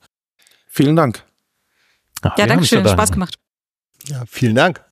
[0.69, 1.25] Vielen Dank.
[2.23, 2.87] Ach, ja, danke schön.
[2.87, 3.39] Spaß gemacht.
[4.09, 4.85] Ja, vielen Dank.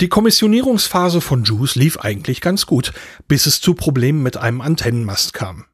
[0.00, 2.92] Die Kommissionierungsphase von Juice lief eigentlich ganz gut,
[3.26, 5.64] bis es zu Problemen mit einem Antennenmast kam.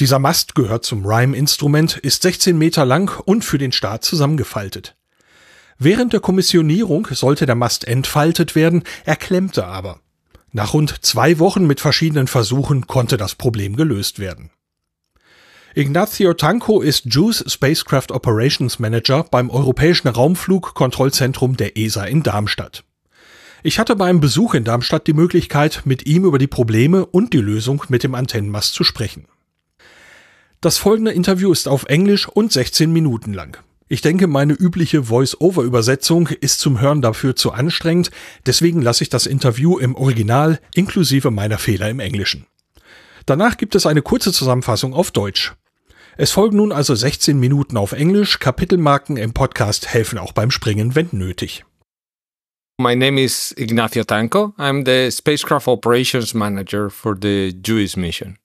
[0.00, 4.96] Dieser Mast gehört zum Rhyme-Instrument, ist 16 Meter lang und für den Start zusammengefaltet.
[5.78, 10.00] Während der Kommissionierung sollte der Mast entfaltet werden, er klemmte aber.
[10.50, 14.50] Nach rund zwei Wochen mit verschiedenen Versuchen konnte das Problem gelöst werden.
[15.74, 22.84] Ignacio Tanco ist JUICE Spacecraft Operations Manager beim Europäischen Raumflugkontrollzentrum der ESA in Darmstadt.
[23.62, 27.38] Ich hatte beim Besuch in Darmstadt die Möglichkeit, mit ihm über die Probleme und die
[27.38, 29.24] Lösung mit dem Antennenmast zu sprechen.
[30.60, 33.56] Das folgende Interview ist auf Englisch und 16 Minuten lang.
[33.88, 38.10] Ich denke, meine übliche Voice-Over-Übersetzung ist zum Hören dafür zu anstrengend,
[38.44, 42.46] deswegen lasse ich das Interview im Original inklusive meiner Fehler im Englischen.
[43.24, 45.54] Danach gibt es eine kurze Zusammenfassung auf Deutsch.
[46.18, 48.38] Es folgen nun also 16 Minuten auf Englisch.
[48.38, 51.64] Kapitelmarken im Podcast helfen auch beim Springen, wenn nötig.
[52.78, 54.52] My name is Ignacio Tanco.
[54.58, 58.38] I'm the Spacecraft Operations Manager for the JUICE mission.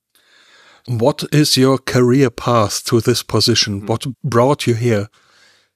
[0.88, 3.86] What is your career path to this position?
[3.86, 5.10] What brought you here?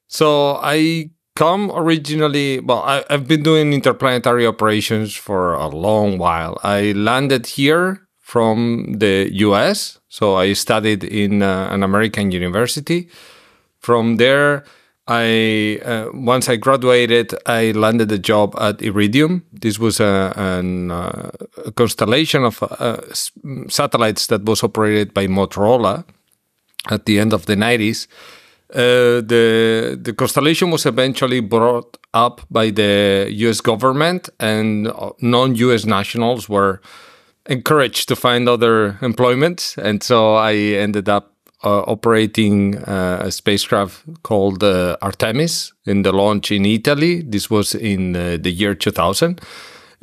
[0.07, 6.57] So I come originally, well, I, have been doing interplanetary operations for a long while.
[6.63, 9.99] I landed here from the US.
[10.07, 13.09] So I studied in uh, an American university.
[13.79, 14.63] From there,
[15.05, 19.43] I uh, once I graduated, I landed a job at Iridium.
[19.51, 21.31] This was a, an, uh,
[21.65, 23.01] a constellation of uh,
[23.67, 26.05] satellites that was operated by Motorola
[26.89, 28.07] at the end of the 90s.
[28.73, 33.59] Uh, the the constellation was eventually brought up by the U.S.
[33.59, 34.89] government, and
[35.19, 35.85] non-U.S.
[35.85, 36.79] nationals were
[37.47, 41.31] encouraged to find other employment, and so I ended up
[41.63, 47.21] uh, operating uh, a spacecraft called uh, Artemis in the launch in Italy.
[47.21, 49.41] This was in uh, the year 2000.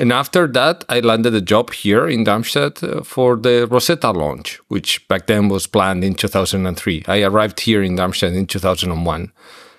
[0.01, 4.61] And after that, I landed a job here in Darmstadt uh, for the Rosetta launch,
[4.69, 7.05] which back then was planned in 2003.
[7.09, 9.33] I arrived here in Darmstadt in 2001.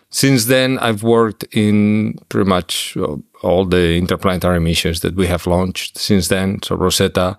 [0.10, 2.98] Since then, I've worked in pretty much
[3.42, 6.62] all the interplanetary missions that we have launched since then.
[6.64, 7.38] So Rosetta,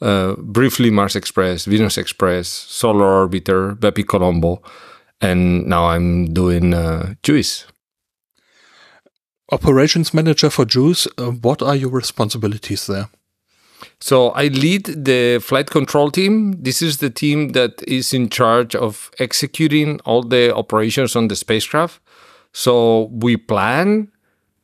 [0.00, 4.62] uh, briefly Mars Express, Venus Express, Solar Orbiter, Bepi Colombo,
[5.20, 7.66] and now I'm doing uh, JUICE.
[9.52, 13.08] Operations Manager for JUICE, uh, what are your responsibilities there?
[14.00, 16.62] So I lead the flight control team.
[16.62, 21.36] This is the team that is in charge of executing all the operations on the
[21.36, 22.00] spacecraft.
[22.52, 24.10] So we plan,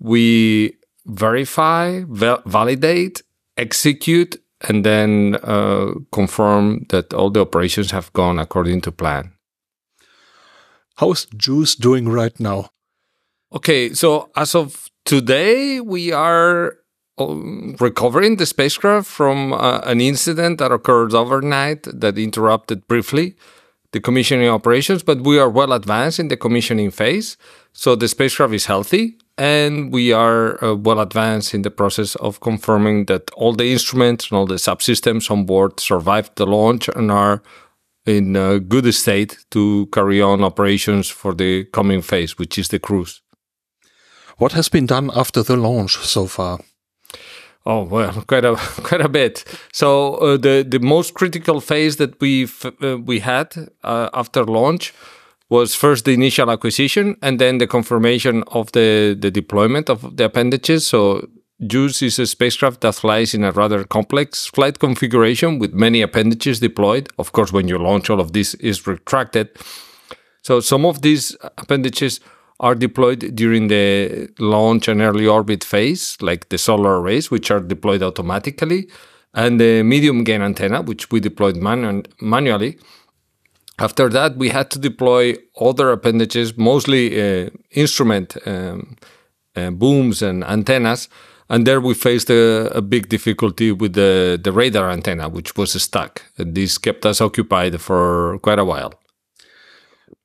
[0.03, 0.77] we
[1.07, 3.23] verify, validate,
[3.57, 4.37] execute,
[4.69, 9.33] and then uh, confirm that all the operations have gone according to plan.
[10.97, 12.71] How's Juice doing right now?
[13.53, 16.77] Okay, so as of today, we are
[17.19, 23.37] um, recovering the spacecraft from uh, an incident that occurred overnight that interrupted briefly.
[23.93, 27.37] the commissioning operations, but we are well advanced in the commissioning phase.
[27.73, 32.41] So the spacecraft is healthy and we are uh, well advanced in the process of
[32.41, 37.11] confirming that all the instruments and all the subsystems on board survived the launch and
[37.11, 37.43] are
[38.05, 42.79] in a good state to carry on operations for the coming phase, which is the
[42.79, 43.23] cruise.
[44.39, 46.59] What has been done after the launch so far?
[47.65, 49.45] Oh well, quite a quite a bit.
[49.73, 53.55] So uh, the the most critical phase that we uh, we had
[53.85, 54.93] uh, after launch
[55.53, 60.25] was first the initial acquisition and then the confirmation of the the deployment of the
[60.25, 60.87] appendages.
[60.87, 61.29] So
[61.73, 66.59] JUICE is a spacecraft that flies in a rather complex flight configuration with many appendages
[66.59, 67.09] deployed.
[67.19, 69.49] Of course, when you launch, all of this is retracted.
[70.43, 72.21] So some of these appendages
[72.59, 77.61] are deployed during the launch and early orbit phase, like the solar arrays, which are
[77.61, 78.89] deployed automatically,
[79.35, 82.79] and the medium gain antenna, which we deployed manu- manually.
[83.83, 88.97] After that, we had to deploy other appendages, mostly uh, instrument um,
[89.57, 91.09] uh, booms and antennas.
[91.51, 95.73] And there we faced a, a, big difficulty with the, the radar antenna, which was
[95.83, 96.23] stuck.
[96.39, 98.95] And this kept us occupied for quite a while.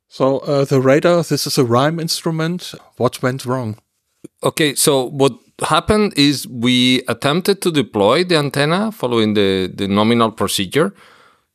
[0.08, 2.76] So uh, the radar, this is a RIME instrument.
[2.98, 3.78] What went wrong?
[4.44, 5.34] Okay, so what
[5.68, 10.94] happened is we attempted to deploy the antenna following the, the nominal procedure.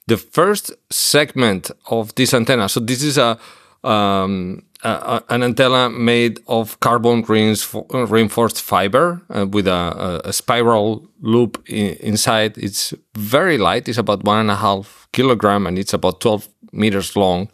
[0.07, 3.39] The first segment of this antenna, so this is a,
[3.85, 11.63] um, a an antenna made of carbon reinforced fiber uh, with a, a, spiral loop
[11.69, 12.59] in, inside.
[12.59, 13.89] It's very light.
[13.89, 17.49] It's about one and a half kilogram and it's about 12 meters long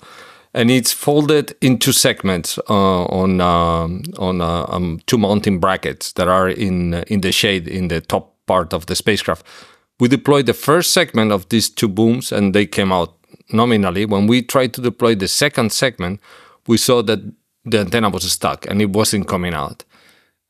[0.55, 6.29] and it's folded into segments uh, on um, on uh, um, two mounting brackets that
[6.29, 9.47] are in in the shade in the top part of the spacecraft.
[10.01, 13.17] We deployed the first segment of these two booms, and they came out
[13.53, 14.07] nominally.
[14.07, 16.21] When we tried to deploy the second segment,
[16.67, 17.21] we saw that
[17.65, 19.85] the antenna was stuck and it wasn't coming out.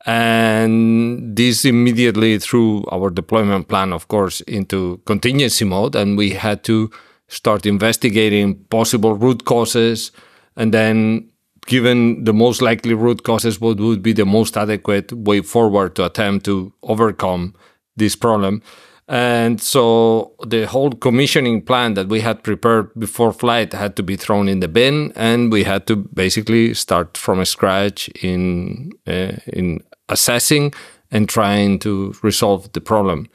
[0.05, 6.63] And this immediately threw our deployment plan, of course, into contingency mode, and we had
[6.65, 6.89] to
[7.27, 10.11] start investigating possible root causes,
[10.55, 11.29] and then
[11.65, 16.05] given the most likely root causes, what would be the most adequate way forward to
[16.05, 17.53] attempt to overcome
[17.97, 18.61] this problem.
[19.09, 24.15] And so the whole commissioning plan that we had prepared before flight had to be
[24.15, 29.81] thrown in the bin, and we had to basically start from scratch in uh, in
[30.09, 30.73] assessing
[31.09, 33.27] and trying to resolve the problem.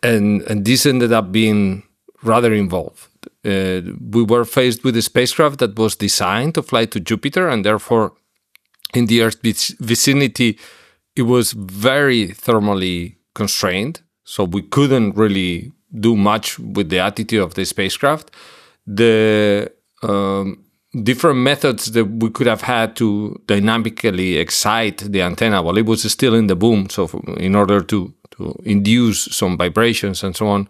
[0.00, 1.82] And and this ended up being
[2.22, 3.08] rather involved.
[3.44, 3.80] Uh,
[4.12, 8.12] we were faced with a spacecraft that was designed to fly to Jupiter, and therefore,
[8.94, 10.56] in the Earth's vicinity,
[11.16, 14.02] it was very thermally constrained.
[14.28, 18.30] So we couldn't really do much with the attitude of the spacecraft.
[18.86, 19.72] The
[20.02, 20.66] um,
[21.02, 26.02] different methods that we could have had to dynamically excite the antenna while it was
[26.12, 30.68] still in the boom, so in order to, to induce some vibrations and so on,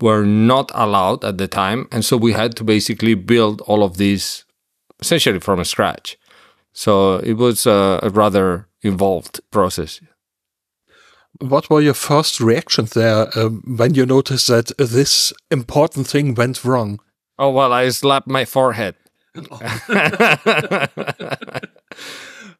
[0.00, 1.86] were not allowed at the time.
[1.92, 4.44] And so we had to basically build all of these
[4.98, 6.18] essentially from scratch.
[6.72, 10.00] So it was a, a rather involved process.
[11.40, 16.64] What were your first reactions there um, when you noticed that this important thing went
[16.64, 17.00] wrong?
[17.38, 18.94] Oh, well, I slapped my forehead.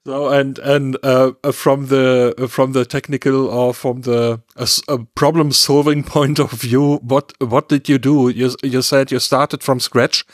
[0.09, 6.03] So and and uh, from the from the technical or from the uh, problem solving
[6.15, 8.31] point of view, what what did you do?
[8.31, 10.25] You you said you started from scratch.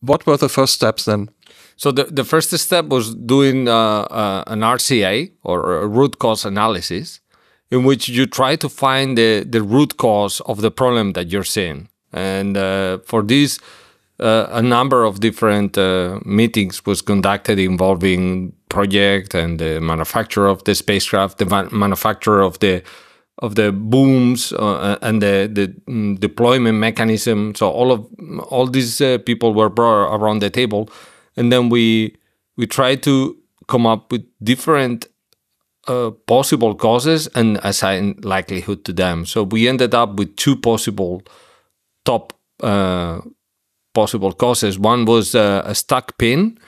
[0.00, 1.28] What were the first steps then?
[1.76, 6.44] So the the first step was doing uh, uh an RCA or a root cause
[6.44, 7.20] analysis,
[7.70, 11.44] in which you try to find the the root cause of the problem that you're
[11.44, 13.58] seeing, and uh, for this
[14.20, 20.62] uh, a number of different uh, meetings was conducted involving project and the manufacturer of
[20.64, 22.82] the spacecraft, the man- manufacturer of the
[23.38, 27.54] of the booms uh, and the the mm, deployment mechanism.
[27.54, 28.06] So all of
[28.50, 30.90] all these uh, people were brought around the table,
[31.36, 32.16] and then we
[32.56, 33.36] we tried to
[33.68, 35.08] come up with different
[35.88, 39.26] uh, possible causes and assign likelihood to them.
[39.26, 41.22] So we ended up with two possible
[42.04, 42.32] top
[42.62, 43.20] uh,
[43.94, 44.78] possible causes.
[44.78, 46.58] One was uh, a stuck pin.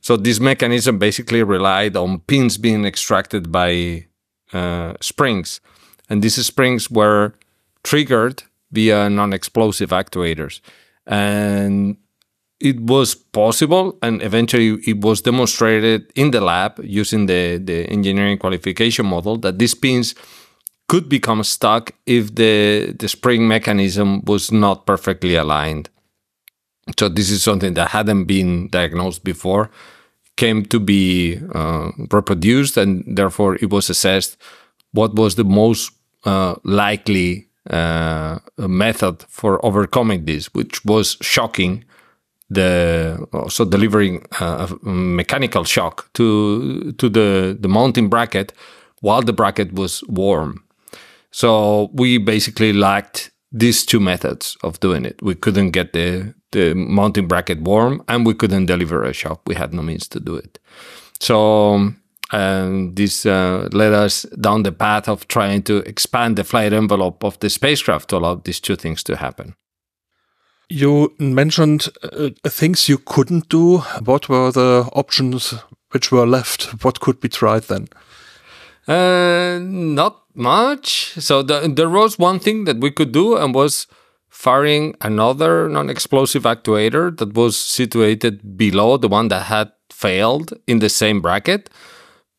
[0.00, 4.06] So this mechanism basically relied on pins being extracted by
[4.52, 5.60] uh, springs,
[6.08, 7.34] and these springs were
[7.82, 10.60] triggered via non-explosive actuators,
[11.04, 11.96] and
[12.60, 18.38] it was possible, and eventually it was demonstrated in the lab using the the engineering
[18.38, 20.14] qualification model that these pins
[20.88, 25.88] could become stuck if the the spring mechanism was not perfectly aligned.
[26.98, 29.70] So this is something that hadn't been diagnosed before,
[30.36, 34.36] came to be uh, reproduced, and therefore it was assessed
[34.92, 35.92] what was the most
[36.24, 41.84] uh, likely uh, method for overcoming this, which was shocking
[42.50, 48.52] the so delivering a mechanical shock to to the the mounting bracket
[49.00, 50.64] while the bracket was warm.
[51.30, 55.20] So we basically lacked these two methods of doing it.
[55.22, 59.42] We couldn't get the the mounting bracket warm, and we couldn't deliver a shock.
[59.46, 60.58] We had no means to do it.
[61.20, 61.92] So
[62.30, 67.24] and this uh, led us down the path of trying to expand the flight envelope
[67.24, 69.54] of the spacecraft to allow these two things to happen.
[70.70, 73.78] You mentioned uh, things you couldn't do.
[74.04, 75.54] What were the options
[75.92, 76.84] which were left?
[76.84, 77.88] What could be tried then?
[78.86, 81.14] Uh, not much.
[81.18, 83.86] So the, there was one thing that we could do, and was
[84.28, 90.88] firing another non-explosive actuator that was situated below the one that had failed in the
[90.88, 91.70] same bracket.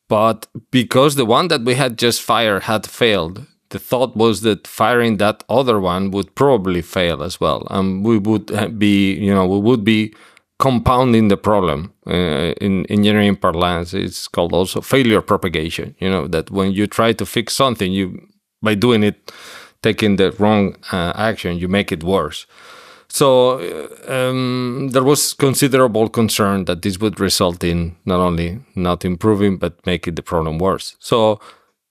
[0.08, 4.66] But because the one that we had just fired had failed, the thought was that
[4.66, 7.66] firing that other one would probably fail as well.
[7.70, 10.14] And we would be, you know, we would be
[10.58, 13.94] compounding the problem uh, in engineering parlance.
[13.94, 15.94] It's called also failure propagation.
[15.98, 18.28] You know, that when you try to fix something, you,
[18.60, 19.32] by doing it,
[19.82, 22.46] taking the wrong uh, action, you make it worse.
[23.08, 23.58] So
[24.06, 29.84] um, there was considerable concern that this would result in not only not improving but
[29.84, 30.96] making the problem worse.
[31.00, 31.40] So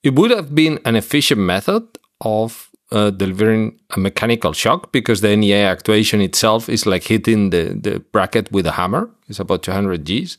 [0.04, 1.84] it would have been an efficient method
[2.22, 7.78] of uh, delivering a mechanical shock because the NEA actuation itself is like hitting the,
[7.80, 9.10] the bracket with a hammer.
[9.28, 10.38] It's about 200 Gs,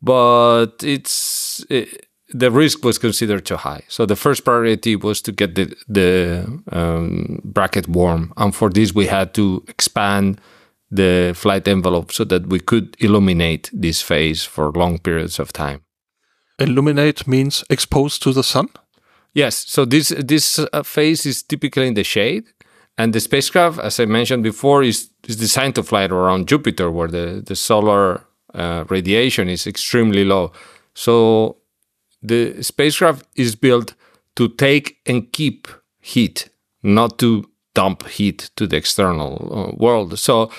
[0.00, 3.82] but it's it, the risk was considered too high.
[3.88, 8.94] So the first priority was to get the the um, bracket warm, and for this
[8.94, 10.40] we had to expand
[10.90, 15.82] the flight envelope so that we could illuminate this phase for long periods of time.
[16.58, 18.68] Illuminate means exposed to the sun.
[19.34, 19.66] Yes.
[19.68, 22.44] So this this uh, phase is typically in the shade,
[22.96, 27.08] and the spacecraft, as I mentioned before, is is designed to fly around Jupiter, where
[27.08, 28.24] the the solar
[28.54, 30.52] uh, radiation is extremely low.
[30.94, 31.56] So
[32.22, 33.94] the spacecraft is built
[34.34, 35.68] to take and keep
[36.00, 36.48] heat,
[36.82, 40.18] not to dump heat to the external uh, world.
[40.18, 40.50] So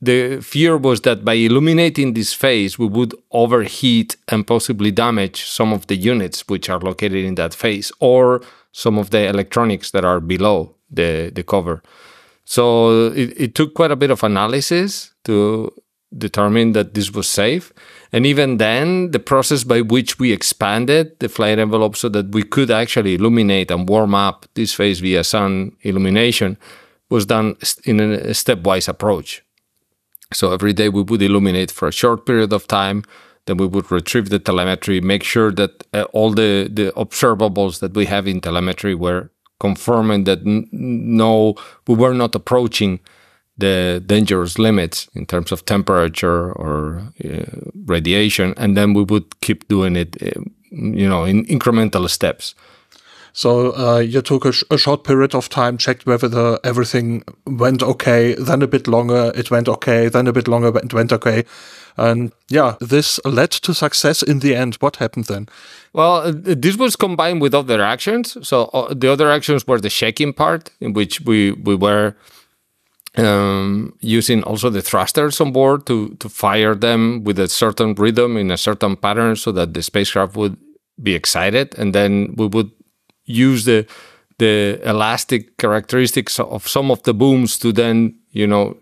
[0.00, 5.72] the fear was that by illuminating this phase, we would overheat and possibly damage some
[5.72, 8.40] of the units which are located in that phase or
[8.72, 11.82] some of the electronics that are below the, the cover.
[12.44, 15.72] So it, it took quite a bit of analysis to
[16.16, 17.72] determine that this was safe.
[18.12, 22.44] And even then, the process by which we expanded the flight envelope so that we
[22.44, 26.56] could actually illuminate and warm up this phase via sun illumination
[27.10, 29.42] was done in a stepwise approach.
[30.32, 33.04] So every day we would illuminate for a short period of time.
[33.46, 37.94] Then we would retrieve the telemetry, make sure that uh, all the, the observables that
[37.94, 41.54] we have in telemetry were confirming that n- no,
[41.86, 43.00] we were not approaching
[43.56, 47.44] the dangerous limits in terms of temperature or uh,
[47.86, 50.40] radiation, and then we would keep doing it, uh,
[50.70, 52.54] you know, in incremental steps.
[53.38, 57.22] So uh, you took a, sh a, short period of time, checked whether the, everything
[57.46, 61.12] went okay, then a bit longer, it went okay, then a bit longer, it went
[61.12, 61.44] okay.
[61.96, 64.74] And yeah, this led to success in the end.
[64.80, 65.46] What happened then?
[65.92, 68.36] Well, this was combined with other actions.
[68.42, 72.16] So uh, the other actions were the shaking part, in which we, we were
[73.16, 78.36] um, using also the thrusters on board to, to fire them with a certain rhythm
[78.36, 80.56] in a certain pattern so that the spacecraft would
[81.00, 81.78] be excited.
[81.78, 82.72] And then we would
[83.28, 83.86] use the
[84.38, 88.76] the elastic characteristics of some of the booms to then you know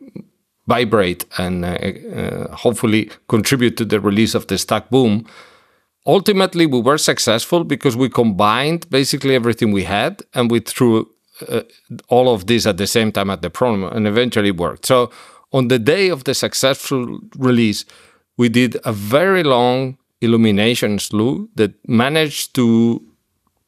[0.67, 5.27] vibrate and uh, uh, hopefully contribute to the release of the stack boom.
[6.07, 11.09] Ultimately we were successful because we combined basically everything we had and we threw
[11.49, 11.63] uh,
[12.09, 14.87] all of this at the same time at the problem and eventually worked.
[14.87, 15.11] So
[15.53, 17.85] on the day of the successful release
[18.37, 23.03] we did a very long illumination slew that managed to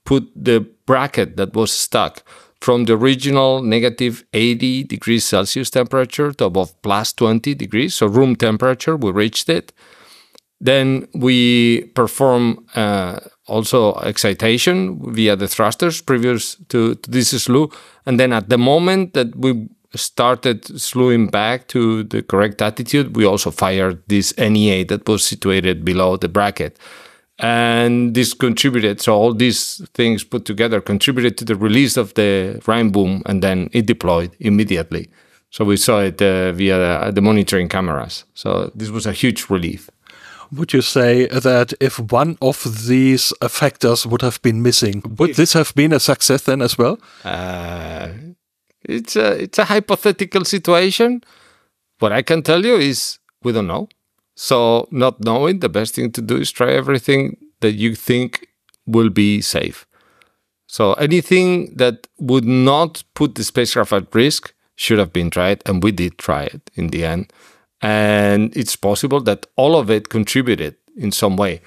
[0.08, 2.22] put the bracket that was stuck
[2.62, 8.34] from the original negative 80 degrees Celsius temperature to above plus 20 degrees, so room
[8.34, 9.70] temperature, we reached it.
[10.62, 17.70] Then we perform uh, also excitation via the thrusters previous to, to this slew.
[18.06, 23.26] And then at the moment that we started slewing back to the correct attitude, we
[23.26, 26.78] also fired this NEA that was situated below the bracket
[27.38, 32.60] and this contributed so all these things put together contributed to the release of the
[32.66, 35.08] rime boom and then it deployed immediately
[35.50, 38.24] So we saw it uh, via the, the monitoring cameras.
[38.34, 39.88] So this was a huge relief.
[40.52, 45.52] Would you say that if one of these factors would have been missing, would this
[45.52, 46.98] have been a success then as well?
[47.24, 48.08] Uh,
[48.84, 51.22] it's a it's a hypothetical situation.
[51.98, 53.88] What I can tell you is we don't know.
[54.40, 58.46] So not knowing, the best thing to do is try everything that you think
[58.86, 59.84] will be safe.
[60.68, 65.82] So anything that would not put the spacecraft at risk should have been tried, and
[65.82, 67.32] we did try it in the end.
[67.82, 71.60] And it's possible that all of it contributed in some way.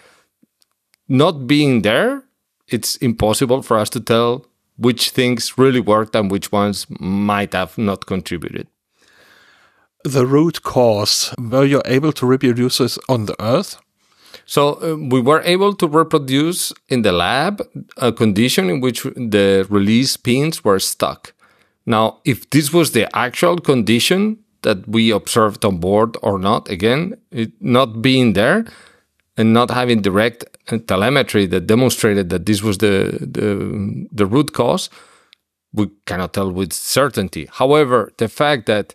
[1.09, 2.23] Not being there,
[2.69, 4.45] it's impossible for us to tell
[4.77, 8.67] which things really worked and which ones might have not contributed.
[10.03, 13.79] The root cause, were you able to reproduce this on the Earth?
[14.45, 17.61] So uh, we were able to reproduce in the lab
[17.97, 21.33] a condition in which the release pins were stuck.
[21.85, 27.15] Now, if this was the actual condition that we observed on board or not, again,
[27.31, 28.65] it not being there
[29.37, 30.45] and not having direct
[30.87, 34.89] telemetry that demonstrated that this was the, the, the root cause,
[35.73, 37.47] we cannot tell with certainty.
[37.51, 38.93] However, the fact that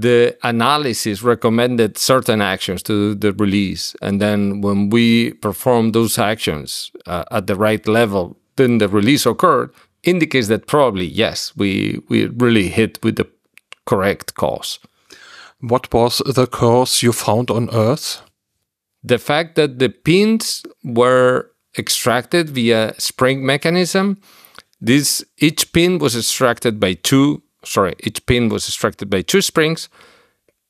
[0.00, 3.94] the analysis recommended certain actions to the release.
[4.00, 9.26] And then when we perform those actions uh, at the right level, then the release
[9.26, 9.70] occurred,
[10.02, 13.28] indicates that probably, yes, we, we really hit with the
[13.86, 14.78] correct cause.
[15.60, 18.22] What was the cause you found on Earth?
[19.02, 24.18] The fact that the pins were extracted via spring mechanism.
[24.80, 29.88] This each pin was extracted by two sorry, each pin was extracted by two springs.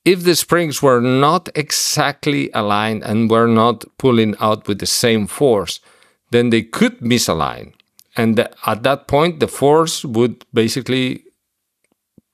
[0.05, 5.27] If the springs were not exactly aligned and were not pulling out with the same
[5.27, 5.81] force,
[6.31, 7.75] then they could misalign.
[8.17, 11.25] And at that point, the force would basically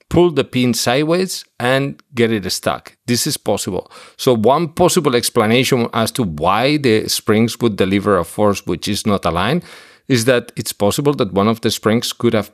[0.09, 2.97] pull the pin sideways and get it stuck.
[3.07, 3.91] This is possible.
[4.17, 9.07] So, one possible explanation as to why the springs would deliver a force which is
[9.07, 9.65] not aligned
[10.09, 12.53] is that it's possible that one of the springs could have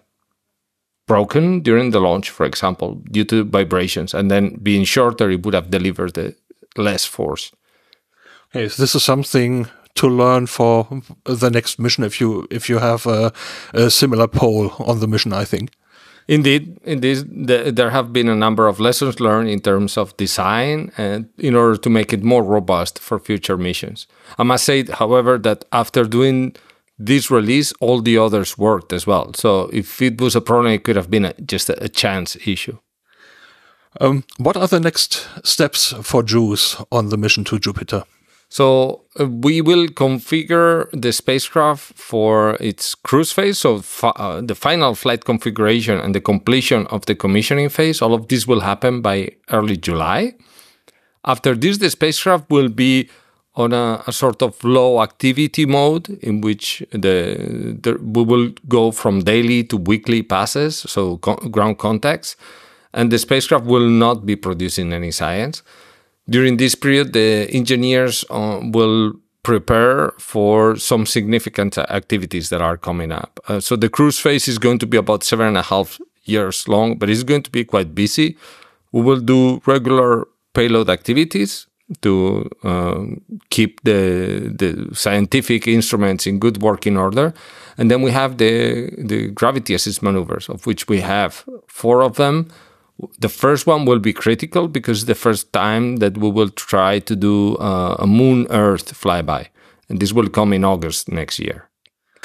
[1.13, 5.55] broken during the launch, for example, due to vibrations, and then being shorter, it would
[5.55, 6.35] have delivered the
[6.77, 7.53] less force.
[8.55, 10.87] Yes, this is something to learn for
[11.25, 13.33] the next mission if you if you have a,
[13.75, 15.33] a similar pole on the mission.
[15.33, 15.71] I think.
[16.29, 20.93] Indeed, indeed, the, there have been a number of lessons learned in terms of design
[20.97, 24.07] and in order to make it more robust for future missions.
[24.39, 26.55] I must say, however, that after doing
[26.99, 29.33] this release, all the others worked as well.
[29.35, 32.37] So if it was a problem, it could have been a, just a, a, chance
[32.47, 32.79] issue.
[34.01, 38.05] Um, what are the next steps for JUICE on the mission to Jupiter?
[38.49, 43.59] So uh, we will configure the spacecraft for its cruise phase.
[43.59, 48.03] So uh, the final flight configuration and the completion of the commissioning phase.
[48.03, 50.35] All of this will happen by early July.
[51.25, 53.09] After this, the spacecraft will be
[53.55, 58.91] on a, a, sort of low activity mode in which the, the, we will go
[58.91, 62.37] from daily to weekly passes, so co- ground contacts,
[62.95, 65.63] and the spacecraft will not be producing any science.
[66.29, 73.13] During this period, the engineers uh, will prepare for some significant activities that are coming
[73.13, 73.41] up.
[73.49, 76.69] Uh, so the cruise phase is going to be about seven and a half years
[76.69, 78.37] long, but it's going to be quite busy.
[78.93, 81.67] We will do regular payload activities
[82.01, 83.05] to uh,
[83.51, 87.33] keep the the scientific instruments in good working order.
[87.79, 92.17] And then we have the the gravity assist maneuvers, of which we have four of
[92.17, 92.49] them.
[93.19, 97.17] The first one will be critical because the first time that we will try to
[97.17, 99.49] do uh, a moon Earth flyby,
[99.89, 101.69] and this will come in August next year.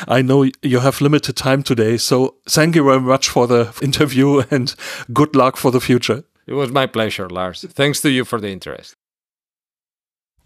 [0.07, 4.43] I know you have limited time today, so thank you very much for the interview
[4.51, 4.75] and
[5.11, 6.23] good luck for the future.
[6.45, 7.65] It was my pleasure, Lars.
[7.67, 8.95] Thanks to you for the interest.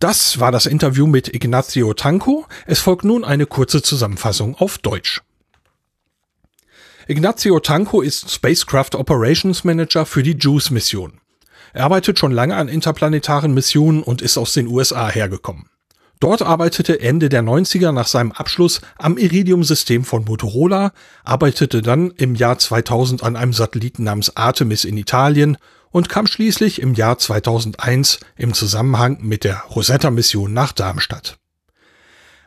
[0.01, 2.47] Das war das Interview mit Ignacio Tanco.
[2.65, 5.21] Es folgt nun eine kurze Zusammenfassung auf Deutsch.
[7.07, 11.19] Ignacio Tanco ist Spacecraft Operations Manager für die JUICE-Mission.
[11.73, 15.69] Er arbeitet schon lange an interplanetaren Missionen und ist aus den USA hergekommen.
[16.19, 22.33] Dort arbeitete Ende der 90er nach seinem Abschluss am Iridium-System von Motorola, arbeitete dann im
[22.33, 25.57] Jahr 2000 an einem Satelliten namens Artemis in Italien
[25.91, 31.37] und kam schließlich im Jahr 2001 im Zusammenhang mit der Rosetta-Mission nach Darmstadt.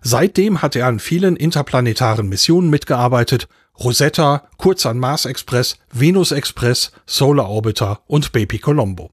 [0.03, 3.49] Seitdem hat er an vielen interplanetaren Missionen mitgearbeitet,
[3.79, 9.11] Rosetta, kurz an Mars Express, Venus Express, Solar Orbiter und Baby Colombo.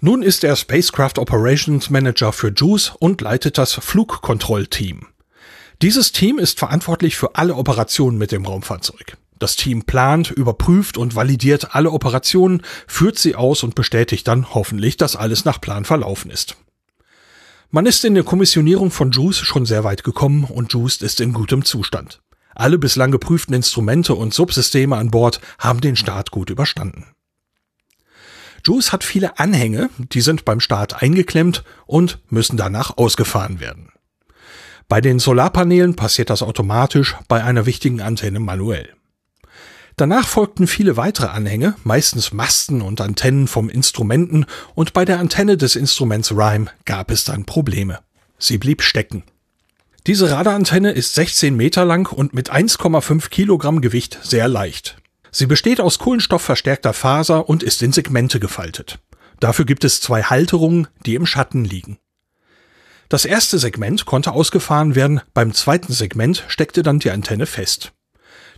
[0.00, 5.06] Nun ist er Spacecraft Operations Manager für JUICE und leitet das Flugkontrollteam.
[5.82, 9.16] Dieses Team ist verantwortlich für alle Operationen mit dem Raumfahrzeug.
[9.44, 14.96] Das Team plant, überprüft und validiert alle Operationen, führt sie aus und bestätigt dann hoffentlich,
[14.96, 16.56] dass alles nach Plan verlaufen ist.
[17.70, 21.34] Man ist in der Kommissionierung von JUICE schon sehr weit gekommen und JUICE ist in
[21.34, 22.22] gutem Zustand.
[22.54, 27.08] Alle bislang geprüften Instrumente und Subsysteme an Bord haben den Start gut überstanden.
[28.66, 33.90] JUICE hat viele Anhänge, die sind beim Start eingeklemmt und müssen danach ausgefahren werden.
[34.88, 38.94] Bei den Solarpanelen passiert das automatisch, bei einer wichtigen Antenne manuell.
[39.96, 44.44] Danach folgten viele weitere Anhänge, meistens Masten und Antennen vom Instrumenten,
[44.74, 48.00] und bei der Antenne des Instruments Rhyme gab es dann Probleme.
[48.38, 49.22] Sie blieb stecken.
[50.06, 54.98] Diese Radarantenne ist 16 Meter lang und mit 1,5 Kilogramm Gewicht sehr leicht.
[55.30, 58.98] Sie besteht aus kohlenstoffverstärkter Faser und ist in Segmente gefaltet.
[59.40, 61.98] Dafür gibt es zwei Halterungen, die im Schatten liegen.
[63.08, 67.93] Das erste Segment konnte ausgefahren werden, beim zweiten Segment steckte dann die Antenne fest.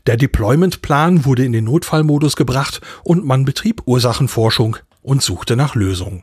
[0.07, 6.23] Der Deployment-Plan wurde in den Notfallmodus gebracht und man betrieb Ursachenforschung und suchte nach Lösungen.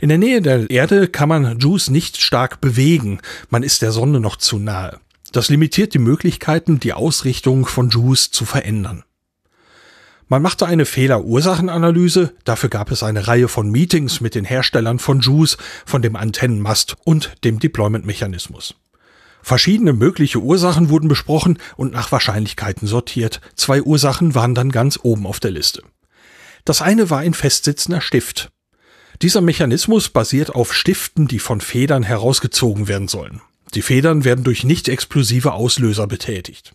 [0.00, 4.18] In der Nähe der Erde kann man JUICE nicht stark bewegen, man ist der Sonne
[4.18, 4.98] noch zu nahe.
[5.30, 9.04] Das limitiert die Möglichkeiten, die Ausrichtung von JUICE zu verändern.
[10.26, 15.20] Man machte eine Fehler-Ursachenanalyse, dafür gab es eine Reihe von Meetings mit den Herstellern von
[15.20, 18.74] JUICE, von dem Antennenmast und dem Deployment-Mechanismus.
[19.44, 23.42] Verschiedene mögliche Ursachen wurden besprochen und nach Wahrscheinlichkeiten sortiert.
[23.56, 25.82] Zwei Ursachen waren dann ganz oben auf der Liste.
[26.64, 28.50] Das eine war ein festsitzender Stift.
[29.20, 33.42] Dieser Mechanismus basiert auf Stiften, die von Federn herausgezogen werden sollen.
[33.74, 36.74] Die Federn werden durch nicht explosive Auslöser betätigt.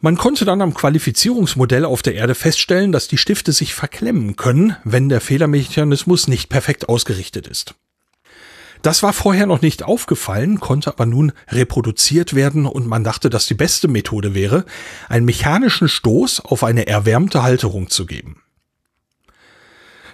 [0.00, 4.74] Man konnte dann am Qualifizierungsmodell auf der Erde feststellen, dass die Stifte sich verklemmen können,
[4.82, 7.76] wenn der Fehlermechanismus nicht perfekt ausgerichtet ist.
[8.82, 13.46] Das war vorher noch nicht aufgefallen, konnte aber nun reproduziert werden und man dachte, dass
[13.46, 14.64] die beste Methode wäre,
[15.08, 18.42] einen mechanischen Stoß auf eine erwärmte Halterung zu geben.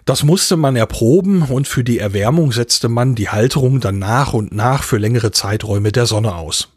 [0.04, 4.52] Das musste man erproben und für die Erwärmung setzte man die Halterung dann nach und
[4.52, 6.70] nach für längere Zeiträume der Sonne aus.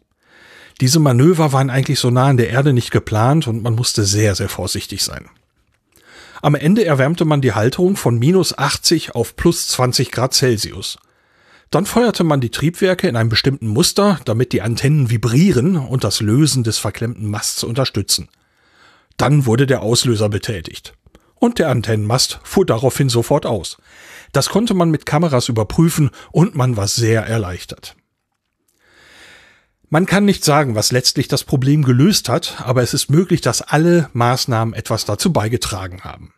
[0.80, 4.34] Diese Manöver waren eigentlich so nah an der Erde nicht geplant und man musste sehr,
[4.34, 5.28] sehr vorsichtig sein.
[6.42, 10.98] Am Ende erwärmte man die Halterung von minus 80 auf plus 20 Grad Celsius.
[11.70, 16.20] Dann feuerte man die Triebwerke in einem bestimmten Muster, damit die Antennen vibrieren und das
[16.20, 18.28] Lösen des verklemmten Masts unterstützen.
[19.16, 20.94] Dann wurde der Auslöser betätigt.
[21.34, 23.78] Und der Antennenmast fuhr daraufhin sofort aus.
[24.32, 27.96] Das konnte man mit Kameras überprüfen und man war sehr erleichtert.
[29.88, 33.62] Man kann nicht sagen, was letztlich das Problem gelöst hat, aber es ist möglich, dass
[33.62, 36.32] alle Maßnahmen etwas dazu beigetragen haben.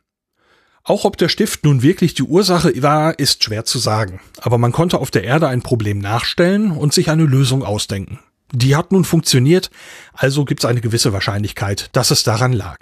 [0.89, 4.21] Auch ob der Stift nun wirklich die Ursache war, ist schwer zu sagen.
[4.41, 8.21] Aber man konnte auf der Erde ein Problem nachstellen und sich eine Lösung ausdenken.
[8.53, 9.71] Die hat nun funktioniert,
[10.15, 12.79] also gibt es eine gewisse Wahrscheinlichkeit, dass es daran lag.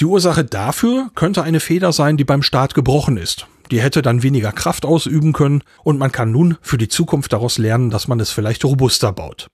[0.00, 3.46] Die Ursache dafür könnte eine Feder sein, die beim Start gebrochen ist.
[3.70, 7.58] Die hätte dann weniger Kraft ausüben können und man kann nun für die Zukunft daraus
[7.58, 9.48] lernen, dass man es vielleicht robuster baut.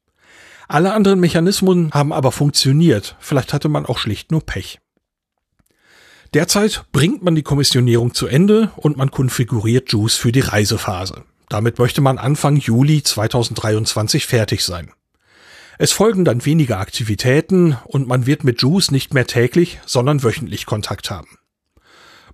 [0.68, 4.78] Alle anderen Mechanismen haben aber funktioniert, vielleicht hatte man auch schlicht nur Pech.
[6.34, 11.24] Derzeit bringt man die Kommissionierung zu Ende und man konfiguriert JUICE für die Reisephase.
[11.48, 14.90] Damit möchte man Anfang Juli 2023 fertig sein.
[15.78, 20.66] Es folgen dann weniger Aktivitäten und man wird mit JUICE nicht mehr täglich, sondern wöchentlich
[20.66, 21.38] Kontakt haben.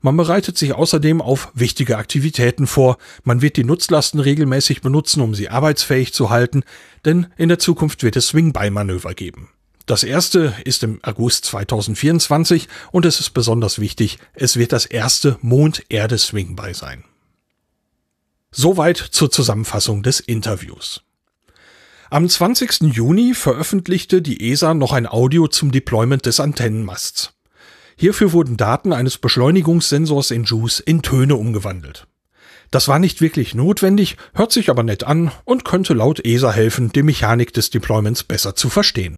[0.00, 2.98] Man bereitet sich außerdem auf wichtige Aktivitäten vor.
[3.22, 6.64] Man wird die Nutzlasten regelmäßig benutzen, um sie arbeitsfähig zu halten,
[7.04, 9.50] denn in der Zukunft wird es Swing-By-Manöver geben.
[9.86, 15.38] Das erste ist im August 2024 und es ist besonders wichtig, es wird das erste
[15.40, 17.04] Mond-Erde-Swing-By sein.
[18.52, 21.02] Soweit zur Zusammenfassung des Interviews.
[22.10, 22.92] Am 20.
[22.92, 27.32] Juni veröffentlichte die ESA noch ein Audio zum Deployment des Antennenmasts.
[27.96, 32.06] Hierfür wurden Daten eines Beschleunigungssensors in JUICE in Töne umgewandelt.
[32.70, 36.92] Das war nicht wirklich notwendig, hört sich aber nett an und könnte laut ESA helfen,
[36.92, 39.16] die Mechanik des Deployments besser zu verstehen.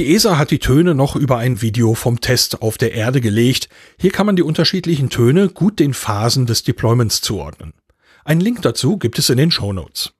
[0.00, 3.68] Die ESA hat die Töne noch über ein Video vom Test auf der Erde gelegt.
[3.98, 7.74] Hier kann man die unterschiedlichen Töne gut den Phasen des Deployments zuordnen.
[8.24, 10.14] Ein Link dazu gibt es in den Show Notes.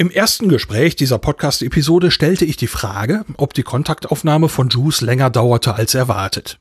[0.00, 5.28] Im ersten Gespräch dieser Podcast-Episode stellte ich die Frage, ob die Kontaktaufnahme von Juice länger
[5.28, 6.60] dauerte als erwartet.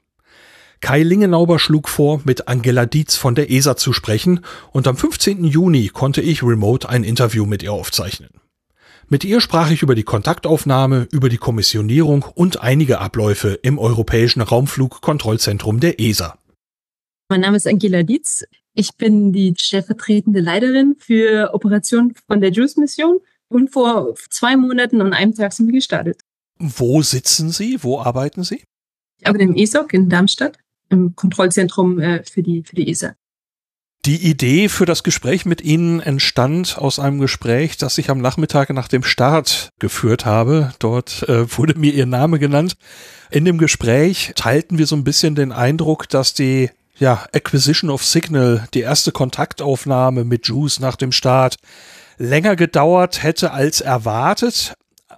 [0.81, 4.39] Kai Lingenauber schlug vor, mit Angela Dietz von der ESA zu sprechen
[4.71, 5.43] und am 15.
[5.43, 8.31] Juni konnte ich remote ein Interview mit ihr aufzeichnen.
[9.07, 14.41] Mit ihr sprach ich über die Kontaktaufnahme, über die Kommissionierung und einige Abläufe im Europäischen
[14.41, 16.39] Raumflugkontrollzentrum der ESA.
[17.29, 18.45] Mein Name ist Angela Dietz.
[18.73, 23.19] Ich bin die stellvertretende Leiterin für Operationen von der JUICE-Mission
[23.49, 26.21] und vor zwei Monaten und einem Tag sind wir gestartet.
[26.59, 27.83] Wo sitzen Sie?
[27.83, 28.63] Wo arbeiten Sie?
[29.19, 30.57] Ich arbeite im ESOC in Darmstadt,
[30.89, 33.15] im Kontrollzentrum äh, für, die, für die ESA.
[34.05, 38.69] Die Idee für das Gespräch mit Ihnen entstand aus einem Gespräch, das ich am Nachmittag
[38.69, 40.73] nach dem Start geführt habe.
[40.79, 42.77] Dort äh, wurde mir Ihr Name genannt.
[43.31, 48.03] In dem Gespräch teilten wir so ein bisschen den Eindruck, dass die ja, Acquisition of
[48.03, 51.57] Signal, die erste Kontaktaufnahme mit Juice nach dem Start,
[52.17, 54.73] länger gedauert hätte als erwartet,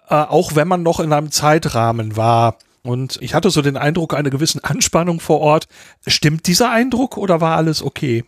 [0.09, 2.57] äh, auch wenn man noch in einem Zeitrahmen war.
[2.83, 5.67] Und ich hatte so den Eindruck einer gewissen Anspannung vor Ort.
[6.07, 8.23] Stimmt dieser Eindruck oder war alles okay?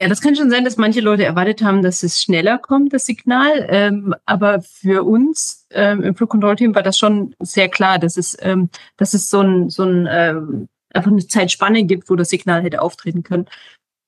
[0.00, 3.06] Ja, das kann schon sein, dass manche Leute erwartet haben, dass es schneller kommt, das
[3.06, 3.66] Signal.
[3.68, 8.70] Ähm, aber für uns ähm, im Flugkontrollteam war das schon sehr klar, dass es, ähm,
[8.96, 12.82] dass es so ein, so ein ähm, einfach eine Zeitspanne gibt, wo das Signal hätte
[12.82, 13.46] auftreten können.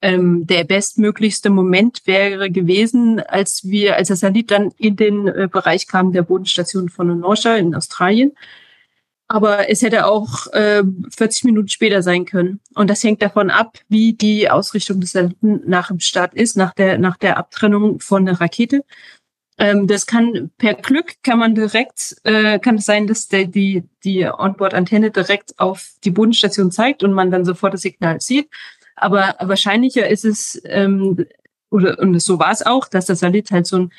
[0.03, 5.49] Ähm, der bestmöglichste Moment wäre gewesen, als wir, als der Satellit dann in den äh,
[5.51, 8.33] Bereich kam der Bodenstation von Onosha in Australien.
[9.29, 10.83] Aber es hätte auch äh,
[11.17, 12.61] 40 Minuten später sein können.
[12.75, 16.75] Und das hängt davon ab, wie die Ausrichtung des Satelliten nach dem Start ist, nach
[16.75, 18.85] der, nach der Abtrennung von der Rakete.
[19.59, 23.85] Ähm, das kann per Glück kann man direkt, äh, kann es sein, dass der, die,
[24.05, 28.51] die Onboard-Antenne direkt auf die Bodenstation zeigt und man dann sofort das Signal sieht.
[28.97, 31.27] Aber wahrscheinlicher ist es, ähm,
[31.71, 33.93] oder und so war es auch, dass das Satellit halt so einen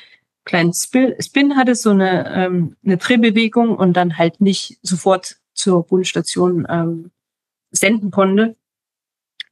[0.44, 5.86] kleinen Spin, Spin hatte, so eine, ähm, eine Drehbewegung und dann halt nicht sofort zur
[5.86, 7.10] Bodenstation ähm,
[7.70, 8.56] senden konnte.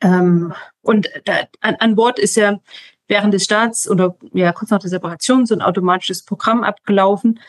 [0.00, 0.52] Ähm,
[0.82, 2.60] und da, an, an Bord ist ja
[3.08, 7.40] während des Starts oder ja kurz nach der Separation so ein automatisches Programm abgelaufen,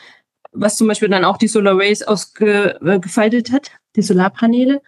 [0.52, 4.82] was zum Beispiel dann auch die Solar Rays ausgefaltet hat, die Solarpaneele.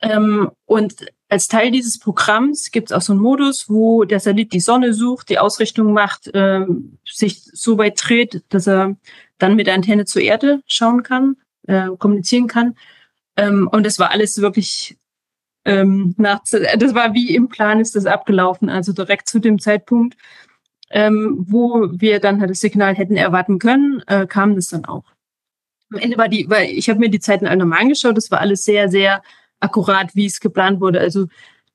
[0.00, 4.52] Ähm, und als Teil dieses Programms gibt es auch so einen Modus, wo der Satellit
[4.52, 8.96] die Sonne sucht, die Ausrichtung macht, ähm, sich so weit dreht, dass er
[9.38, 11.36] dann mit der Antenne zur Erde schauen kann,
[11.66, 12.76] äh, kommunizieren kann.
[13.38, 14.98] Ähm, und das war alles wirklich
[15.64, 20.18] ähm, nach, das war wie im Plan ist das abgelaufen, also direkt zu dem Zeitpunkt,
[20.90, 25.04] ähm, wo wir dann halt das Signal hätten erwarten können, äh, kam das dann auch.
[25.94, 28.40] Am Ende war die, weil ich habe mir die Zeiten alle nochmal angeschaut, das war
[28.40, 29.22] alles sehr, sehr
[29.62, 31.00] akkurat, wie es geplant wurde.
[31.00, 31.26] Also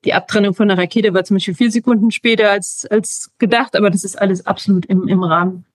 [0.06, 3.90] die Abtrennung von der Rakete war zum Beispiel vier Sekunden später als, als gedacht, aber
[3.90, 5.66] das ist alles absolut im, im Rahmen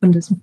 [0.00, 0.42] von diesem.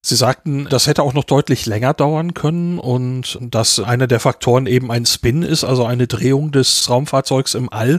[0.00, 4.66] Sie sagten, das hätte auch noch deutlich länger dauern können und dass einer der Faktoren
[4.66, 7.98] eben ein Spin ist, also eine Drehung des Raumfahrzeugs im All.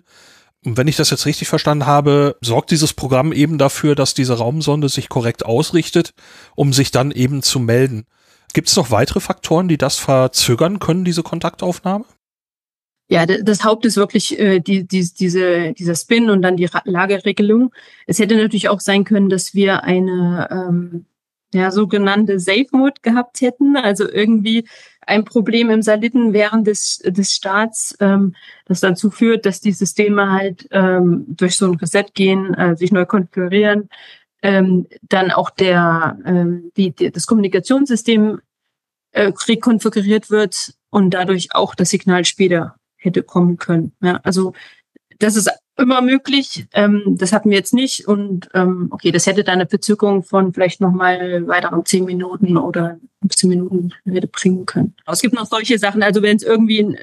[0.65, 4.37] Und wenn ich das jetzt richtig verstanden habe, sorgt dieses Programm eben dafür, dass diese
[4.37, 6.13] Raumsonde sich korrekt ausrichtet,
[6.55, 8.05] um sich dann eben zu melden.
[8.53, 12.05] Gibt es noch weitere Faktoren, die das verzögern können, diese Kontaktaufnahme?
[13.11, 17.73] Ja, das Haupt ist wirklich äh, die, die, diese, dieser Spin und dann die Lageregelung.
[18.05, 21.05] Es hätte natürlich auch sein können, dass wir eine ähm,
[21.51, 24.67] ja, sogenannte Safe Mode gehabt hätten, also irgendwie
[25.01, 30.31] ein Problem im Satelliten während des, des Starts, ähm, das dazu führt, dass die Systeme
[30.31, 33.89] halt ähm, durch so ein Reset gehen, äh, sich neu konfigurieren,
[34.43, 38.39] ähm, dann auch der, ähm, die, die, das Kommunikationssystem
[39.13, 43.93] äh, rekonfiguriert wird und dadurch auch das Signal später hätte kommen können.
[44.01, 44.53] Ja, also
[45.17, 46.67] das ist immer möglich.
[46.73, 48.07] Ähm, das hatten wir jetzt nicht.
[48.07, 52.99] Und ähm, okay, das hätte dann eine Verzögerung von vielleicht nochmal weiteren zehn Minuten oder
[53.21, 54.95] 15 Minuten hätte bringen können.
[55.07, 56.03] Es gibt noch solche Sachen.
[56.03, 56.95] Also wenn es irgendwie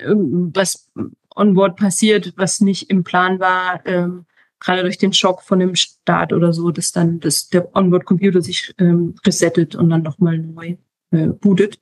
[0.55, 0.89] was
[1.35, 4.25] onboard passiert, was nicht im Plan war, ähm,
[4.61, 8.75] gerade durch den Schock von dem Start oder so, dass dann das, der Onboard-Computer sich
[8.79, 10.77] ähm, resettet und dann nochmal neu
[11.11, 11.79] äh, bootet.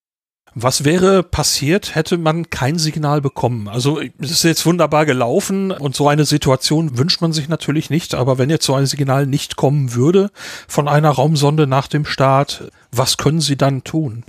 [0.56, 3.66] Was wäre passiert, hätte man kein Signal bekommen?
[3.66, 8.14] Also es ist jetzt wunderbar gelaufen und so eine Situation wünscht man sich natürlich nicht,
[8.14, 10.30] aber wenn jetzt so ein Signal nicht kommen würde
[10.68, 14.24] von einer Raumsonde nach dem Start, was können Sie dann tun?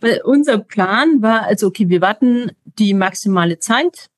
[0.00, 4.10] Weil unser Plan war, also okay, wir warten die maximale Zeit,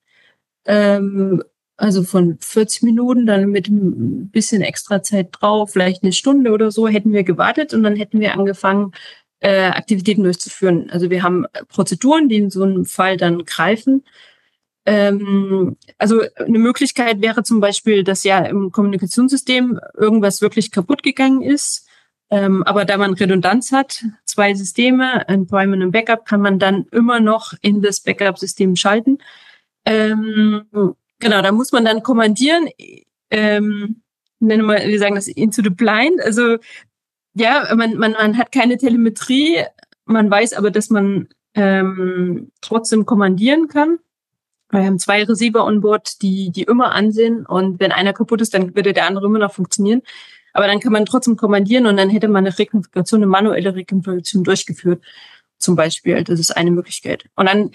[0.65, 1.43] ähm,
[1.77, 6.71] also von 40 Minuten, dann mit ein bisschen extra Zeit drauf, vielleicht eine Stunde oder
[6.71, 8.93] so, hätten wir gewartet und dann hätten wir angefangen,
[9.43, 10.89] äh, Aktivitäten durchzuführen.
[10.91, 14.05] Also wir haben Prozeduren, die in so einem Fall dann greifen.
[14.87, 21.43] Ähm, also eine Möglichkeit wäre zum Beispiel, dass ja im Kommunikationssystem irgendwas wirklich kaputt gegangen
[21.43, 21.89] ist.
[22.31, 26.59] Ähm, aber da man Redundanz hat, zwei Systeme, ein Prime und ein Backup, kann man
[26.59, 29.19] dann immer noch in das Backup-System schalten.
[29.85, 30.63] Ähm,
[31.19, 32.69] genau, da muss man dann kommandieren.
[33.31, 34.03] Ähm,
[34.39, 36.23] nennen wir, wir sagen das into the blind.
[36.23, 36.59] Also
[37.35, 39.65] ja, man, man, man hat keine Telemetrie,
[40.05, 43.99] man weiß aber, dass man ähm, trotzdem kommandieren kann.
[44.71, 48.55] Wir haben zwei Receiver on Board, die, die immer ansehen und wenn einer kaputt ist,
[48.55, 50.03] dann würde der andere immer noch funktionieren.
[50.55, 54.45] Aber dann kann man trotzdem kommandieren und dann hätte man eine Rekonfiguration, eine manuelle Rekonfiguration
[54.45, 55.03] durchgeführt.
[55.59, 56.25] Zum Beispiel.
[56.25, 57.27] Das ist eine Möglichkeit.
[57.37, 57.71] Und dann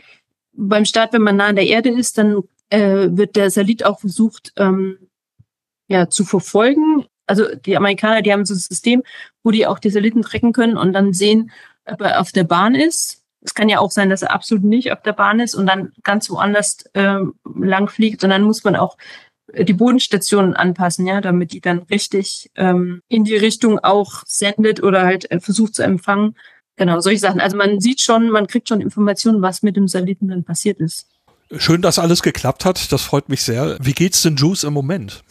[0.54, 4.00] beim Start, wenn man nah an der Erde ist, dann äh, wird der Salit auch
[4.00, 4.98] versucht, ähm,
[5.88, 7.06] ja, zu verfolgen.
[7.28, 9.04] Also die Amerikaner, die haben so ein System,
[9.44, 11.52] wo die auch die Satelliten tracken können und dann sehen,
[11.86, 13.22] ob er auf der Bahn ist.
[13.41, 15.94] Es kann ja auch sein, dass er absolut nicht auf der Bahn ist und dann
[16.04, 18.24] ganz woanders ähm, lang fliegt.
[18.24, 18.98] Und dann muss man auch
[19.54, 25.04] die Bodenstationen anpassen, ja, damit die dann richtig ähm, in die Richtung auch sendet oder
[25.04, 26.36] halt äh, versucht zu empfangen.
[26.76, 27.40] Genau, solche Sachen.
[27.40, 31.08] Also man sieht schon, man kriegt schon Informationen, was mit dem Satelliten dann passiert ist.
[31.56, 32.91] Schön, dass alles geklappt hat.
[32.91, 33.78] Das freut mich sehr.
[33.82, 35.24] Wie geht's denn Juice im Moment?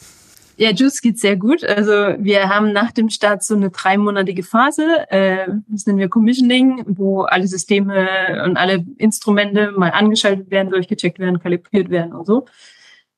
[0.58, 1.62] Ja, Juice geht sehr gut.
[1.64, 6.82] Also wir haben nach dem Start so eine dreimonatige Phase, äh, das nennen wir Commissioning,
[6.86, 12.46] wo alle Systeme und alle Instrumente mal angeschaltet werden, durchgecheckt werden, kalibriert werden und so.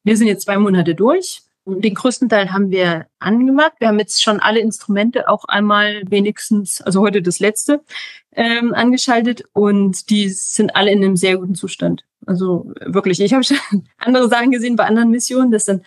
[0.02, 1.42] Wir sind jetzt zwei Monate durch.
[1.64, 3.74] Den größten Teil haben wir angemacht.
[3.78, 7.82] Wir haben jetzt schon alle Instrumente auch einmal wenigstens, also heute das letzte,
[8.32, 12.04] ähm, angeschaltet und die sind alle in einem sehr guten Zustand.
[12.26, 13.58] Also wirklich, ich habe schon
[13.98, 15.82] andere Sachen gesehen bei anderen Missionen, dass dann,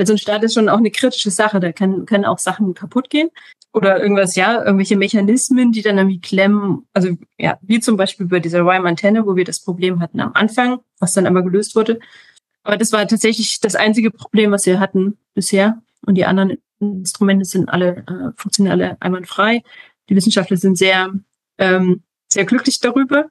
[0.00, 2.72] weil so ein Start ist schon auch eine kritische Sache, da können, können auch Sachen
[2.72, 3.28] kaputt gehen
[3.74, 6.86] oder irgendwas, ja, irgendwelche Mechanismen, die dann irgendwie klemmen.
[6.94, 10.78] Also ja, wie zum Beispiel bei dieser Rhyme-Antenne, wo wir das Problem hatten am Anfang,
[11.00, 12.00] was dann aber gelöst wurde.
[12.62, 15.82] Aber das war tatsächlich das einzige Problem, was wir hatten bisher.
[16.06, 19.62] Und die anderen Instrumente sind alle, äh, funktionieren alle einwandfrei.
[20.08, 21.12] Die Wissenschaftler sind sehr,
[21.58, 23.26] ähm, sehr glücklich darüber.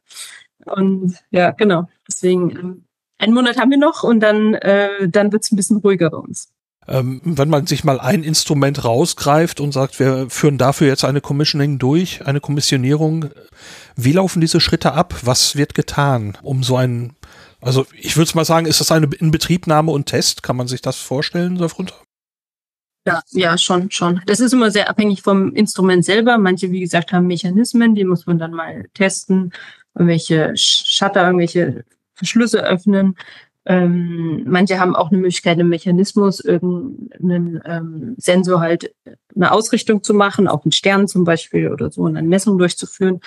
[0.66, 1.90] Und ja, genau.
[2.08, 2.86] Deswegen, ähm,
[3.20, 6.18] einen Monat haben wir noch und dann, äh, dann wird es ein bisschen ruhiger bei
[6.18, 6.52] uns.
[6.90, 11.22] Ähm, wenn man sich mal ein Instrument rausgreift und sagt, wir führen dafür jetzt eine
[11.22, 13.30] Commissioning durch, eine Kommissionierung,
[13.96, 15.16] wie laufen diese Schritte ab?
[15.24, 17.16] Was wird getan, um so ein
[17.62, 20.44] also ich würde mal sagen, ist das eine Inbetriebnahme und Test?
[20.44, 21.96] Kann man sich das vorstellen darunter?
[23.06, 24.22] Ja, ja, schon, schon.
[24.26, 26.38] Das ist immer sehr abhängig vom Instrument selber.
[26.38, 29.52] Manche, wie gesagt, haben Mechanismen, die muss man dann mal testen,
[29.96, 33.16] irgendwelche Shutter, irgendwelche Verschlüsse öffnen.
[33.70, 38.94] Ähm, manche haben auch eine Möglichkeit, einen Mechanismus, irgendeinen ähm, Sensor halt
[39.34, 43.22] eine Ausrichtung zu machen, auf einen Stern zum Beispiel oder so, und eine Messung durchzuführen.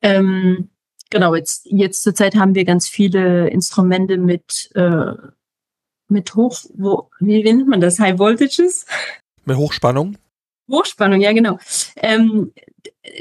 [0.00, 0.70] Ähm,
[1.10, 5.14] Genau, jetzt, jetzt zurzeit haben wir ganz viele Instrumente mit, äh,
[6.08, 7.98] mit Hoch, wo, wie nennt man das?
[7.98, 8.86] High Voltages?
[9.44, 10.16] Mit Hochspannung?
[10.70, 11.58] Hochspannung, ja, genau.
[11.96, 12.52] Ähm,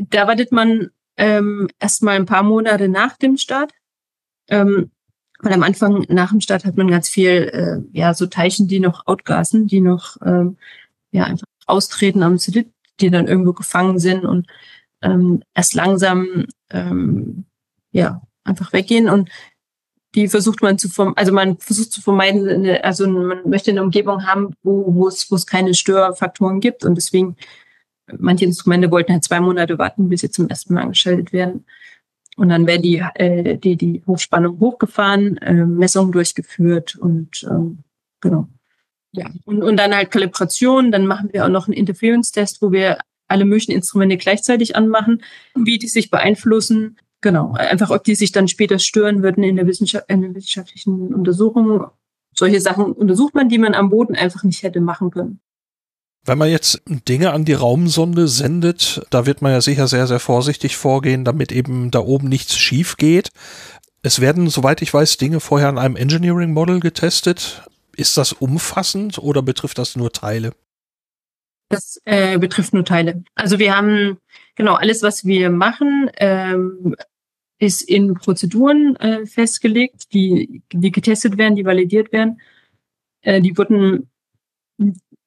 [0.01, 3.72] da wartet man ähm, erstmal ein paar Monate nach dem Start.
[4.49, 4.91] Ähm,
[5.41, 7.30] weil am Anfang nach dem Start hat man ganz viel,
[7.94, 10.57] äh, ja, so Teilchen, die noch outgasen, die noch, ähm,
[11.11, 14.48] ja, einfach austreten am Zylit, die dann irgendwo gefangen sind und
[15.02, 17.45] ähm, erst langsam ähm,
[17.91, 19.30] ja, einfach weggehen und
[20.16, 24.26] die versucht man zu vermeiden, also man versucht zu vermeiden, also man möchte eine Umgebung
[24.26, 27.38] haben, wo, wo es, wo es keine Störfaktoren gibt und deswegen
[28.18, 31.66] manche Instrumente wollten halt zwei Monate warten, bis sie zum ersten Mal angeschaltet werden.
[32.40, 37.80] Und dann werden die, äh, die, die Hochspannung hochgefahren, äh, Messungen durchgeführt und ähm,
[38.22, 38.48] genau.
[39.11, 39.30] Ja.
[39.45, 43.45] Und, und dann halt Kalibration, dann machen wir auch noch einen Interference-Test, wo wir alle
[43.45, 45.22] möglichen Instrumente gleichzeitig anmachen,
[45.56, 49.68] wie die sich beeinflussen, Genau, einfach ob die sich dann später stören würden in der,
[49.68, 51.88] Wissenschaft, in der wissenschaftlichen Untersuchung.
[52.34, 55.41] Solche Sachen untersucht man, die man am Boden einfach nicht hätte machen können.
[56.25, 60.19] Wenn man jetzt Dinge an die Raumsonde sendet, da wird man ja sicher sehr, sehr
[60.19, 63.29] vorsichtig vorgehen, damit eben da oben nichts schief geht.
[64.01, 67.63] Es werden, soweit ich weiß, Dinge vorher an einem Engineering Model getestet.
[67.95, 70.53] Ist das umfassend oder betrifft das nur Teile?
[71.69, 73.23] Das äh, betrifft nur Teile.
[73.35, 74.17] Also wir haben
[74.55, 76.95] genau alles, was wir machen, ähm,
[77.59, 82.39] ist in Prozeduren äh, festgelegt, die, die getestet werden, die validiert werden.
[83.21, 84.09] Äh, die wurden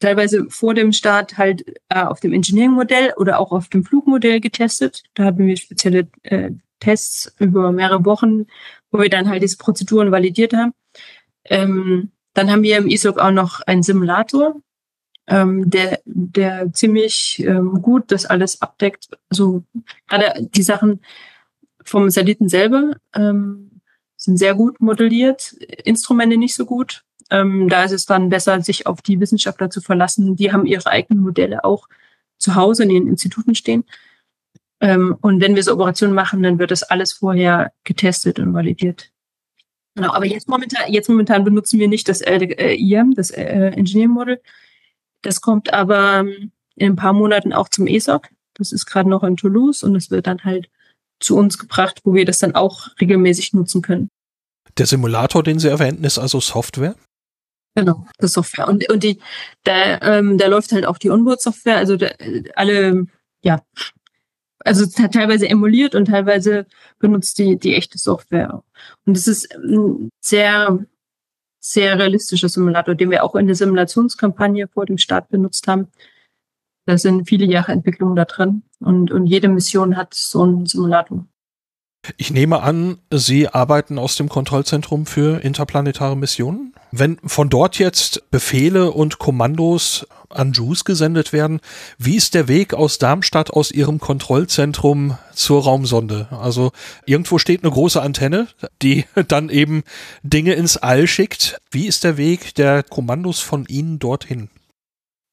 [0.02, 5.02] teilweise vor dem Start halt äh, auf dem Engineering-Modell oder auch auf dem Flugmodell getestet.
[5.14, 6.50] Da hatten wir spezielle äh,
[6.80, 8.46] Tests über mehrere Wochen,
[8.90, 10.74] wo wir dann halt diese Prozeduren validiert haben.
[11.44, 14.60] Ähm, dann haben wir im ISOC auch noch einen Simulator,
[15.28, 19.08] ähm, der, der ziemlich ähm, gut das alles abdeckt.
[19.30, 19.62] Also
[20.08, 21.00] gerade die Sachen
[21.84, 23.80] vom Satelliten selber ähm,
[24.16, 25.52] sind sehr gut modelliert,
[25.84, 27.04] Instrumente nicht so gut.
[27.30, 30.36] Ähm, da ist es dann besser, sich auf die Wissenschaftler zu verlassen.
[30.36, 31.88] Die haben ihre eigenen Modelle auch
[32.38, 33.84] zu Hause in ihren Instituten stehen.
[34.80, 39.10] Ähm, und wenn wir so Operationen machen, dann wird das alles vorher getestet und validiert.
[39.94, 44.10] Genau, aber jetzt momentan, jetzt momentan benutzen wir nicht das äh, IM, das äh, Engineering
[44.10, 44.40] Model,
[45.22, 46.24] das kommt aber
[46.74, 48.28] in ein paar Monaten auch zum ESOC.
[48.54, 50.68] Das ist gerade noch in Toulouse und es wird dann halt
[51.20, 54.08] zu uns gebracht, wo wir das dann auch regelmäßig nutzen können.
[54.78, 56.96] Der Simulator, den Sie erwähnten, ist also Software?
[57.74, 58.68] Genau, das Software.
[58.68, 59.18] Und, und die,
[59.64, 62.08] da, ähm, da läuft halt auch die Onboard-Software, also da,
[62.54, 63.06] alle,
[63.42, 63.62] ja,
[64.64, 66.66] also teilweise emuliert und teilweise
[66.98, 68.62] benutzt die, die echte Software.
[69.06, 70.84] Und es ist ein sehr,
[71.60, 75.88] sehr realistischer Simulator, den wir auch in der Simulationskampagne vor dem Start benutzt haben.
[76.86, 81.24] Da sind viele Jahre Entwicklung da drin und, und jede Mission hat so einen Simulator.
[82.16, 86.74] Ich nehme an, Sie arbeiten aus dem Kontrollzentrum für interplanetare Missionen.
[86.94, 91.60] Wenn von dort jetzt Befehle und Kommandos an JUICE gesendet werden,
[91.96, 96.28] wie ist der Weg aus Darmstadt aus Ihrem Kontrollzentrum zur Raumsonde?
[96.30, 96.70] Also
[97.06, 98.46] irgendwo steht eine große Antenne,
[98.82, 99.84] die dann eben
[100.22, 101.58] Dinge ins All schickt.
[101.70, 104.50] Wie ist der Weg der Kommandos von Ihnen dorthin?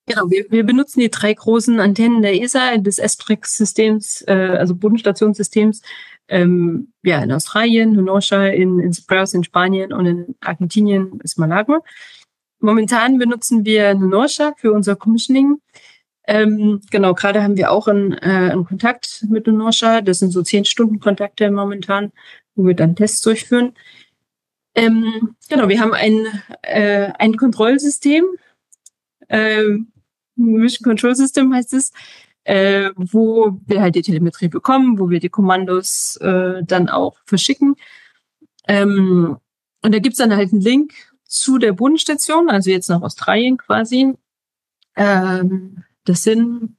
[0.08, 5.82] Genau, wir, wir benutzen die drei großen Antennen der ESA, des Estrix-Systems, äh, also Bodenstationssystems,
[6.30, 11.80] ähm, ja, in Australien, Nunosha, in, in Cyprus, in Spanien und in Argentinien ist Malaga.
[12.60, 15.62] Momentan benutzen wir Nunosha für unser Commissioning.
[16.28, 20.02] Ähm, genau, gerade haben wir auch einen, äh, einen Kontakt mit Nunosha.
[20.02, 22.12] Das sind so zehn Stunden Kontakte momentan,
[22.56, 23.74] wo wir dann Tests durchführen.
[24.76, 26.26] Ähm, genau, wir haben ein,
[26.62, 28.24] äh, ein Kontrollsystem,
[29.30, 29.64] äh,
[30.36, 31.92] Mission Control System heißt es,
[32.44, 37.76] äh, wo wir halt die Telemetrie bekommen, wo wir die Kommandos äh, dann auch verschicken.
[38.68, 39.38] Ähm,
[39.82, 40.94] und da gibt's dann halt einen Link
[41.26, 44.14] zu der Bodenstation, also jetzt nach Australien quasi.
[44.96, 46.76] Ähm, das sind,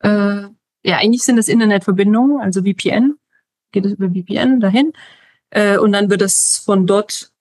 [0.00, 0.42] äh,
[0.82, 3.16] ja, eigentlich sind das Internetverbindungen, also VPN,
[3.72, 4.92] geht es über VPN dahin.
[5.50, 7.32] Äh, und dann wird es von dort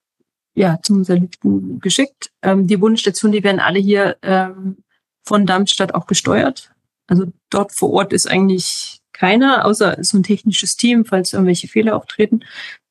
[0.56, 2.32] ja, zum Satelliten geschickt.
[2.42, 4.84] Ähm, die Bodenstation, die werden alle hier ähm,
[5.24, 6.72] von Darmstadt auch gesteuert.
[7.10, 11.96] Also dort vor Ort ist eigentlich keiner, außer so ein technisches Team, falls irgendwelche Fehler
[11.96, 12.42] auftreten.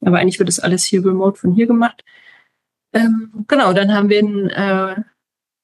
[0.00, 2.04] Aber eigentlich wird das alles hier remote von hier gemacht.
[2.92, 4.96] Ähm, genau, dann haben wir ein, äh,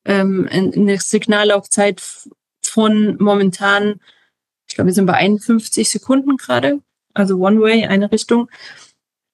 [0.07, 2.03] ähm, eine Signallaufzeit
[2.63, 4.01] von momentan,
[4.69, 6.81] ich glaube, wir sind bei 51 Sekunden gerade,
[7.13, 8.51] also One-Way, eine Richtung.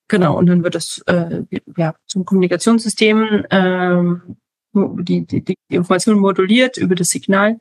[0.08, 1.42] Genau, und dann wird das äh,
[1.76, 4.36] ja zum Kommunikationssystem ähm,
[4.72, 7.58] die, die, die Information moduliert über das Signal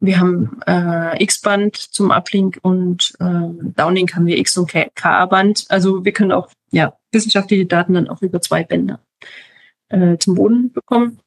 [0.00, 5.66] wir haben äh, X-Band zum Uplink und äh, Downlink haben wir X- und K-Band.
[5.68, 9.00] Also wir können auch ja, wissenschaftliche Daten dann auch über zwei Bänder
[9.88, 11.20] äh, zum Boden bekommen.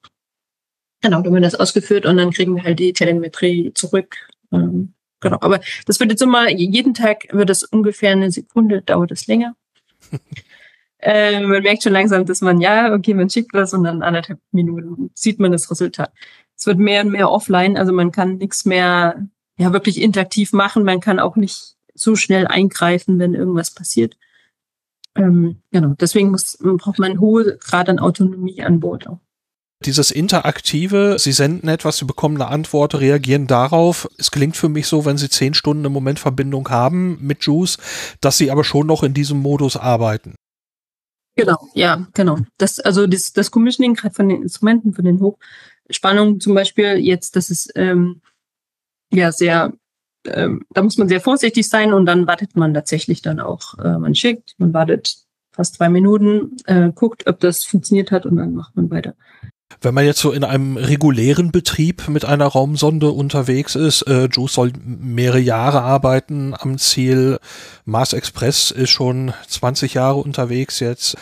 [1.01, 4.29] Genau, dann wird das ausgeführt und dann kriegen wir halt die Telemetrie zurück.
[4.51, 9.11] Ähm, genau, aber das wird jetzt immer, jeden Tag wird das ungefähr eine Sekunde, dauert
[9.11, 9.55] es länger.
[10.99, 14.39] äh, man merkt schon langsam, dass man, ja, okay, man schickt was und dann anderthalb
[14.51, 16.11] Minuten sieht man das Resultat
[16.59, 19.25] es wird mehr und mehr offline, also man kann nichts mehr
[19.57, 24.17] ja wirklich interaktiv machen, man kann auch nicht so schnell eingreifen, wenn irgendwas passiert.
[25.15, 29.19] Ähm, genau, deswegen muss, braucht man einen hohen Grad an Autonomie an Bord auch.
[29.85, 34.09] Dieses Interaktive, Sie senden etwas, Sie bekommen eine Antwort, reagieren darauf.
[34.17, 37.77] Es klingt für mich so, wenn Sie zehn Stunden im Moment Verbindung haben mit Juice,
[38.19, 40.35] dass Sie aber schon noch in diesem Modus arbeiten.
[41.39, 42.37] Genau, ja, genau.
[42.57, 47.49] Das, also das, das Commissioning von den Instrumenten, von den Hochspannungen zum Beispiel, jetzt, das
[47.49, 48.21] ist ähm,
[49.13, 49.71] ja sehr,
[50.25, 53.77] ähm, da muss man sehr vorsichtig sein und dann wartet man tatsächlich dann auch.
[53.79, 55.17] Äh, man schickt, man wartet
[55.51, 59.15] fast zwei Minuten, äh, guckt, ob das funktioniert hat und dann macht man weiter.
[59.81, 64.53] Wenn man jetzt so in einem regulären Betrieb mit einer Raumsonde unterwegs ist, äh, Juice
[64.53, 67.39] soll mehrere Jahre arbeiten am Ziel.
[67.85, 71.15] Mars Express ist schon 20 Jahre unterwegs jetzt.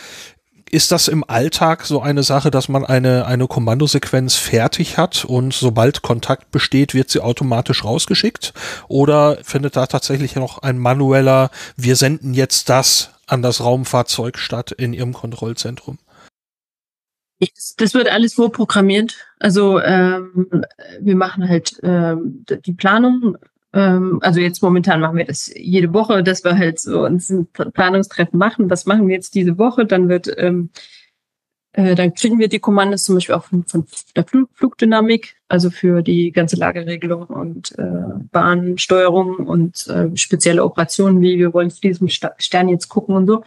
[0.70, 5.54] Ist das im Alltag so eine Sache, dass man eine, eine Kommandosequenz fertig hat und
[5.54, 8.52] sobald Kontakt besteht, wird sie automatisch rausgeschickt?
[8.88, 14.72] Oder findet da tatsächlich noch ein manueller, wir senden jetzt das an das Raumfahrzeug statt
[14.72, 15.98] in Ihrem Kontrollzentrum?
[17.76, 19.16] Das wird alles vorprogrammiert.
[19.38, 20.64] Also ähm,
[21.00, 23.36] wir machen halt ähm, die Planung.
[23.72, 27.46] Ähm, also jetzt momentan machen wir das jede Woche, dass wir halt so uns ein
[27.46, 28.70] Planungstreffen machen.
[28.70, 29.86] Was machen wir jetzt diese Woche?
[29.86, 30.70] Dann wird ähm,
[31.78, 33.86] äh, dann kriegen wir die Kommandos zum Beispiel auch von, von
[34.16, 41.20] der Flug Flugdynamik, also für die ganze Lageregelung und äh, Bahnsteuerung und äh, spezielle Operationen,
[41.20, 43.44] wie wir wollen zu diesem Stern jetzt gucken und so.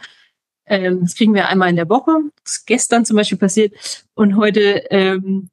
[0.66, 2.12] Ähm, das kriegen wir einmal in der Woche.
[2.44, 3.74] Das ist gestern zum Beispiel passiert.
[4.14, 5.50] Und heute ähm,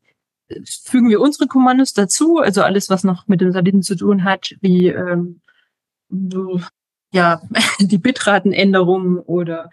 [0.65, 4.55] fügen wir unsere Kommandos dazu, also alles, was noch mit den Satelliten zu tun hat,
[4.61, 5.41] wie ähm,
[6.09, 6.59] so,
[7.13, 7.41] ja,
[7.79, 9.69] die Bitratenänderung oder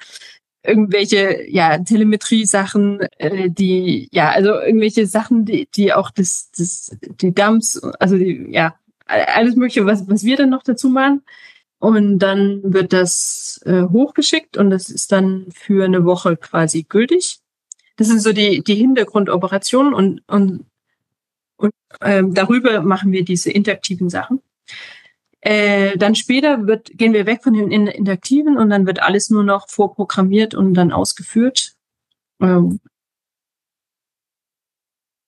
[0.62, 7.32] irgendwelche ja Telemetrie-Sachen, äh, die ja also irgendwelche Sachen, die die auch das das die
[7.32, 8.74] Dumps, also die ja
[9.06, 11.22] alles Mögliche, was, was wir dann noch dazu machen.
[11.78, 17.40] Und dann wird das äh, hochgeschickt und das ist dann für eine Woche quasi gültig.
[17.96, 20.64] Das sind so die, die Hintergrundoperationen und, und,
[21.56, 24.40] und ähm, darüber machen wir diese interaktiven Sachen.
[25.40, 29.44] Äh, dann später wird, gehen wir weg von den interaktiven und dann wird alles nur
[29.44, 31.76] noch vorprogrammiert und dann ausgeführt.
[32.40, 32.80] Ähm,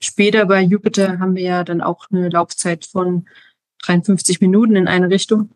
[0.02, 3.28] später bei Jupiter haben wir ja dann auch eine Laufzeit von
[3.84, 5.50] 53 Minuten in eine Richtung.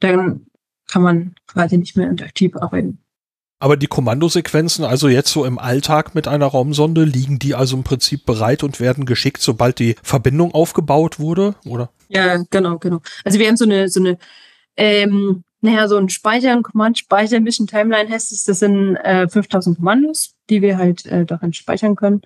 [0.00, 0.46] Dann
[0.88, 2.98] kann man quasi nicht mehr interaktiv arbeiten.
[3.58, 7.84] Aber die Kommandosequenzen, also jetzt so im Alltag mit einer Raumsonde, liegen die also im
[7.84, 11.90] Prinzip bereit und werden geschickt, sobald die Verbindung aufgebaut wurde, oder?
[12.08, 13.00] Ja, genau, genau.
[13.24, 14.18] Also wir haben so eine, so eine,
[14.76, 19.78] ähm, naja, so ein Speicher, ein Command-Speicher, Mission Timeline heißt es, das sind äh, 5000
[19.78, 22.20] Kommandos, die wir halt äh, darin speichern können.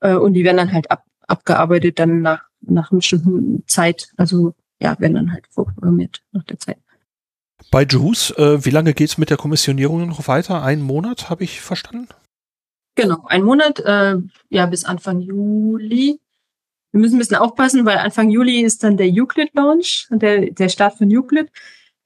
[0.00, 4.10] Äh, und die werden dann halt ab, abgearbeitet dann nach, nach einer bestimmten Zeit.
[4.18, 6.78] Also ja, werden dann halt vorprogrammiert nach der Zeit.
[7.70, 10.62] Bei Juice, äh, wie lange geht's mit der Kommissionierung noch weiter?
[10.62, 12.08] Einen Monat, habe ich verstanden?
[12.94, 14.16] Genau, ein Monat, äh,
[14.50, 16.20] ja, bis Anfang Juli.
[16.92, 20.96] Wir müssen ein bisschen aufpassen, weil Anfang Juli ist dann der Euclid-Launch, der, der Start
[20.96, 21.50] von Euclid,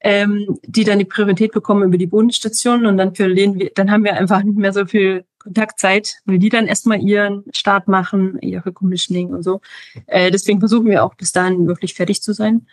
[0.01, 4.03] ähm, die dann die Priorität bekommen über die Bodenstation und dann verlieren wir, dann haben
[4.03, 8.71] wir einfach nicht mehr so viel Kontaktzeit, weil die dann erstmal ihren Start machen, ihre
[8.73, 9.61] Commissioning und so.
[10.07, 12.65] Äh, deswegen versuchen wir auch bis dahin wirklich fertig zu sein.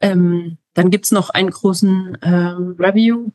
[0.00, 3.30] Ähm, dann gibt's noch einen großen ähm, Review,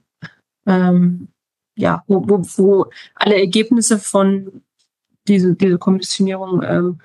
[0.67, 1.27] ähm,
[1.75, 2.85] ja, wo, wo, wo
[3.15, 4.61] alle Ergebnisse von
[5.27, 7.01] diese, diese Kommissionierung ähm,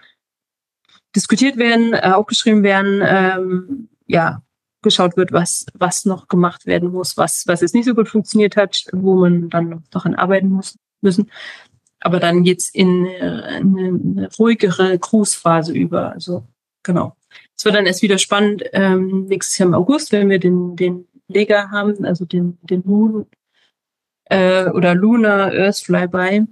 [1.14, 4.42] diskutiert werden, äh, aufgeschrieben werden, ähm, ja,
[4.82, 8.56] geschaut wird, was, was noch gemacht werden muss, was, was jetzt nicht so gut funktioniert
[8.56, 11.30] hat, wo man dann noch daran arbeiten muss, müssen.
[12.00, 16.12] Aber dann geht's in eine, eine ruhigere Cruise-Phase über.
[16.12, 16.46] Also
[16.82, 17.16] genau.
[17.56, 21.06] Es wird dann erst wieder spannend ähm, nächstes Jahr im August, wenn wir den, den
[21.28, 23.26] Leger haben, also den, den Moon
[24.26, 26.44] äh, oder Lunar Earth Flyby.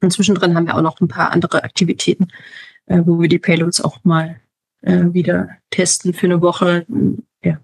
[0.00, 2.28] Und zwischendrin haben wir auch noch ein paar andere Aktivitäten,
[2.86, 4.40] äh, wo wir die Payloads auch mal
[4.82, 6.86] äh, wieder testen für eine Woche.
[7.42, 7.58] Ja.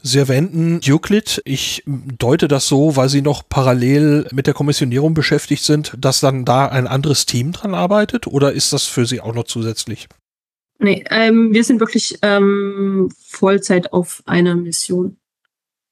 [0.00, 1.42] Sie erwähnten Euclid.
[1.44, 6.44] Ich deute das so, weil Sie noch parallel mit der Kommissionierung beschäftigt sind, dass dann
[6.44, 10.08] da ein anderes Team dran arbeitet oder ist das für Sie auch noch zusätzlich?
[10.78, 15.18] Nee, ähm, wir sind wirklich ähm, Vollzeit auf einer Mission.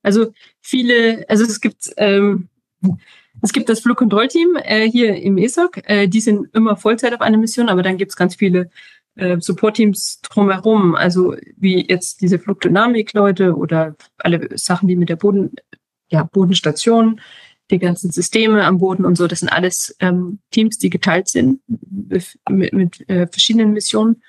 [0.03, 2.49] Also viele, also es gibt ähm,
[3.43, 7.39] es gibt das Flugkontrollteam äh, hier im ESOC, äh, die sind immer Vollzeit auf einer
[7.39, 8.71] Mission, aber dann gibt es ganz viele
[9.17, 15.53] äh, Support-Teams drumherum, also wie jetzt diese Flugdynamik-Leute oder alle Sachen, die mit der Boden,
[16.11, 17.21] ja, Bodenstation,
[17.71, 21.61] die ganzen Systeme am Boden und so, das sind alles ähm, Teams, die geteilt sind
[21.67, 24.23] mit, mit äh, verschiedenen Missionen.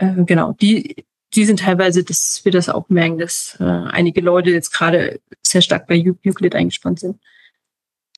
[0.00, 1.04] Äh, genau, die,
[1.34, 5.62] die sind teilweise, dass wir das auch merken, dass äh, einige Leute jetzt gerade sehr
[5.62, 7.20] stark bei Euclid eingespannt sind.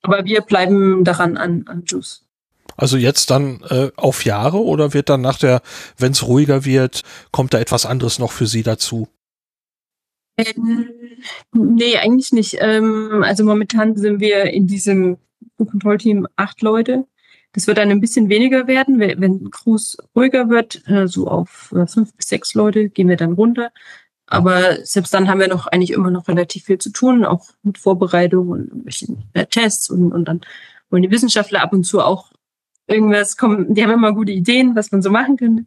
[0.02, 2.24] Aber wir bleiben daran an, an Juice.
[2.76, 5.60] Also jetzt dann äh, auf Jahre oder wird dann nach der,
[5.98, 9.08] wenn es ruhiger wird, kommt da etwas anderes noch für Sie dazu?
[10.38, 10.88] Ähm,
[11.52, 12.56] nee, eigentlich nicht.
[12.60, 15.18] Ähm, also momentan sind wir in diesem
[15.58, 17.04] Kontrollteam acht Leute.
[17.52, 18.98] Das wird dann ein bisschen weniger werden.
[18.98, 23.32] Wenn Cruise ruhiger wird, äh, so auf äh, fünf bis sechs Leute, gehen wir dann
[23.32, 23.70] runter.
[24.26, 27.76] Aber selbst dann haben wir noch eigentlich immer noch relativ viel zu tun, auch mit
[27.76, 28.86] Vorbereitung und
[29.34, 30.40] äh, Tests und, und dann
[30.88, 32.32] wollen die Wissenschaftler ab und zu auch
[32.86, 33.74] irgendwas kommen.
[33.74, 35.64] Die haben immer gute Ideen, was man so machen könnte.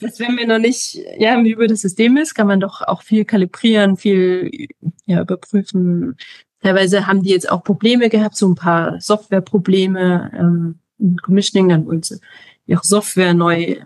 [0.00, 3.02] Das, wenn wir noch nicht ja, wie über das System ist, kann man doch auch
[3.02, 4.68] viel kalibrieren, viel
[5.06, 6.16] ja, überprüfen.
[6.60, 10.30] Teilweise haben die jetzt auch Probleme gehabt, so ein paar Softwareprobleme.
[10.34, 10.78] Ähm,
[11.22, 12.20] Commissioning, dann wollen sie
[12.66, 13.76] ihre Software neu,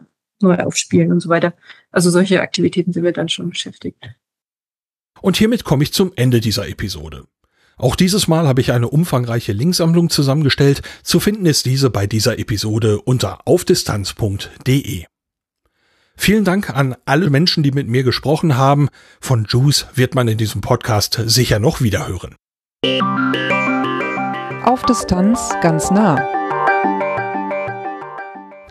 [0.40, 1.54] neu aufspielen und so weiter.
[1.90, 3.98] Also solche Aktivitäten sind wir dann schon beschäftigt.
[5.20, 7.26] Und hiermit komme ich zum Ende dieser Episode.
[7.76, 10.82] Auch dieses Mal habe ich eine umfangreiche Linksammlung zusammengestellt.
[11.02, 15.04] Zu finden ist diese bei dieser Episode unter aufdistanz.de.
[16.14, 18.88] Vielen Dank an alle Menschen, die mit mir gesprochen haben.
[19.20, 22.36] Von Juice wird man in diesem Podcast sicher noch wieder hören.
[24.64, 26.41] Auf Distanz ganz nah.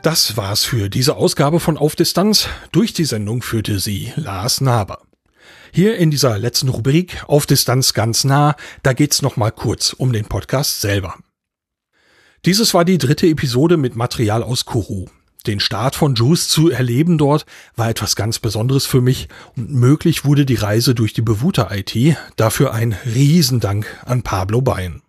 [0.01, 2.49] Das war's für diese Ausgabe von Auf Distanz.
[2.71, 5.03] Durch die Sendung führte sie Lars Naber.
[5.71, 10.11] Hier in dieser letzten Rubrik Auf Distanz ganz nah, da geht's noch mal kurz um
[10.11, 11.19] den Podcast selber.
[12.45, 15.05] Dieses war die dritte Episode mit Material aus Kourou.
[15.45, 17.45] Den Start von Juice zu erleben dort
[17.75, 22.17] war etwas ganz Besonderes für mich und möglich wurde die Reise durch die Bewuter IT.
[22.37, 25.03] Dafür ein Riesendank an Pablo Bein.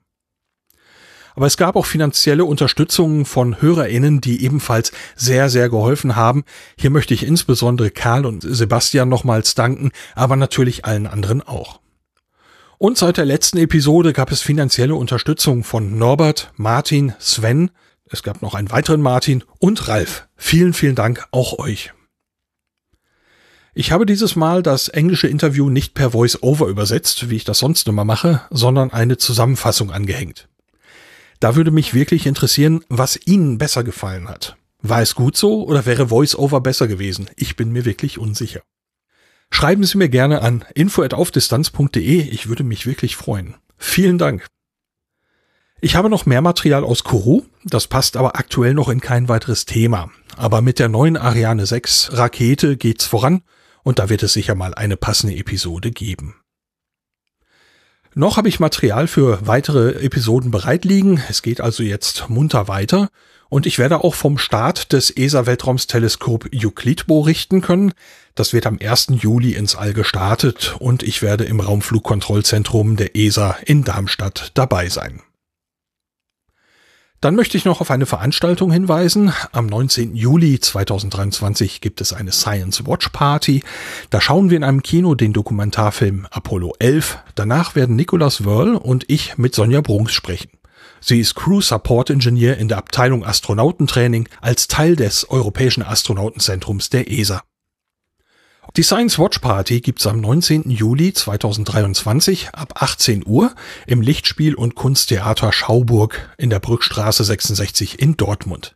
[1.34, 6.44] Aber es gab auch finanzielle Unterstützung von HörerInnen, die ebenfalls sehr, sehr geholfen haben.
[6.78, 11.80] Hier möchte ich insbesondere Karl und Sebastian nochmals danken, aber natürlich allen anderen auch.
[12.78, 17.70] Und seit der letzten Episode gab es finanzielle Unterstützung von Norbert, Martin, Sven,
[18.12, 20.28] es gab noch einen weiteren Martin und Ralf.
[20.36, 21.92] Vielen, vielen Dank auch euch.
[23.74, 27.88] Ich habe dieses Mal das englische Interview nicht per Voice-Over übersetzt, wie ich das sonst
[27.88, 30.48] immer mache, sondern eine Zusammenfassung angehängt.
[31.43, 34.56] Da würde mich wirklich interessieren, was Ihnen besser gefallen hat.
[34.81, 37.28] War es gut so oder wäre Voice-Over besser gewesen?
[37.35, 38.60] Ich bin mir wirklich unsicher.
[39.51, 42.28] Schreiben Sie mir gerne an info@aufdistanz.de.
[42.28, 43.56] Ich würde mich wirklich freuen.
[43.77, 44.47] Vielen Dank.
[45.81, 49.64] Ich habe noch mehr Material aus Kourou, das passt aber aktuell noch in kein weiteres
[49.64, 50.12] Thema.
[50.36, 53.43] Aber mit der neuen Ariane 6 Rakete geht's voran
[53.82, 56.36] und da wird es sicher mal eine passende Episode geben.
[58.14, 61.22] Noch habe ich Material für weitere Episoden bereit liegen.
[61.30, 63.09] Es geht also jetzt munter weiter.
[63.48, 67.93] Und ich werde auch vom Start des ESA-Weltraumsteleskop Euclid berichten können.
[68.34, 69.09] Das wird am 1.
[69.20, 75.22] Juli ins All gestartet und ich werde im Raumflugkontrollzentrum der ESA in Darmstadt dabei sein.
[77.22, 79.32] Dann möchte ich noch auf eine Veranstaltung hinweisen.
[79.52, 80.16] Am 19.
[80.16, 83.62] Juli 2023 gibt es eine Science Watch Party.
[84.10, 87.18] Da schauen wir in einem Kino den Dokumentarfilm Apollo 11.
[87.36, 90.50] Danach werden Nicholas Wörl und ich mit Sonja Brunks sprechen.
[91.00, 97.08] Sie ist Crew Support Engineer in der Abteilung Astronautentraining als Teil des Europäischen Astronautenzentrums der
[97.08, 97.44] ESA.
[98.78, 100.70] Die Science Watch Party gibt's am 19.
[100.70, 103.54] Juli 2023 ab 18 Uhr
[103.86, 108.74] im Lichtspiel- und Kunsttheater Schauburg in der Brückstraße 66 in Dortmund.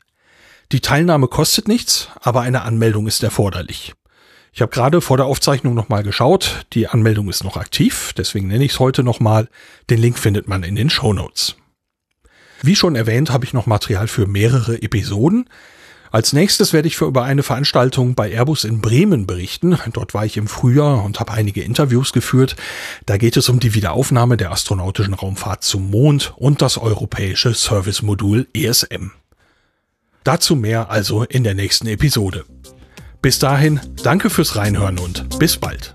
[0.70, 3.94] Die Teilnahme kostet nichts, aber eine Anmeldung ist erforderlich.
[4.52, 8.66] Ich habe gerade vor der Aufzeichnung nochmal geschaut, die Anmeldung ist noch aktiv, deswegen nenne
[8.66, 9.48] ich es heute nochmal.
[9.88, 11.56] Den Link findet man in den Show Notes.
[12.60, 15.48] Wie schon erwähnt, habe ich noch Material für mehrere Episoden.
[16.16, 19.76] Als nächstes werde ich für über eine Veranstaltung bei Airbus in Bremen berichten.
[19.92, 22.56] Dort war ich im Frühjahr und habe einige Interviews geführt.
[23.04, 28.48] Da geht es um die Wiederaufnahme der astronautischen Raumfahrt zum Mond und das europäische Servicemodul
[28.54, 29.10] ESM.
[30.24, 32.46] Dazu mehr also in der nächsten Episode.
[33.20, 35.94] Bis dahin, danke fürs Reinhören und bis bald.